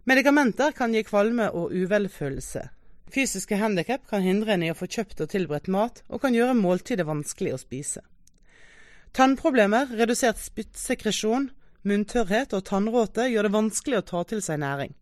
Medikamenter 0.05 0.72
kan 0.74 0.94
gi 0.94 1.05
kvalme 1.07 1.48
og 1.55 1.70
uvelfølelse. 1.70 2.64
Fysiske 3.12 3.59
handikap 3.61 4.09
kan 4.11 4.24
hindre 4.24 4.57
en 4.57 4.64
i 4.66 4.70
å 4.72 4.76
få 4.76 4.88
kjøpt 4.90 5.20
og 5.22 5.30
tilberedt 5.30 5.68
mat, 5.70 6.03
og 6.09 6.24
kan 6.24 6.34
gjøre 6.34 6.57
måltidet 6.59 7.07
vanskelig 7.07 7.53
å 7.55 7.61
spise. 7.61 8.03
Tannproblemer, 9.12 9.92
redusert 10.00 10.40
spyttsekresjon, 10.40 11.50
Munntørrhet 11.82 12.53
og 12.55 12.62
tannråte 12.68 13.24
gjør 13.26 13.48
det 13.48 13.57
vanskelig 13.57 13.98
å 13.98 14.07
ta 14.07 14.20
til 14.30 14.42
seg 14.44 14.61
næring. 14.62 14.92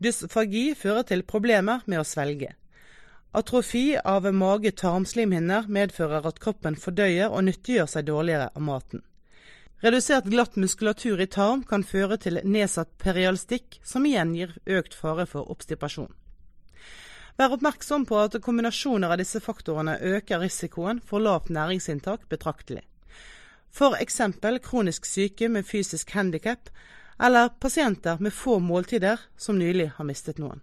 Dysfagi 0.00 0.72
fører 0.80 1.04
til 1.04 1.24
problemer 1.28 1.84
med 1.84 2.00
å 2.00 2.06
svelge. 2.08 2.54
Atrofi 3.36 3.96
av 3.96 4.24
mage-tarmslimhinner 4.36 5.68
medfører 5.68 6.28
at 6.28 6.40
kroppen 6.40 6.76
fordøyer 6.80 7.28
og 7.28 7.44
nyttiggjør 7.48 7.90
seg 7.92 8.08
dårligere 8.08 8.48
av 8.48 8.64
maten. 8.64 9.04
Redusert 9.82 10.28
glatt 10.30 10.56
muskulatur 10.56 11.20
i 11.20 11.26
tarm 11.26 11.64
kan 11.66 11.82
føre 11.82 12.18
til 12.22 12.38
nedsatt 12.46 12.92
perialstikk, 13.02 13.80
som 13.82 14.06
igjen 14.06 14.36
gir 14.36 14.54
økt 14.66 14.94
fare 14.94 15.26
for 15.26 15.50
oppstipasjon. 15.50 16.12
Vær 17.40 17.56
oppmerksom 17.56 18.06
på 18.06 18.20
at 18.22 18.38
kombinasjoner 18.44 19.10
av 19.10 19.18
disse 19.18 19.40
faktorene 19.42 19.98
øker 19.98 20.44
risikoen 20.44 21.02
for 21.02 21.24
lavt 21.24 21.50
næringsinntak 21.50 22.28
betraktelig 22.30 22.84
f.eks. 23.72 24.20
kronisk 24.62 25.04
syke 25.04 25.48
med 25.48 25.64
fysisk 25.66 26.10
handikap, 26.10 26.68
eller 27.20 27.48
pasienter 27.48 28.18
med 28.20 28.32
få 28.32 28.58
måltider 28.58 29.20
som 29.36 29.58
nylig 29.58 29.92
har 29.96 30.04
mistet 30.04 30.38
noen. 30.38 30.60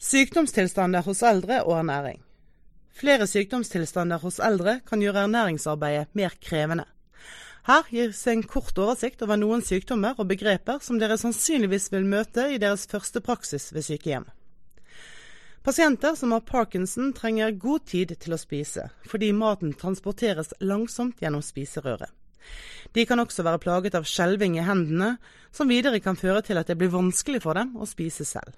Sykdomstilstander 0.00 1.02
hos 1.04 1.22
eldre 1.22 1.62
og 1.62 1.78
ernæring. 1.78 2.22
Flere 2.96 3.26
sykdomstilstander 3.30 4.20
hos 4.22 4.40
eldre 4.42 4.80
kan 4.86 5.02
gjøre 5.02 5.26
ernæringsarbeidet 5.26 6.10
mer 6.18 6.34
krevende. 6.42 6.86
Her 7.68 7.84
gis 7.92 8.22
en 8.30 8.42
kort 8.42 8.78
oversikt 8.80 9.22
over 9.22 9.38
noen 9.38 9.62
sykdommer 9.64 10.16
og 10.18 10.30
begreper 10.30 10.80
som 10.82 10.98
dere 10.98 11.18
sannsynligvis 11.20 11.90
vil 11.92 12.08
møte 12.08 12.46
i 12.54 12.60
deres 12.60 12.86
første 12.90 13.20
praksis 13.20 13.68
ved 13.74 13.84
sykehjem. 13.86 14.24
Pasienter 15.62 16.14
som 16.16 16.32
har 16.32 16.46
parkinson 16.48 17.12
trenger 17.12 17.52
god 17.52 17.84
tid 17.92 18.14
til 18.16 18.32
å 18.32 18.40
spise, 18.40 18.86
fordi 19.04 19.28
maten 19.36 19.74
transporteres 19.76 20.54
langsomt 20.64 21.20
gjennom 21.20 21.44
spiserøret. 21.44 22.08
De 22.96 23.04
kan 23.04 23.20
også 23.20 23.44
være 23.44 23.60
plaget 23.60 23.94
av 23.94 24.08
skjelving 24.08 24.56
i 24.56 24.64
hendene, 24.64 25.18
som 25.52 25.68
videre 25.68 26.00
kan 26.00 26.16
føre 26.16 26.40
til 26.46 26.56
at 26.56 26.70
det 26.70 26.78
blir 26.80 26.92
vanskelig 26.94 27.42
for 27.44 27.60
dem 27.60 27.76
å 27.76 27.88
spise 27.88 28.24
selv. 28.24 28.56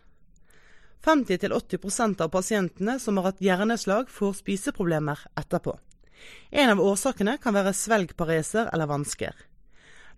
50-80% 1.05 2.21
av 2.23 2.29
pasientene 2.29 2.99
som 3.03 3.17
har 3.19 3.31
hatt 3.31 3.41
hjerneslag, 3.43 4.11
får 4.11 4.37
spiseproblemer 4.39 5.19
etterpå. 5.39 5.79
En 6.51 6.71
av 6.71 6.81
årsakene 6.81 7.39
kan 7.43 7.57
være 7.57 7.75
svelgpareser 7.75 8.71
eller 8.73 8.91
vansker. 8.91 9.35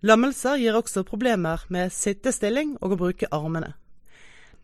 Lammelser 0.05 0.59
gir 0.61 0.77
også 0.77 1.05
problemer 1.07 1.63
med 1.73 1.93
sittestilling 1.93 2.75
og 2.81 2.93
å 2.93 2.99
bruke 2.99 3.29
armene. 3.33 3.73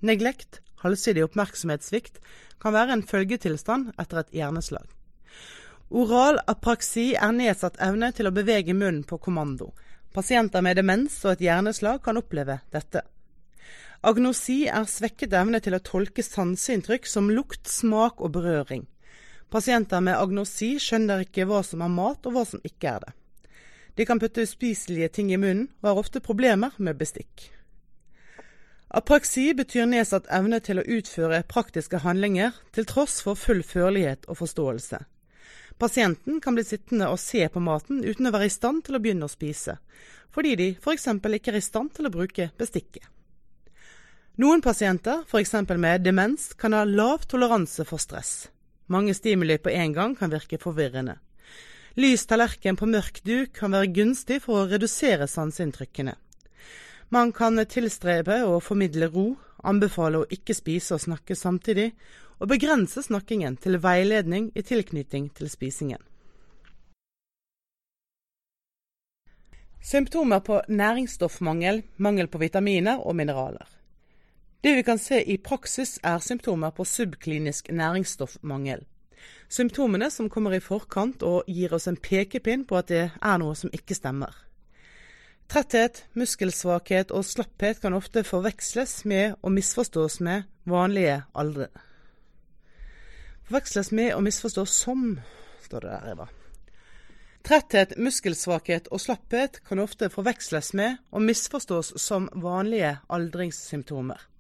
Neglekt 0.05 0.61
halvsidig 0.84 1.24
oppmerksomhetssvikt 1.26 2.19
kan 2.61 2.76
være 2.76 2.97
en 2.97 3.05
følgetilstand 3.05 3.93
etter 4.01 4.22
et 4.22 4.36
hjerneslag. 4.38 4.86
Oral 5.91 6.39
apraksi 6.47 7.11
er 7.19 7.34
nedsatt 7.36 7.80
evne 7.84 8.11
til 8.15 8.30
å 8.30 8.36
bevege 8.36 8.76
munnen 8.78 9.03
på 9.07 9.17
kommando. 9.19 9.72
Pasienter 10.13 10.63
med 10.63 10.78
demens 10.80 11.17
og 11.26 11.34
et 11.34 11.45
hjerneslag 11.47 12.01
kan 12.05 12.19
oppleve 12.19 12.59
dette. 12.72 13.03
Agnosi 14.01 14.63
er 14.65 14.87
svekket 14.89 15.35
evne 15.37 15.59
til 15.61 15.75
å 15.77 15.83
tolke 15.85 16.23
sanseinntrykk 16.25 17.05
som 17.05 17.27
lukt, 17.29 17.67
smak 17.69 18.23
og 18.25 18.31
berøring. 18.33 18.87
Pasienter 19.53 20.01
med 20.01 20.17
agnosi 20.17 20.79
skjønner 20.81 21.21
ikke 21.21 21.45
hva 21.45 21.59
som 21.61 21.83
er 21.85 21.91
mat 21.93 22.25
og 22.25 22.33
hva 22.33 22.43
som 22.49 22.63
ikke 22.65 22.95
er 22.95 23.05
det. 23.05 23.13
De 23.99 24.07
kan 24.09 24.17
putte 24.17 24.41
uspiselige 24.41 25.11
ting 25.19 25.29
i 25.29 25.37
munnen 25.37 25.67
og 25.83 25.91
har 25.91 26.01
ofte 26.01 26.23
problemer 26.23 26.73
med 26.81 26.97
bestikk. 26.97 27.51
Apraksi 28.89 29.51
betyr 29.53 29.85
nedsatt 29.85 30.25
evne 30.33 30.57
til 30.65 30.81
å 30.81 30.87
utføre 30.97 31.43
praktiske 31.47 32.01
handlinger 32.01 32.57
til 32.73 32.89
tross 32.89 33.21
for 33.21 33.37
full 33.37 33.61
førlighet 33.61 34.25
og 34.31 34.41
forståelse. 34.41 35.03
Pasienten 35.77 36.41
kan 36.41 36.57
bli 36.57 36.65
sittende 36.65 37.13
og 37.13 37.21
se 37.21 37.45
på 37.53 37.61
maten 37.61 38.01
uten 38.01 38.27
å 38.27 38.33
være 38.33 38.49
i 38.49 38.57
stand 38.57 38.81
til 38.87 38.97
å 38.97 39.03
begynne 39.03 39.29
å 39.29 39.31
spise, 39.31 39.77
fordi 40.33 40.57
de 40.57 40.69
f.eks. 40.81 41.07
ikke 41.21 41.53
er 41.53 41.61
i 41.61 41.67
stand 41.69 41.93
til 41.93 42.09
å 42.09 42.17
bruke 42.17 42.49
bestikket. 42.57 43.05
Noen 44.39 44.61
pasienter, 44.61 45.25
f.eks. 45.27 45.53
med 45.75 46.01
demens, 46.01 46.53
kan 46.53 46.73
ha 46.73 46.86
lav 46.88 47.25
toleranse 47.27 47.84
for 47.86 47.99
stress. 47.99 48.47
Mange 48.88 49.13
stimuli 49.13 49.57
på 49.57 49.69
en 49.69 49.93
gang 49.93 50.15
kan 50.15 50.32
virke 50.32 50.57
forvirrende. 50.57 51.17
Lys 51.99 52.23
tallerken 52.25 52.77
på 52.79 52.88
mørk 52.88 53.19
duk 53.27 53.51
kan 53.59 53.75
være 53.75 53.91
gunstig 53.91 54.38
for 54.45 54.61
å 54.61 54.69
redusere 54.71 55.27
sanseinntrykkene. 55.27 56.13
Man 57.11 57.34
kan 57.36 57.59
tilstrebe 57.67 58.38
å 58.47 58.61
formidle 58.63 59.09
ro, 59.11 59.25
anbefale 59.67 60.21
å 60.21 60.29
ikke 60.32 60.55
spise 60.55 60.95
og 60.95 61.03
snakke 61.03 61.36
samtidig, 61.36 61.89
og 62.39 62.53
begrense 62.53 63.03
snakkingen 63.03 63.59
til 63.59 63.75
veiledning 63.84 64.47
i 64.55 64.63
tilknytning 64.63 65.27
til 65.36 65.51
spisingen. 65.51 65.99
Symptomer 69.84 70.39
på 70.39 70.61
næringsstoffmangel, 70.71 71.84
mangel 71.97 72.32
på 72.32 72.39
vitaminer 72.39 73.03
og 73.03 73.19
mineraler. 73.19 73.80
Det 74.62 74.76
vi 74.76 74.84
kan 74.84 74.99
se 75.01 75.24
i 75.26 75.38
praksis 75.41 75.95
er 76.05 76.20
symptomer 76.22 76.70
på 76.70 76.86
subklinisk 76.86 77.72
næringsstoffmangel. 77.74 78.84
Symptomene 79.49 80.12
som 80.14 80.30
kommer 80.30 80.53
i 80.53 80.62
forkant 80.62 81.24
og 81.26 81.49
gir 81.49 81.74
oss 81.74 81.88
en 81.89 81.97
pekepinn 81.97 82.68
på 82.70 82.78
at 82.78 82.91
det 82.93 83.07
er 83.09 83.39
noe 83.41 83.57
som 83.57 83.74
ikke 83.74 83.97
stemmer. 83.97 84.36
Tretthet, 85.51 86.05
muskelsvakhet 86.16 87.09
og 87.12 87.26
slapphet 87.28 87.82
kan 87.82 87.97
ofte 87.97 88.24
forveksles 88.24 89.01
med 89.09 89.34
og 89.41 89.51
misforstås 89.57 90.22
med 90.22 90.45
vanlige 90.70 91.24
aldre. 91.34 91.68
Forveksles 93.49 93.91
med 93.91 94.14
og 94.14 94.24
misforstås 94.30 94.78
som, 94.86 95.18
står 95.66 95.84
det 95.84 95.89
der, 95.89 96.14
Eva. 96.14 96.30
Tretthet, 97.43 97.97
muskelsvakhet 97.97 98.88
og 98.93 99.01
slapphet 99.01 99.64
kan 99.68 99.82
ofte 99.82 100.07
forveksles 100.14 100.76
med 100.78 101.01
og 101.12 101.26
misforstås 101.26 101.95
som 101.99 102.30
vanlige 102.38 102.99
aldringssymptomer. 103.09 104.30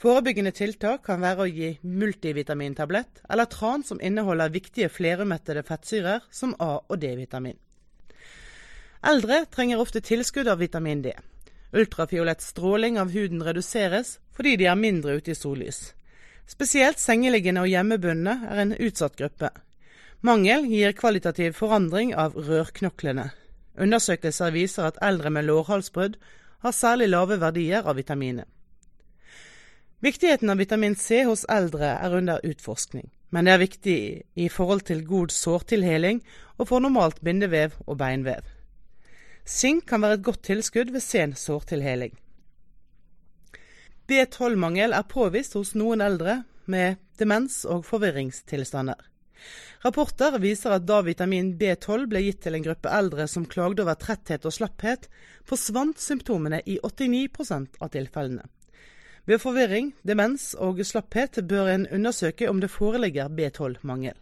Forebyggende 0.00 0.54
tiltak 0.56 1.02
kan 1.04 1.20
være 1.20 1.44
å 1.44 1.50
gi 1.52 1.74
multivitamintablett 1.84 3.18
eller 3.28 3.48
tran 3.52 3.82
som 3.84 3.98
inneholder 4.00 4.52
viktige 4.54 4.88
flerumettede 4.88 5.60
fettsyrer 5.68 6.22
som 6.32 6.54
A- 6.56 6.78
og 6.80 7.00
D-vitamin. 7.02 7.58
Eldre 9.04 9.42
trenger 9.52 9.80
ofte 9.82 10.00
tilskudd 10.00 10.48
av 10.48 10.62
vitamin 10.64 11.02
D. 11.04 11.12
Ultrafiolett 11.76 12.40
stråling 12.40 12.96
av 12.98 13.12
huden 13.12 13.42
reduseres 13.44 14.14
fordi 14.32 14.54
de 14.56 14.70
er 14.72 14.78
mindre 14.80 15.18
ute 15.20 15.34
i 15.34 15.36
sollys. 15.36 15.90
Spesielt 16.48 16.98
sengeliggende 16.98 17.60
og 17.60 17.68
hjemmebundne 17.68 18.38
er 18.48 18.62
en 18.62 18.72
utsatt 18.72 19.18
gruppe. 19.20 19.50
Mangel 20.24 20.64
gir 20.68 20.96
kvalitativ 20.96 21.58
forandring 21.60 22.14
av 22.16 22.38
rørknoklene. 22.40 23.28
Undersøkelser 23.76 24.56
viser 24.56 24.88
at 24.88 25.02
eldre 25.04 25.28
med 25.28 25.44
lårhalsbrudd 25.44 26.16
har 26.64 26.76
særlig 26.76 27.10
lave 27.12 27.36
verdier 27.40 27.84
av 27.84 28.00
vitaminet. 28.00 28.48
Viktigheten 30.00 30.50
av 30.50 30.56
vitamin 30.56 30.94
C 30.96 31.24
hos 31.28 31.42
eldre 31.44 31.90
er 31.92 32.14
under 32.16 32.40
utforskning, 32.46 33.10
men 33.28 33.44
det 33.44 33.52
er 33.52 33.60
viktig 33.60 33.96
i 34.32 34.46
forhold 34.48 34.86
til 34.88 35.02
god 35.04 35.32
sårtilheling 35.34 36.22
og 36.56 36.70
for 36.70 36.80
normalt 36.80 37.18
bindevev 37.20 37.74
og 37.84 37.98
beinvev. 38.00 38.46
Sink 39.44 39.84
kan 39.90 40.00
være 40.00 40.16
et 40.16 40.24
godt 40.24 40.40
tilskudd 40.48 40.92
ved 40.94 41.04
sen 41.04 41.34
sårtilheling. 41.36 42.14
B12-mangel 44.08 44.96
er 44.96 45.04
påvist 45.04 45.58
hos 45.58 45.74
noen 45.76 46.00
eldre 46.00 46.38
med 46.64 46.96
demens 47.20 47.66
og 47.68 47.84
forvirringstilstander. 47.84 48.96
Rapporter 49.84 50.38
viser 50.40 50.78
at 50.78 50.86
da 50.88 51.02
vitamin 51.04 51.52
B12 51.60 52.06
ble 52.08 52.22
gitt 52.24 52.40
til 52.46 52.56
en 52.56 52.64
gruppe 52.64 52.88
eldre 52.92 53.28
som 53.28 53.44
klagde 53.44 53.84
over 53.84 54.00
tretthet 54.00 54.48
og 54.48 54.56
slapphet, 54.56 55.10
forsvant 55.44 56.00
symptomene 56.00 56.62
i 56.64 56.78
89 56.80 57.76
av 57.84 57.92
tilfellene. 57.92 58.48
Ved 59.30 59.38
forvirring, 59.38 59.92
demens 60.02 60.56
og 60.58 60.80
slapphet 60.82 61.36
bør 61.46 61.68
en 61.70 61.86
undersøke 61.94 62.48
om 62.50 62.58
det 62.58 62.70
foreligger 62.72 63.28
B12-mangel. 63.30 64.16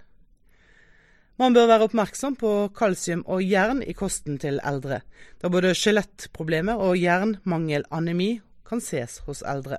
Man 1.40 1.54
bør 1.54 1.68
være 1.70 1.86
oppmerksom 1.86 2.34
på 2.36 2.50
kalsium 2.76 3.22
og 3.24 3.40
jern 3.40 3.80
i 3.80 3.94
kosten 3.96 4.36
til 4.42 4.58
eldre, 4.66 4.98
da 5.40 5.48
både 5.48 5.70
skjelettproblemer 5.72 6.82
og 6.82 6.98
jernmangel-anemi 7.00 8.40
kan 8.68 8.84
ses 8.84 9.22
hos 9.24 9.40
eldre. 9.46 9.78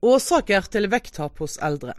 Årsaker 0.00 0.72
til 0.72 0.88
vekttap 0.88 1.44
hos 1.44 1.58
eldre. 1.60 1.98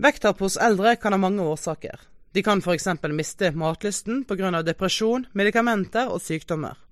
Vekttap 0.00 0.40
hos 0.40 0.56
eldre 0.56 0.96
kan 0.96 1.12
ha 1.12 1.20
mange 1.20 1.44
årsaker. 1.44 2.00
De 2.32 2.46
kan 2.46 2.64
f.eks. 2.64 2.88
miste 3.12 3.52
matlysten 3.52 4.24
pga. 4.24 4.62
depresjon, 4.62 5.26
medikamenter 5.34 6.08
og 6.08 6.22
sykdommer. 6.24 6.85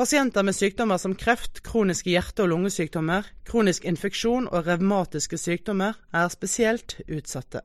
Pasienter 0.00 0.42
med 0.42 0.56
sykdommer 0.56 0.96
som 0.96 1.12
kreft, 1.14 1.58
kroniske 1.60 2.08
hjerte- 2.08 2.40
og 2.40 2.48
lungesykdommer, 2.48 3.26
kronisk 3.44 3.84
infeksjon 3.84 4.46
og 4.48 4.64
revmatiske 4.64 5.36
sykdommer 5.36 5.98
er 6.16 6.32
spesielt 6.32 6.94
utsatte. 7.04 7.60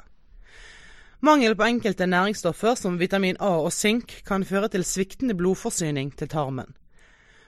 Mangel 1.24 1.56
på 1.56 1.64
enkelte 1.64 2.10
næringsstoffer 2.12 2.76
som 2.76 3.00
vitamin 3.00 3.40
A 3.40 3.54
og 3.64 3.72
sink 3.72 4.18
kan 4.28 4.44
føre 4.44 4.68
til 4.68 4.84
sviktende 4.84 5.38
blodforsyning 5.40 6.12
til 6.20 6.28
tarmen. 6.28 6.76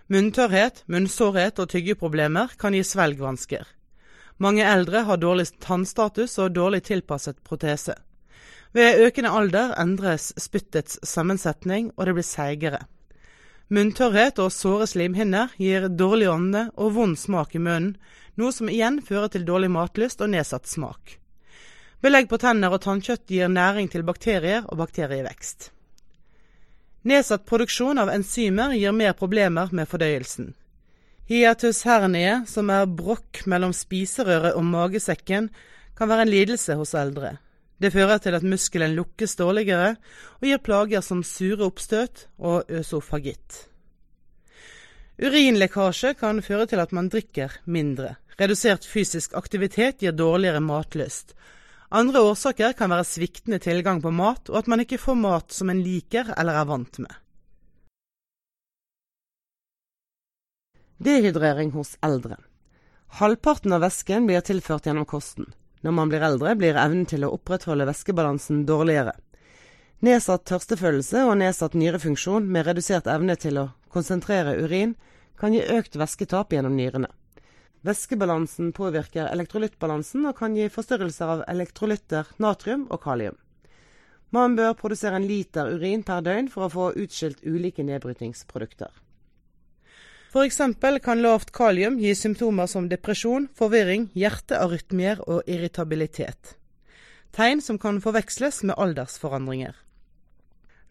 Munntørrhet, 0.08 0.86
munnsårhet 0.88 1.60
og 1.60 1.68
tyggeproblemer 1.76 2.56
kan 2.56 2.72
gi 2.72 2.80
svelgvansker. 2.88 3.68
Mange 4.40 4.64
eldre 4.64 5.04
har 5.04 5.20
dårlig 5.20 5.50
tannstatus 5.60 6.40
og 6.40 6.56
dårlig 6.56 6.86
tilpasset 6.88 7.44
protese. 7.44 8.00
Ved 8.72 9.04
økende 9.04 9.36
alder 9.36 9.76
endres 9.82 10.32
spyttets 10.40 11.02
sammensetning, 11.04 11.92
og 11.98 12.06
det 12.06 12.22
blir 12.22 12.36
seigere. 12.36 12.88
Munntørrhet 13.68 14.38
og 14.40 14.54
såre 14.56 14.86
slimhinner 14.88 15.52
gir 15.60 15.90
dårlig 15.92 16.30
ånde 16.32 16.68
og 16.80 16.94
vond 16.96 17.18
smak 17.20 17.56
i 17.58 17.60
munnen, 17.60 17.98
noe 18.40 18.54
som 18.56 18.70
igjen 18.72 19.02
fører 19.04 19.34
til 19.34 19.44
dårlig 19.48 19.68
matlyst 19.74 20.22
og 20.24 20.32
nedsatt 20.32 20.70
smak. 20.70 21.18
Belegg 22.00 22.30
på 22.30 22.38
tenner 22.40 22.72
og 22.72 22.84
tannkjøtt 22.86 23.26
gir 23.34 23.50
næring 23.52 23.90
til 23.92 24.06
bakterier 24.08 24.64
og 24.70 24.78
bakterievekst. 24.80 25.72
Nedsatt 27.08 27.44
produksjon 27.50 28.00
av 28.00 28.12
enzymer 28.14 28.76
gir 28.78 28.96
mer 28.96 29.18
problemer 29.18 29.74
med 29.76 29.90
fordøyelsen. 29.90 30.54
Hiatus 31.28 31.82
hernie, 31.84 32.46
som 32.48 32.70
er 32.72 32.88
brokk 32.88 33.42
mellom 33.52 33.74
spiserøret 33.76 34.56
og 34.56 34.64
magesekken, 34.64 35.50
kan 35.98 36.08
være 36.08 36.24
en 36.24 36.32
lidelse 36.32 36.78
hos 36.80 36.94
eldre. 36.96 37.36
Det 37.78 37.94
fører 37.94 38.18
til 38.22 38.34
at 38.34 38.46
muskelen 38.46 38.96
lukkes 38.98 39.38
dårligere, 39.38 39.96
og 40.42 40.46
gir 40.50 40.62
plager 40.66 41.04
som 41.06 41.22
sure 41.26 41.68
oppstøt 41.68 42.26
og 42.38 42.70
øsofagitt. 42.74 43.68
Urinlekkasje 45.18 46.14
kan 46.18 46.42
føre 46.46 46.68
til 46.70 46.82
at 46.82 46.94
man 46.94 47.10
drikker 47.10 47.54
mindre. 47.66 48.16
Redusert 48.38 48.86
fysisk 48.86 49.34
aktivitet 49.38 50.02
gir 50.02 50.14
dårligere 50.14 50.62
matlyst. 50.62 51.34
Andre 51.90 52.22
årsaker 52.22 52.74
kan 52.78 52.92
være 52.92 53.06
sviktende 53.08 53.62
tilgang 53.64 54.02
på 54.04 54.12
mat, 54.12 54.50
og 54.50 54.60
at 54.60 54.68
man 54.68 54.84
ikke 54.84 55.00
får 55.02 55.18
mat 55.18 55.54
som 55.56 55.70
en 55.72 55.82
liker 55.82 56.34
eller 56.38 56.60
er 56.60 56.68
vant 56.70 57.00
med. 57.02 57.14
Dehydrering 60.98 61.72
hos 61.78 61.96
eldre. 62.04 62.38
Halvparten 63.22 63.74
av 63.74 63.86
væsken 63.86 64.26
blir 64.28 64.42
tilført 64.46 64.90
gjennom 64.90 65.06
kosten. 65.08 65.48
Når 65.86 65.94
man 65.94 66.10
blir 66.10 66.24
eldre, 66.26 66.56
blir 66.58 66.78
evnen 66.80 67.06
til 67.10 67.26
å 67.26 67.32
opprettholde 67.36 67.86
væskebalansen 67.90 68.66
dårligere. 68.66 69.14
Nedsatt 70.06 70.46
tørstefølelse 70.50 71.24
og 71.26 71.38
nedsatt 71.42 71.78
nyrefunksjon 71.78 72.50
med 72.54 72.68
redusert 72.68 73.08
evne 73.10 73.38
til 73.38 73.62
å 73.62 73.70
konsentrere 73.94 74.58
urin 74.62 74.96
kan 75.38 75.54
gi 75.54 75.64
økt 75.74 75.98
væsketap 75.98 76.54
gjennom 76.54 76.76
nyrene. 76.78 77.10
Væskebalansen 77.86 78.72
påvirker 78.78 79.30
elektrolyttbalansen 79.32 80.26
og 80.30 80.38
kan 80.38 80.56
gi 80.58 80.68
forstyrrelser 80.74 81.34
av 81.34 81.44
elektrolytter, 81.50 82.30
natrium 82.42 82.88
og 82.90 83.02
kalium. 83.06 83.38
Man 84.34 84.58
bør 84.58 84.74
produsere 84.76 85.16
en 85.16 85.28
liter 85.30 85.70
urin 85.72 86.04
per 86.04 86.26
døgn 86.26 86.50
for 86.52 86.68
å 86.68 86.74
få 86.74 86.88
utskilt 87.00 87.46
ulike 87.46 87.86
nedbrytingsprodukter. 87.88 88.90
F.eks. 90.38 90.58
kan 91.02 91.22
lavt 91.22 91.50
kalium 91.52 91.96
gi 91.98 92.12
symptomer 92.16 92.68
som 92.70 92.86
depresjon, 92.90 93.48
forvirring, 93.58 94.04
hjertearytmier 94.14 95.24
og 95.26 95.48
irritabilitet. 95.50 96.52
Tegn 97.34 97.62
som 97.62 97.80
kan 97.82 97.98
forveksles 98.02 98.62
med 98.70 98.78
aldersforandringer. 98.78 99.74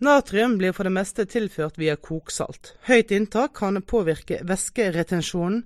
Natrium 0.02 0.56
blir 0.58 0.74
for 0.74 0.82
det 0.82 0.92
meste 0.96 1.28
tilført 1.30 1.78
via 1.78 1.94
koksalt. 1.94 2.74
Høyt 2.90 3.14
inntak 3.14 3.54
kan 3.54 3.78
påvirke 3.82 4.40
væskeretensjonen, 4.42 5.62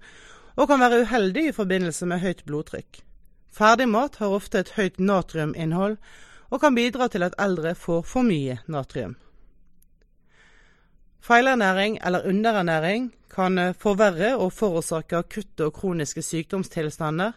og 0.60 0.68
kan 0.68 0.84
være 0.84 1.00
uheldig 1.06 1.46
i 1.48 1.56
forbindelse 1.56 2.10
med 2.10 2.20
høyt 2.20 2.44
blodtrykk. 2.44 3.00
Ferdigmat 3.48 4.20
har 4.20 4.36
ofte 4.36 4.60
et 4.60 4.74
høyt 4.76 5.00
natriuminnhold, 5.00 5.96
og 6.50 6.60
kan 6.60 6.76
bidra 6.76 7.08
til 7.08 7.24
at 7.24 7.38
eldre 7.40 7.72
får 7.74 8.04
for 8.04 8.28
mye 8.28 8.60
natrium. 8.68 9.16
Feilernæring 11.20 11.98
eller 12.06 12.24
underernæring 12.28 13.10
kan 13.30 13.58
eh, 13.58 13.74
forverre 13.78 14.36
og 14.36 14.52
forårsake 14.52 15.16
akutte 15.16 15.66
og 15.68 15.74
kroniske 15.76 16.22
sykdomstilstander, 16.22 17.32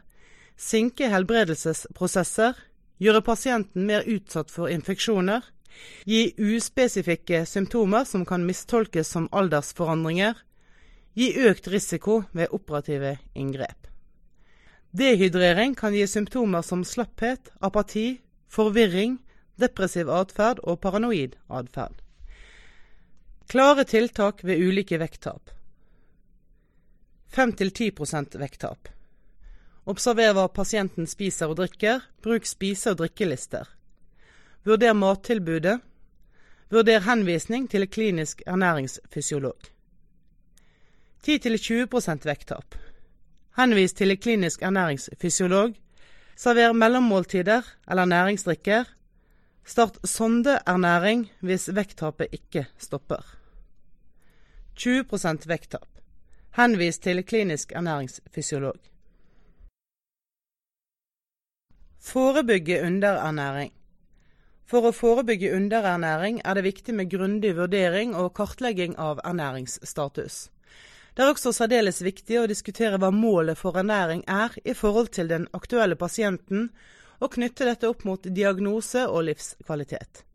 sinke 0.58 1.10
helbredelsesprosesser, 1.12 2.54
gjøre 3.04 3.22
pasienten 3.22 3.86
mer 3.90 4.06
utsatt 4.08 4.52
for 4.52 4.72
infeksjoner, 4.72 5.42
gi 6.08 6.34
uspesifikke 6.40 7.44
symptomer 7.50 8.06
som 8.08 8.26
kan 8.26 8.46
mistolkes 8.48 9.10
som 9.16 9.28
aldersforandringer, 9.34 10.38
gi 11.18 11.34
økt 11.50 11.68
risiko 11.68 12.22
ved 12.32 12.54
operative 12.56 13.18
inngrep. 13.36 13.90
Dehydrering 14.94 15.76
kan 15.76 15.94
gi 15.94 16.06
symptomer 16.08 16.62
som 16.62 16.86
slapphet, 16.86 17.50
apati, 17.62 18.22
forvirring, 18.48 19.18
depressiv 19.60 20.10
atferd 20.10 20.62
og 20.64 20.80
paranoid 20.82 21.36
atferd. 21.50 22.03
Klare 23.48 23.84
tiltak 23.84 24.44
ved 24.44 24.58
ulike 24.58 24.98
vekttap. 24.98 25.50
5-10 27.34 28.38
vekttap. 28.38 28.88
Observer 29.86 30.34
hva 30.38 30.48
pasienten 30.48 31.08
spiser 31.10 31.52
og 31.52 31.58
drikker. 31.60 32.02
Bruk 32.24 32.46
spise- 32.46 32.94
og 32.94 33.02
drikkelister. 33.02 33.68
Vurder 34.64 34.94
mattilbudet. 34.94 35.80
Vurder 36.72 37.04
henvisning 37.06 37.68
til 37.70 37.88
klinisk 37.88 38.42
ernæringsfysiolog. 38.48 39.60
10-20% 41.28 42.26
vekttap. 42.26 42.76
Henvis 43.58 43.94
til 43.94 44.18
klinisk 44.18 44.62
ernæringsfysiolog. 44.62 45.76
Server 46.36 46.74
mellommåltider 46.74 47.62
eller 47.90 48.06
næringsdrikker. 48.06 48.84
Start 49.66 49.98
sondeernæring 50.04 51.30
hvis 51.40 51.70
vekttapet 51.72 52.34
ikke 52.36 52.66
stopper. 52.78 53.24
20% 54.76 55.48
vekttap. 55.48 55.88
Henvis 56.58 57.00
til 57.00 57.24
klinisk 57.24 57.72
ernæringsfysiolog. 57.72 58.80
Forebygge 62.04 62.82
underernæring. 62.84 63.72
For 64.68 64.90
å 64.90 64.92
forebygge 64.92 65.54
underernæring 65.56 66.42
er 66.44 66.58
det 66.60 66.66
viktig 66.68 66.96
med 66.98 67.12
grundig 67.12 67.54
vurdering 67.56 68.16
og 68.20 68.34
kartlegging 68.36 68.98
av 69.00 69.22
ernæringsstatus. 69.24 70.50
Det 71.16 71.24
er 71.24 71.32
også 71.32 71.54
særdeles 71.56 72.02
viktig 72.04 72.42
å 72.42 72.50
diskutere 72.50 73.00
hva 73.00 73.14
målet 73.16 73.58
for 73.58 73.78
ernæring 73.80 74.26
er 74.28 74.56
i 74.66 74.74
forhold 74.76 75.14
til 75.14 75.30
den 75.30 75.48
aktuelle 75.54 75.96
pasienten, 75.96 76.72
og 77.24 77.32
knytte 77.38 77.66
dette 77.68 77.88
opp 77.88 78.04
mot 78.08 78.28
diagnose 78.28 79.06
og 79.08 79.24
livskvalitet. 79.30 80.26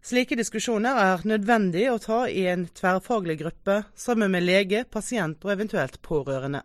Slike 0.00 0.36
diskusjoner 0.38 0.96
er 0.96 1.24
nødvendig 1.28 1.84
å 1.90 1.98
ta 2.00 2.22
i 2.30 2.46
en 2.48 2.64
tverrfaglig 2.72 3.36
gruppe 3.42 3.82
sammen 3.98 4.30
med 4.32 4.46
lege, 4.46 4.86
pasient 4.88 5.42
og 5.44 5.52
eventuelt 5.52 5.98
pårørende. 6.06 6.62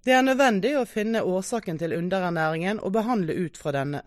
Det 0.00 0.14
er 0.16 0.24
nødvendig 0.24 0.72
å 0.80 0.86
finne 0.88 1.20
årsaken 1.28 1.76
til 1.82 1.92
underernæringen 1.92 2.80
og 2.80 2.94
behandle 2.96 3.36
ut 3.36 3.60
fra 3.60 3.74
denne. 3.76 4.00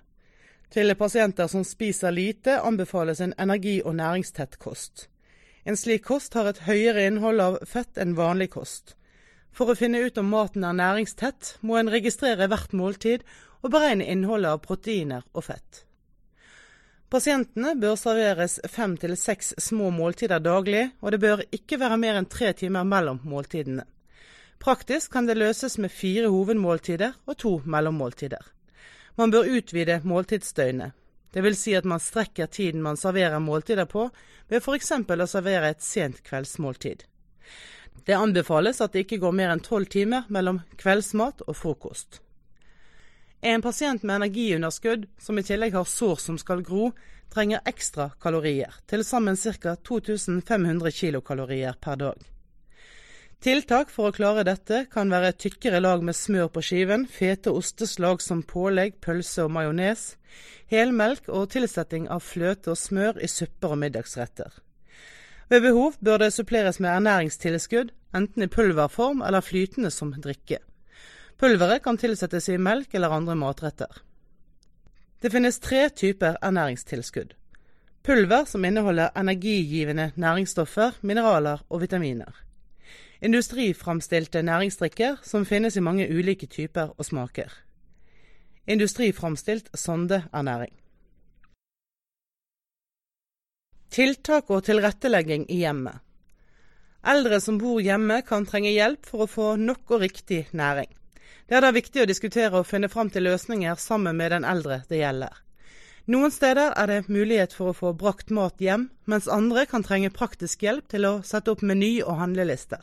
Til 0.73 0.89
pasienter 0.97 1.47
som 1.51 1.61
spiser 1.61 2.15
lite, 2.15 2.57
anbefales 2.57 3.21
en 3.21 3.35
energi- 3.37 3.83
og 3.85 3.99
næringstett 3.99 4.57
kost. 4.57 5.07
En 5.63 5.77
slik 5.77 6.01
kost 6.07 6.33
har 6.33 6.49
et 6.49 6.63
høyere 6.65 7.05
innhold 7.05 7.39
av 7.39 7.59
fett 7.69 8.01
enn 8.01 8.17
vanlig 8.17 8.49
kost. 8.55 8.95
For 9.53 9.69
å 9.69 9.77
finne 9.77 10.01
ut 10.01 10.17
om 10.17 10.33
maten 10.33 10.65
er 10.65 10.73
næringstett, 10.73 11.59
må 11.61 11.77
en 11.77 11.93
registrere 11.93 12.49
hvert 12.49 12.73
måltid 12.73 13.21
og 13.63 13.71
beregne 13.71 14.05
innholdet 14.11 14.51
av 14.51 14.61
proteiner 14.63 15.25
og 15.33 15.47
fett. 15.47 15.83
Pasientene 17.13 17.75
bør 17.77 17.93
serveres 17.99 18.57
fem 18.73 18.95
til 18.97 19.13
seks 19.19 19.53
små 19.61 19.91
måltider 19.93 20.41
daglig, 20.41 20.87
og 20.99 21.13
det 21.13 21.19
bør 21.21 21.43
ikke 21.53 21.77
være 21.77 21.99
mer 22.01 22.17
enn 22.17 22.25
tre 22.25 22.49
timer 22.57 22.87
mellom 22.89 23.19
måltidene. 23.29 23.85
Praktisk 24.63 25.11
kan 25.13 25.27
det 25.29 25.35
løses 25.37 25.77
med 25.77 25.93
fire 25.93 26.31
hovedmåltider 26.33 27.13
og 27.27 27.37
to 27.37 27.51
mellommåltider. 27.69 28.41
Man 29.19 29.29
bør 29.29 29.51
utvide 29.59 29.99
måltidsdøgnet. 30.09 30.97
Vil 31.33 31.57
si 31.57 31.75
at 31.77 31.85
man 31.85 32.01
strekker 32.01 32.49
tiden 32.49 32.81
man 32.81 32.97
serverer 32.97 33.41
måltider 33.41 33.85
på, 33.89 34.07
ved 34.49 34.61
f.eks. 34.61 34.91
å 34.93 35.29
servere 35.29 35.69
et 35.69 35.85
sent 35.85 36.23
kveldsmåltid. 36.25 37.05
Det 38.05 38.17
anbefales 38.17 38.81
at 38.81 38.93
det 38.93 39.05
ikke 39.05 39.21
går 39.21 39.37
mer 39.37 39.53
enn 39.53 39.61
tolv 39.61 39.85
timer 39.85 40.25
mellom 40.33 40.63
kveldsmat 40.81 41.45
og 41.45 41.57
frokost. 41.57 42.22
En 43.45 43.61
pasient 43.61 44.03
med 44.03 44.15
energiunderskudd, 44.15 45.07
som 45.19 45.39
i 45.39 45.43
tillegg 45.43 45.73
har 45.75 45.83
sår 45.83 46.15
som 46.15 46.37
skal 46.39 46.61
gro, 46.63 46.93
trenger 47.33 47.59
ekstra 47.67 48.05
kalorier, 48.23 48.71
til 48.87 49.03
sammen 49.03 49.35
ca. 49.35 49.73
2500 49.75 50.91
kilokalorier 50.95 51.75
per 51.83 51.99
dag. 51.99 52.23
Tiltak 53.43 53.91
for 53.91 54.07
å 54.07 54.15
klare 54.15 54.47
dette 54.47 54.85
kan 54.93 55.11
være 55.11 55.33
tykkere 55.35 55.83
lag 55.83 56.07
med 56.07 56.15
smør 56.15 56.47
på 56.55 56.63
skiven, 56.63 57.03
fete 57.03 57.51
osteslag 57.51 58.23
som 58.23 58.45
pålegg, 58.47 59.01
pølse 59.03 59.43
og 59.43 59.51
majones, 59.51 60.13
helmelk 60.71 61.27
og 61.27 61.49
tilsetting 61.51 62.07
av 62.07 62.23
fløte 62.23 62.71
og 62.71 62.79
smør 62.79 63.19
i 63.19 63.27
supper 63.27 63.75
og 63.75 63.81
middagsretter. 63.83 64.55
Ved 65.51 65.67
behov 65.67 65.99
bør 65.99 66.23
det 66.23 66.31
suppleres 66.31 66.79
med 66.79 66.95
ernæringstilskudd, 66.95 67.91
enten 68.15 68.47
i 68.47 68.53
pulverform 68.55 69.19
eller 69.19 69.43
flytende 69.43 69.91
som 69.91 70.15
drikke. 70.15 70.63
Pulveret 71.37 71.83
kan 71.83 71.97
tilsettes 71.97 72.49
i 72.49 72.57
melk 72.57 72.93
eller 72.93 73.13
andre 73.13 73.35
matretter. 73.35 74.01
Det 75.23 75.31
finnes 75.31 75.59
tre 75.59 75.87
typer 75.89 76.37
ernæringstilskudd. 76.41 77.33
Pulver 78.03 78.45
som 78.45 78.65
inneholder 78.65 79.13
energigivende 79.15 80.11
næringsstoffer, 80.15 80.97
mineraler 81.01 81.63
og 81.69 81.81
vitaminer. 81.81 82.31
Industriframstilte 83.21 84.41
næringsdrikker 84.43 85.21
som 85.23 85.45
finnes 85.45 85.77
i 85.77 85.79
mange 85.79 86.09
ulike 86.11 86.45
typer 86.45 86.91
og 86.97 87.05
smaker. 87.05 87.53
Industriframstilt 88.67 89.69
sondeernæring. 89.73 90.73
Tiltak 93.89 94.49
og 94.49 94.63
tilrettelegging 94.63 95.45
i 95.51 95.61
hjemmet. 95.63 96.01
Eldre 97.07 97.39
som 97.39 97.59
bor 97.59 97.79
hjemme 97.79 98.21
kan 98.27 98.45
trenge 98.45 98.71
hjelp 98.71 99.05
for 99.05 99.23
å 99.23 99.31
få 99.31 99.47
nok 99.55 99.91
og 99.91 100.03
riktig 100.03 100.47
næring. 100.51 100.91
Det 101.47 101.57
er 101.57 101.65
da 101.65 101.73
viktig 101.75 102.03
å 102.03 102.07
diskutere 102.07 102.61
og 102.61 102.67
finne 102.69 102.89
fram 102.91 103.09
til 103.11 103.25
løsninger 103.27 103.79
sammen 103.79 104.15
med 104.19 104.31
den 104.31 104.47
eldre 104.47 104.81
det 104.89 105.01
gjelder. 105.01 105.43
Noen 106.11 106.31
steder 106.35 106.73
er 106.75 106.89
det 106.89 107.11
mulighet 107.11 107.53
for 107.55 107.71
å 107.71 107.77
få 107.77 107.93
brakt 107.95 108.31
mat 108.35 108.59
hjem, 108.59 108.89
mens 109.07 109.29
andre 109.31 109.63
kan 109.67 109.85
trenge 109.87 110.11
praktisk 110.11 110.65
hjelp 110.65 110.89
til 110.91 111.07
å 111.07 111.13
sette 111.23 111.51
opp 111.51 111.63
meny 111.63 112.01
og 112.03 112.19
handlelister. 112.19 112.81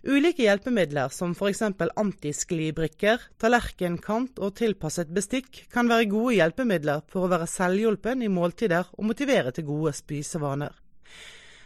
Ulike 0.00 0.46
hjelpemidler 0.46 1.12
som 1.12 1.34
f.eks. 1.36 1.60
antisklibrikker, 2.00 3.20
tallerkenkant 3.40 4.40
og 4.40 4.54
tilpasset 4.56 5.12
bestikk 5.12 5.66
kan 5.72 5.88
være 5.92 6.08
gode 6.12 6.38
hjelpemidler 6.38 7.04
for 7.08 7.26
å 7.26 7.32
være 7.32 7.48
selvhjulpen 7.48 8.24
i 8.24 8.32
måltider 8.32 8.88
og 8.96 9.08
motivere 9.12 9.52
til 9.52 9.68
gode 9.68 9.92
spisevaner. 9.96 10.72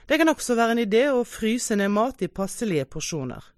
Det 0.06 0.18
kan 0.18 0.30
også 0.30 0.58
være 0.58 0.74
en 0.74 0.82
idé 0.82 1.06
å 1.14 1.22
fryse 1.22 1.78
ned 1.78 1.94
mat 1.94 2.26
i 2.26 2.30
passelige 2.30 2.90
porsjoner. 2.90 3.53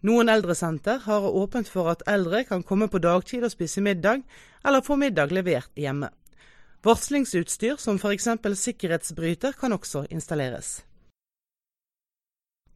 Noen 0.00 0.28
eldresenter 0.28 1.00
har 1.04 1.24
åpent 1.26 1.68
for 1.68 1.90
at 1.90 2.04
eldre 2.06 2.44
kan 2.46 2.62
komme 2.62 2.86
på 2.88 3.00
dagtid 3.02 3.42
og 3.42 3.50
spise 3.50 3.82
middag, 3.82 4.22
eller 4.64 4.84
få 4.86 4.96
middag 4.96 5.32
levert 5.34 5.72
hjemme. 5.74 6.12
Varslingsutstyr 6.86 7.80
som 7.82 7.98
f.eks. 7.98 8.28
sikkerhetsbryter 8.60 9.56
kan 9.58 9.74
også 9.74 10.04
installeres. 10.10 10.84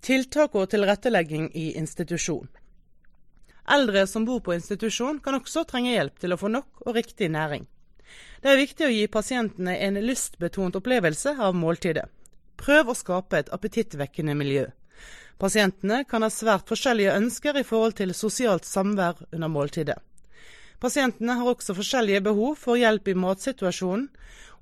Tiltak 0.02 0.56
og 0.58 0.66
tilrettelegging 0.70 1.52
i 1.54 1.76
institusjon. 1.78 2.48
Eldre 3.70 4.06
som 4.10 4.24
bor 4.26 4.40
på 4.42 4.56
institusjon 4.56 5.20
kan 5.22 5.38
også 5.38 5.62
trenge 5.70 5.94
hjelp 5.94 6.18
til 6.18 6.34
å 6.34 6.40
få 6.40 6.50
nok 6.50 6.82
og 6.82 6.96
riktig 6.98 7.30
næring. 7.30 7.68
Det 8.42 8.50
er 8.50 8.58
viktig 8.58 8.88
å 8.88 8.90
gi 8.90 9.06
pasientene 9.06 9.76
en 9.86 10.00
lystbetont 10.02 10.74
opplevelse 10.80 11.36
av 11.38 11.54
måltidet. 11.54 12.08
Prøv 12.58 12.90
å 12.90 12.98
skape 12.98 13.38
et 13.38 13.52
appetittvekkende 13.54 14.34
miljø. 14.34 14.66
Pasientene 15.40 16.04
kan 16.08 16.22
ha 16.22 16.30
svært 16.30 16.68
forskjellige 16.70 17.14
ønsker 17.18 17.58
i 17.58 17.64
forhold 17.66 17.96
til 17.98 18.14
sosialt 18.14 18.68
samvær 18.68 19.24
under 19.32 19.50
måltidet. 19.50 19.98
Pasientene 20.82 21.36
har 21.38 21.46
også 21.46 21.76
forskjellige 21.78 22.24
behov 22.26 22.56
for 22.58 22.80
hjelp 22.80 23.12
i 23.12 23.14
matsituasjonen, 23.14 24.08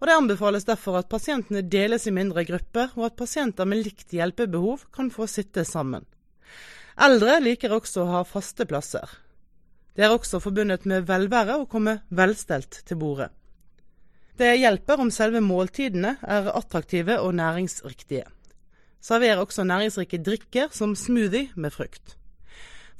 og 0.01 0.09
det 0.09 0.17
anbefales 0.17 0.67
derfor 0.69 0.99
at 1.01 1.09
pasientene 1.13 1.63
deles 1.65 2.07
i 2.09 2.13
mindre 2.13 2.45
grupper, 2.49 2.93
og 2.97 3.11
at 3.11 3.17
pasienter 3.17 3.69
med 3.69 3.83
likt 3.85 4.13
hjelpebehov 4.17 4.87
kan 4.93 5.11
få 5.13 5.29
sitte 5.29 5.65
sammen. 5.69 6.07
Eldre 7.01 7.39
liker 7.41 7.73
også 7.73 8.05
å 8.05 8.13
ha 8.15 8.23
faste 8.29 8.67
plasser. 8.69 9.05
Det 9.97 10.05
er 10.07 10.13
også 10.13 10.41
forbundet 10.41 10.87
med 10.89 11.09
velvære 11.09 11.59
å 11.61 11.69
komme 11.69 11.99
velstelt 12.09 12.83
til 12.89 13.01
bordet. 13.01 13.31
Det 14.41 14.55
hjelper 14.57 15.01
om 15.03 15.11
selve 15.13 15.43
måltidene 15.45 16.15
er 16.25 16.53
attraktive 16.57 17.19
og 17.21 17.35
næringsriktige. 17.37 18.25
Server 19.01 19.41
også 19.41 19.65
næringsrike 19.65 20.21
drikker 20.25 20.69
som 20.77 20.95
smoothie 20.97 21.51
med 21.57 21.73
frukt. 21.73 22.17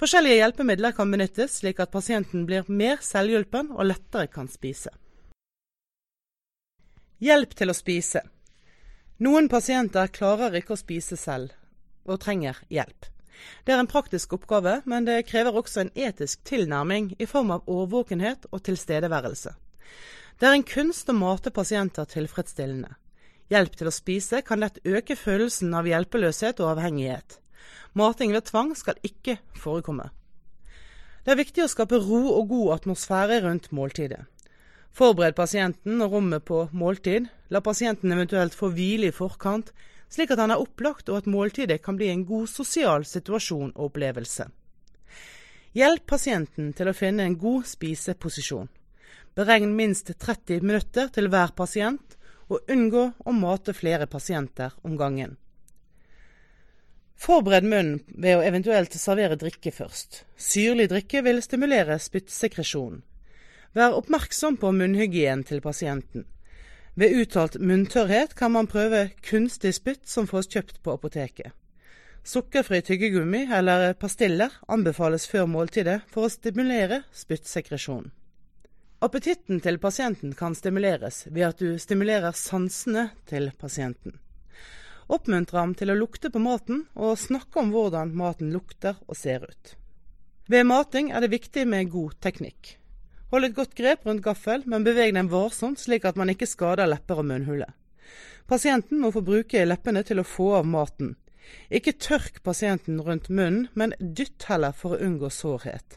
Forskjellige 0.01 0.39
hjelpemidler 0.41 0.95
kan 0.97 1.11
benyttes 1.13 1.59
slik 1.61 1.81
at 1.83 1.93
pasienten 1.93 2.47
blir 2.49 2.65
mer 2.73 3.03
selvhjulpen 3.05 3.69
og 3.75 3.85
lettere 3.91 4.31
kan 4.33 4.49
spise. 4.49 4.93
Hjelp 7.21 7.53
til 7.53 7.69
å 7.69 7.77
spise. 7.77 8.23
Noen 9.21 9.51
pasienter 9.53 10.09
klarer 10.09 10.57
ikke 10.57 10.73
å 10.73 10.81
spise 10.81 11.19
selv, 11.21 11.53
og 12.09 12.23
trenger 12.25 12.57
hjelp. 12.73 13.11
Det 13.65 13.75
er 13.75 13.83
en 13.83 13.91
praktisk 13.91 14.33
oppgave, 14.39 14.79
men 14.89 15.05
det 15.05 15.27
krever 15.29 15.57
også 15.57 15.83
en 15.83 15.93
etisk 15.93 16.41
tilnærming 16.49 17.13
i 17.21 17.29
form 17.29 17.53
av 17.53 17.69
årvåkenhet 17.69 18.49
og 18.49 18.65
tilstedeværelse. 18.65 19.53
Det 20.41 20.49
er 20.49 20.57
en 20.57 20.65
kunst 20.65 21.13
å 21.13 21.17
mate 21.17 21.53
pasienter 21.53 22.09
tilfredsstillende. 22.09 22.95
Hjelp 23.51 23.75
til 23.75 23.89
å 23.91 23.95
spise 23.95 24.45
kan 24.47 24.61
lett 24.63 24.79
øke 24.87 25.17
følelsen 25.19 25.73
av 25.75 25.89
hjelpeløshet 25.91 26.61
og 26.63 26.77
avhengighet. 26.77 27.41
Mating 27.99 28.31
ved 28.37 28.47
tvang 28.47 28.77
skal 28.79 29.01
ikke 29.03 29.41
forekomme. 29.59 30.07
Det 31.25 31.35
er 31.35 31.41
viktig 31.41 31.65
å 31.65 31.71
skape 31.71 31.99
ro 31.99 32.21
og 32.37 32.53
god 32.53 32.77
atmosfære 32.77 33.41
rundt 33.45 33.73
måltidet. 33.75 34.23
Forbered 34.95 35.35
pasienten 35.39 35.99
og 36.03 36.15
rommet 36.15 36.47
på 36.47 36.65
måltid. 36.75 37.27
La 37.51 37.61
pasienten 37.63 38.15
eventuelt 38.15 38.55
få 38.55 38.71
hvile 38.75 39.11
i 39.11 39.15
forkant, 39.15 39.73
slik 40.11 40.31
at 40.35 40.43
han 40.43 40.55
er 40.55 40.63
opplagt 40.63 41.11
og 41.11 41.21
at 41.21 41.31
måltidet 41.31 41.81
kan 41.83 41.99
bli 41.99 42.09
en 42.11 42.25
god 42.27 42.49
sosial 42.51 43.07
situasjon 43.07 43.75
og 43.75 43.91
opplevelse. 43.91 44.47
Hjelp 45.75 46.07
pasienten 46.11 46.73
til 46.75 46.91
å 46.91 46.95
finne 46.95 47.27
en 47.27 47.39
god 47.39 47.67
spiseposisjon. 47.71 48.71
Beregn 49.39 49.75
minst 49.75 50.11
30 50.19 50.65
minutter 50.67 51.11
til 51.15 51.31
hver 51.31 51.55
pasient, 51.55 52.17
og 52.51 52.67
unngå 52.71 53.05
å 53.25 53.35
mate 53.37 53.75
flere 53.77 54.09
pasienter 54.11 54.75
om 54.83 54.97
gangen. 54.99 55.37
Forbered 57.21 57.67
munnen 57.69 58.01
ved 58.09 58.39
å 58.39 58.45
eventuelt 58.45 58.95
servere 58.97 59.37
drikke 59.39 59.73
først. 59.77 60.23
Syrlig 60.41 60.89
drikke 60.91 61.21
vil 61.27 61.43
stimulere 61.45 61.99
spyttsekresjon. 62.01 63.03
Vær 63.77 63.97
oppmerksom 63.99 64.57
på 64.59 64.73
munnhygienen 64.75 65.45
til 65.47 65.61
pasienten. 65.63 66.25
Ved 66.97 67.15
uttalt 67.21 67.59
munntørrhet 67.61 68.33
kan 68.35 68.55
man 68.57 68.69
prøve 68.71 69.11
kunstig 69.23 69.77
spytt 69.77 70.09
som 70.11 70.27
fås 70.27 70.49
kjøpt 70.51 70.81
på 70.83 70.97
apoteket. 70.97 71.53
Sukkerfri 72.25 72.81
tyggegummi 72.85 73.47
eller 73.53 73.93
pastiller 74.01 74.57
anbefales 74.69 75.29
før 75.29 75.47
måltidet 75.49 76.01
for 76.11 76.27
å 76.27 76.33
stimulere 76.33 77.03
spyttsekresjonen. 77.17 78.11
Appetitten 79.01 79.63
til 79.65 79.79
pasienten 79.81 80.35
kan 80.37 80.53
stimuleres 80.53 81.23
ved 81.33 81.47
at 81.47 81.61
du 81.63 81.79
stimulerer 81.81 82.35
sansene 82.37 83.07
til 83.31 83.47
pasienten. 83.57 84.19
Oppmuntre 85.09 85.57
ham 85.57 85.73
til 85.73 85.89
å 85.89 85.97
lukte 85.97 86.29
på 86.29 86.43
maten, 86.45 86.83
og 86.93 87.17
snakke 87.17 87.63
om 87.63 87.71
hvordan 87.73 88.13
maten 88.13 88.51
lukter 88.53 88.99
og 89.09 89.17
ser 89.17 89.47
ut. 89.49 89.73
Ved 90.53 90.69
mating 90.69 91.09
er 91.15 91.25
det 91.25 91.33
viktig 91.33 91.65
med 91.73 91.89
god 91.95 92.19
teknikk. 92.21 92.75
Hold 93.33 93.49
et 93.49 93.57
godt 93.57 93.73
grep 93.79 94.05
rundt 94.05 94.25
gaffel, 94.27 94.67
men 94.69 94.85
beveg 94.85 95.15
den 95.17 95.33
varsomt 95.33 95.81
slik 95.81 96.05
at 96.05 96.21
man 96.21 96.35
ikke 96.35 96.51
skader 96.51 96.91
lepper 96.91 97.23
og 97.23 97.31
munnhule. 97.31 97.71
Pasienten 98.53 99.01
må 99.01 99.15
få 99.17 99.25
bruke 99.25 99.65
leppene 99.65 100.05
til 100.05 100.21
å 100.21 100.27
få 100.29 100.51
av 100.59 100.69
maten. 100.69 101.15
Ikke 101.73 101.97
tørk 101.97 102.43
pasienten 102.45 103.01
rundt 103.01 103.33
munnen, 103.33 103.71
men 103.73 103.97
dytt 103.97 104.45
heller 104.53 104.77
for 104.77 104.93
å 104.93 105.01
unngå 105.09 105.33
sårhet. 105.33 105.97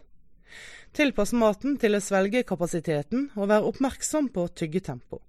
Tilpass 0.93 1.31
maten 1.33 1.79
til 1.81 1.97
svelgekapasiteten, 1.97 3.31
og 3.33 3.47
vær 3.49 3.65
oppmerksom 3.65 4.27
på 4.33 4.45
tyggetempo. 4.53 5.23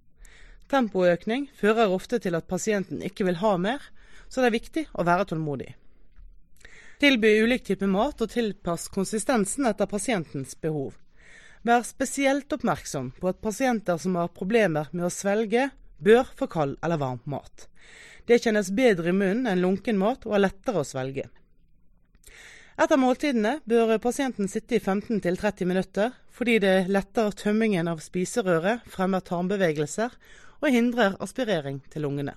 Tempoøkning 0.68 1.46
fører 1.56 1.92
ofte 1.92 2.18
til 2.20 2.36
at 2.36 2.48
pasienten 2.48 3.00
ikke 3.04 3.24
vil 3.24 3.40
ha 3.40 3.54
mer, 3.56 3.80
så 4.28 4.42
det 4.42 4.50
er 4.50 4.58
viktig 4.58 4.82
å 4.92 5.06
være 5.08 5.24
tålmodig. 5.30 5.70
Tilby 7.00 7.30
ulik 7.40 7.64
type 7.64 7.88
mat, 7.88 8.20
og 8.20 8.32
tilpass 8.32 8.90
konsistensen 8.92 9.64
etter 9.70 9.88
pasientens 9.88 10.52
behov. 10.60 10.92
Vær 11.64 11.80
spesielt 11.88 12.52
oppmerksom 12.52 13.14
på 13.16 13.30
at 13.32 13.40
pasienter 13.40 13.96
som 14.00 14.18
har 14.20 14.34
problemer 14.36 14.90
med 14.92 15.06
å 15.08 15.12
svelge, 15.12 15.70
bør 15.96 16.28
få 16.36 16.50
kald 16.52 16.76
eller 16.84 17.00
varm 17.00 17.22
mat. 17.24 17.70
Det 18.28 18.42
kjennes 18.44 18.68
bedre 18.76 19.08
i 19.08 19.16
munnen 19.16 19.48
enn 19.48 19.64
lunken 19.64 19.96
mat 20.00 20.28
og 20.28 20.36
er 20.36 20.44
lettere 20.44 20.84
å 20.84 20.88
svelge. 20.88 21.30
Etter 22.74 22.98
måltidene 22.98 23.60
bør 23.70 23.92
pasienten 24.02 24.48
sitte 24.50 24.74
i 24.74 24.82
15-30 24.82 25.68
minutter, 25.70 26.14
fordi 26.34 26.56
det 26.58 26.88
letter 26.90 27.30
tømmingen 27.38 27.86
av 27.86 28.02
spiserøret, 28.02 28.82
fremmer 28.90 29.22
tarmbevegelser 29.22 30.16
og 30.58 30.74
hindrer 30.74 31.14
aspirering 31.22 31.78
til 31.92 32.02
lungene. 32.06 32.34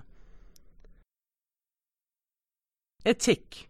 Etikk 3.08 3.64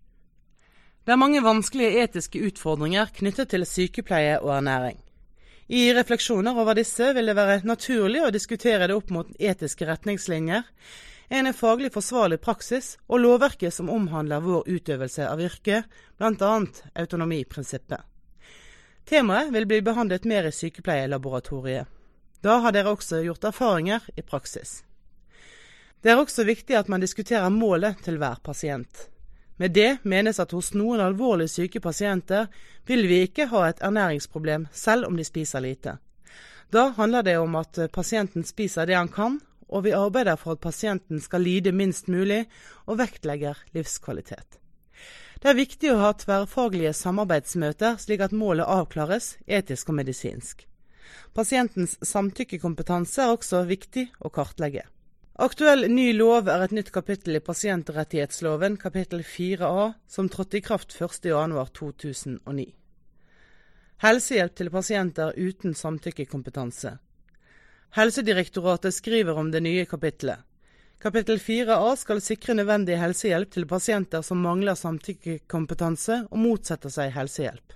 Det 1.06 1.14
er 1.14 1.20
mange 1.20 1.40
vanskelige 1.40 2.02
etiske 2.04 2.40
utfordringer 2.50 3.08
knyttet 3.16 3.48
til 3.54 3.64
sykepleie 3.64 4.36
og 4.42 4.58
ernæring. 4.58 4.98
I 5.68 5.92
refleksjoner 5.96 6.56
over 6.56 6.76
disse 6.76 7.14
vil 7.16 7.28
det 7.28 7.36
være 7.36 7.60
naturlig 7.68 8.22
å 8.24 8.32
diskutere 8.32 8.88
det 8.88 8.96
opp 8.96 9.12
mot 9.12 9.32
etiske 9.40 9.88
retningslinjer, 9.88 10.64
en 11.28 11.54
faglig 11.54 11.92
forsvarlig 11.92 12.40
praksis 12.40 12.96
og 13.06 13.20
lovverket 13.20 13.74
som 13.74 13.90
omhandler 13.92 14.40
vår 14.40 14.68
utøvelse 14.68 15.28
av 15.28 15.40
yrket, 15.40 15.84
bl.a. 16.16 16.54
autonomiprinsippet. 16.94 18.00
Temaet 19.08 19.52
vil 19.52 19.66
bli 19.66 19.82
behandlet 19.82 20.24
mer 20.24 20.48
i 20.48 20.52
sykepleielaboratoriet. 20.52 21.86
Da 22.40 22.58
har 22.62 22.72
dere 22.72 22.92
også 22.92 23.22
gjort 23.24 23.44
erfaringer 23.44 24.04
i 24.16 24.22
praksis. 24.22 24.82
Det 26.00 26.12
er 26.12 26.20
også 26.20 26.44
viktig 26.46 26.76
at 26.78 26.88
man 26.88 27.02
diskuterer 27.02 27.50
målet 27.50 28.04
til 28.04 28.20
hver 28.20 28.38
pasient. 28.44 29.08
Med 29.58 29.74
det 29.74 30.04
menes 30.06 30.38
at 30.38 30.52
hos 30.54 30.70
noen 30.76 31.00
alvorlig 31.02 31.48
syke 31.50 31.80
pasienter 31.82 32.46
vil 32.86 33.08
vi 33.10 33.24
ikke 33.26 33.48
ha 33.50 33.64
et 33.66 33.82
ernæringsproblem 33.82 34.68
selv 34.72 35.08
om 35.08 35.16
de 35.18 35.26
spiser 35.26 35.64
lite. 35.64 35.96
Da 36.70 36.92
handler 36.96 37.24
det 37.26 37.38
om 37.38 37.56
at 37.58 37.80
pasienten 37.92 38.44
spiser 38.44 38.86
det 38.86 38.94
han 38.94 39.08
kan, 39.08 39.40
og 39.68 39.84
vi 39.84 39.94
arbeider 39.96 40.38
for 40.40 40.56
at 40.56 40.64
pasienten 40.64 41.20
skal 41.20 41.44
lide 41.44 41.72
minst 41.72 42.08
mulig, 42.08 42.46
og 42.86 42.98
vektlegger 43.00 43.60
livskvalitet. 43.76 44.58
Det 45.38 45.52
er 45.52 45.58
viktig 45.58 45.92
å 45.92 46.00
ha 46.00 46.14
tverrfaglige 46.18 46.92
samarbeidsmøter, 46.98 48.00
slik 48.02 48.24
at 48.26 48.34
målet 48.34 48.66
avklares 48.66 49.36
etisk 49.46 49.92
og 49.92 50.00
medisinsk. 50.00 50.64
Pasientens 51.36 51.94
samtykkekompetanse 52.02 53.22
er 53.22 53.34
også 53.36 53.62
viktig 53.68 54.08
å 54.18 54.32
kartlegge. 54.34 54.88
Aktuell 55.38 55.86
ny 55.92 56.08
lov 56.16 56.48
er 56.50 56.64
et 56.64 56.72
nytt 56.74 56.90
kapittel 56.90 57.38
i 57.38 57.44
pasientrettighetsloven, 57.44 58.74
kapittel 58.82 59.22
4a, 59.22 59.92
som 60.10 60.26
trådte 60.26 60.58
i 60.58 60.64
kraft 60.66 60.96
1.1.2009. 60.98 62.64
Helsehjelp 64.02 64.56
til 64.58 64.70
pasienter 64.74 65.38
uten 65.38 65.78
samtykkekompetanse. 65.78 66.96
Helsedirektoratet 67.90 68.94
skriver 68.94 69.38
om 69.38 69.50
det 69.50 69.60
nye 69.60 69.84
kapittelet. 69.84 70.38
Kapittel 70.98 71.38
4a 71.38 71.96
skal 71.96 72.20
sikre 72.20 72.54
nødvendig 72.58 72.96
helsehjelp 72.98 73.52
til 73.54 73.66
pasienter 73.70 74.22
som 74.22 74.40
mangler 74.42 74.74
samtykkekompetanse 74.74 76.24
og 76.26 76.40
motsetter 76.42 76.90
seg 76.90 77.12
helsehjelp. 77.14 77.72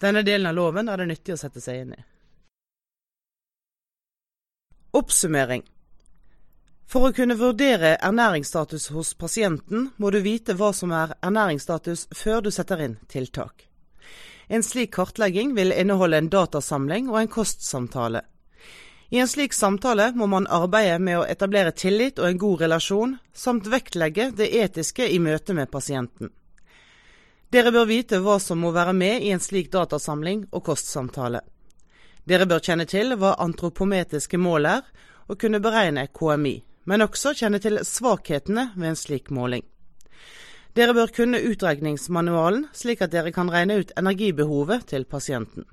Denne 0.00 0.22
delen 0.22 0.46
av 0.50 0.54
loven 0.54 0.88
er 0.88 1.00
det 1.00 1.08
nyttig 1.08 1.34
å 1.34 1.40
sette 1.40 1.62
seg 1.64 1.80
inn 1.82 1.96
i. 1.96 2.04
Oppsummering 4.98 5.64
For 6.88 7.08
å 7.08 7.14
kunne 7.16 7.36
vurdere 7.40 7.96
ernæringsstatus 8.04 8.88
hos 8.94 9.14
pasienten, 9.14 9.90
må 9.96 10.12
du 10.12 10.20
vite 10.24 10.54
hva 10.56 10.70
som 10.72 10.92
er 10.92 11.16
ernæringsstatus 11.18 12.06
før 12.14 12.46
du 12.46 12.50
setter 12.54 12.84
inn 12.84 12.96
tiltak. 13.08 13.66
En 14.48 14.62
slik 14.64 14.94
kartlegging 14.96 15.52
vil 15.56 15.74
inneholde 15.74 16.22
en 16.22 16.30
datasamling 16.32 17.10
og 17.12 17.20
en 17.20 17.32
kostsamtale. 17.32 18.22
I 19.10 19.18
en 19.18 19.28
slik 19.28 19.52
samtale 19.52 20.12
må 20.12 20.26
man 20.26 20.46
arbeide 20.46 20.98
med 20.98 21.18
å 21.18 21.24
etablere 21.24 21.72
tillit 21.72 22.18
og 22.18 22.28
en 22.28 22.38
god 22.38 22.60
relasjon, 22.60 23.14
samt 23.32 23.70
vektlegge 23.72 24.30
det 24.36 24.50
etiske 24.60 25.06
i 25.08 25.16
møte 25.18 25.54
med 25.56 25.70
pasienten. 25.72 26.28
Dere 27.48 27.72
bør 27.72 27.86
vite 27.88 28.18
hva 28.20 28.36
som 28.40 28.60
må 28.60 28.74
være 28.76 28.92
med 28.92 29.24
i 29.24 29.30
en 29.32 29.40
slik 29.40 29.70
datasamling 29.72 30.44
og 30.52 30.66
kostsamtale. 30.66 31.40
Dere 32.28 32.44
bør 32.44 32.60
kjenne 32.60 32.84
til 32.84 33.16
hva 33.16 33.32
antropometiske 33.40 34.36
mål 34.36 34.68
er, 34.68 34.84
og 35.28 35.40
kunne 35.40 35.62
beregne 35.64 36.04
KMI, 36.12 36.54
men 36.84 37.04
også 37.04 37.32
kjenne 37.36 37.60
til 37.64 37.80
svakhetene 37.84 38.74
ved 38.76 38.90
en 38.90 39.00
slik 39.00 39.32
måling. 39.32 39.64
Dere 40.76 40.92
bør 40.92 41.08
kunne 41.16 41.40
utregningsmanualen, 41.48 42.68
slik 42.76 43.00
at 43.00 43.16
dere 43.16 43.32
kan 43.32 43.48
regne 43.48 43.80
ut 43.80 43.96
energibehovet 43.96 44.84
til 44.92 45.08
pasienten. 45.08 45.64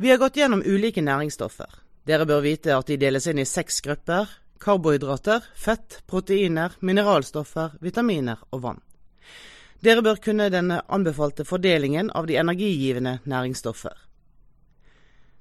Vi 0.00 0.10
har 0.10 0.18
gått 0.18 0.36
gjennom 0.36 0.62
ulike 0.62 1.02
næringsstoffer. 1.02 1.72
Dere 2.06 2.22
bør 2.26 2.44
vite 2.44 2.70
at 2.70 2.86
de 2.86 2.96
deles 3.02 3.24
inn 3.26 3.40
i 3.42 3.46
seks 3.46 3.80
grupper. 3.82 4.28
Karbohydrater, 4.62 5.42
fett, 5.58 5.96
proteiner, 6.06 6.76
mineralstoffer, 6.78 7.74
vitaminer 7.82 8.38
og 8.54 8.62
vann. 8.62 8.78
Dere 9.82 10.04
bør 10.06 10.20
kunne 10.22 10.46
denne 10.54 10.84
anbefalte 10.86 11.46
fordelingen 11.46 12.12
av 12.14 12.30
de 12.30 12.38
energigivende 12.38 13.16
næringsstoffer. 13.26 13.98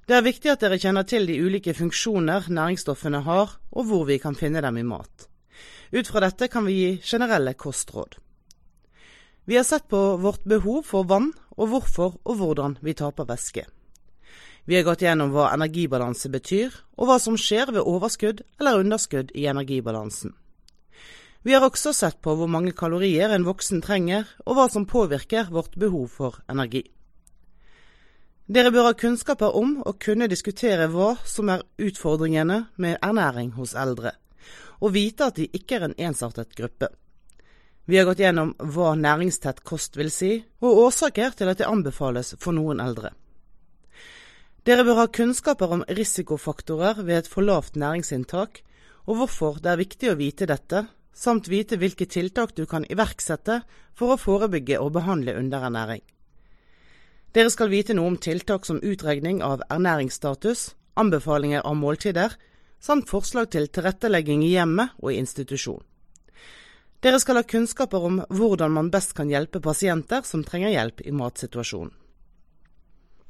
Det 0.10 0.18
er 0.18 0.26
viktig 0.26 0.50
at 0.56 0.66
dere 0.66 0.82
kjenner 0.82 1.06
til 1.06 1.30
de 1.30 1.38
ulike 1.38 1.78
funksjoner 1.78 2.50
næringsstoffene 2.50 3.22
har, 3.30 3.60
og 3.72 3.90
hvor 3.92 4.10
vi 4.10 4.18
kan 4.18 4.38
finne 4.38 4.66
dem 4.66 4.82
i 4.82 4.88
mat. 4.90 5.30
Ut 5.94 6.10
fra 6.10 6.26
dette 6.26 6.50
kan 6.50 6.66
vi 6.66 6.80
gi 6.82 6.92
generelle 7.06 7.54
kostråd. 7.54 8.18
Vi 9.46 9.56
har 9.56 9.70
sett 9.70 9.86
på 9.88 10.16
vårt 10.18 10.50
behov 10.50 10.82
for 10.90 11.06
vann, 11.06 11.34
og 11.54 11.70
hvorfor 11.70 12.18
og 12.26 12.38
hvordan 12.42 12.80
vi 12.82 12.98
taper 12.98 13.30
væske. 13.30 13.70
Vi 14.68 14.76
har 14.76 14.84
gått 14.84 15.02
gjennom 15.02 15.32
hva 15.32 15.46
energibalanse 15.56 16.28
betyr, 16.28 16.74
og 17.00 17.08
hva 17.08 17.16
som 17.24 17.38
skjer 17.40 17.70
ved 17.72 17.88
overskudd 17.88 18.42
eller 18.60 18.82
underskudd 18.82 19.30
i 19.32 19.46
energibalansen. 19.48 20.34
Vi 21.48 21.54
har 21.56 21.64
også 21.64 21.94
sett 21.96 22.18
på 22.20 22.34
hvor 22.36 22.50
mange 22.52 22.74
kalorier 22.76 23.32
en 23.32 23.46
voksen 23.48 23.80
trenger, 23.80 24.26
og 24.44 24.58
hva 24.58 24.66
som 24.68 24.84
påvirker 24.84 25.48
vårt 25.56 25.78
behov 25.80 26.10
for 26.12 26.42
energi. 26.52 26.82
Dere 28.52 28.74
bør 28.76 28.90
ha 28.90 28.98
kunnskaper 29.00 29.56
om 29.56 29.78
å 29.88 29.94
kunne 30.04 30.28
diskutere 30.28 30.90
hva 30.92 31.14
som 31.24 31.48
er 31.54 31.64
utfordringene 31.80 32.58
med 32.76 33.00
ernæring 33.00 33.54
hos 33.56 33.72
eldre, 33.72 34.12
og 34.84 34.92
vite 34.98 35.30
at 35.32 35.40
de 35.40 35.48
ikke 35.48 35.78
er 35.78 35.86
en 35.88 35.96
ensartet 36.10 36.52
gruppe. 36.60 36.90
Vi 37.88 37.96
har 37.96 38.10
gått 38.10 38.20
gjennom 38.20 38.52
hva 38.60 38.98
næringstett 39.00 39.64
kost 39.64 39.96
vil 39.96 40.12
si, 40.12 40.34
og 40.60 40.84
årsaker 40.90 41.40
til 41.40 41.54
at 41.54 41.64
det 41.64 41.72
anbefales 41.72 42.34
for 42.44 42.52
noen 42.52 42.84
eldre. 42.84 43.14
Dere 44.68 44.84
bør 44.84 44.98
ha 45.00 45.08
kunnskaper 45.08 45.72
om 45.72 45.82
risikofaktorer 45.88 46.98
ved 47.08 47.22
et 47.22 47.28
for 47.32 47.46
lavt 47.48 47.78
næringsinntak, 47.80 48.58
og 49.08 49.16
hvorfor 49.16 49.62
det 49.64 49.70
er 49.72 49.80
viktig 49.80 50.10
å 50.12 50.16
vite 50.20 50.44
dette, 50.50 50.82
samt 51.16 51.46
vite 51.48 51.78
hvilke 51.80 52.04
tiltak 52.04 52.52
du 52.58 52.66
kan 52.68 52.84
iverksette 52.92 53.62
for 53.96 54.12
å 54.12 54.18
forebygge 54.20 54.82
og 54.84 54.92
behandle 54.98 55.38
underernæring. 55.40 56.02
Dere 57.32 57.54
skal 57.54 57.72
vite 57.72 57.96
noe 57.96 58.12
om 58.12 58.18
tiltak 58.20 58.68
som 58.68 58.82
utregning 58.84 59.40
av 59.40 59.64
ernæringsstatus, 59.72 60.74
anbefalinger 61.00 61.64
av 61.64 61.78
måltider, 61.80 62.36
samt 62.84 63.08
forslag 63.08 63.48
til 63.56 63.70
tilrettelegging 63.72 64.44
i 64.44 64.52
hjemmet 64.52 65.00
og 65.00 65.14
i 65.14 65.22
institusjon. 65.22 65.80
Dere 67.00 67.22
skal 67.24 67.40
ha 67.40 67.46
kunnskaper 67.48 68.04
om 68.04 68.20
hvordan 68.28 68.76
man 68.76 68.92
best 68.92 69.16
kan 69.16 69.32
hjelpe 69.32 69.64
pasienter 69.64 70.28
som 70.28 70.44
trenger 70.44 70.76
hjelp 70.76 71.06
i 71.08 71.16
matsituasjonen. 71.16 71.96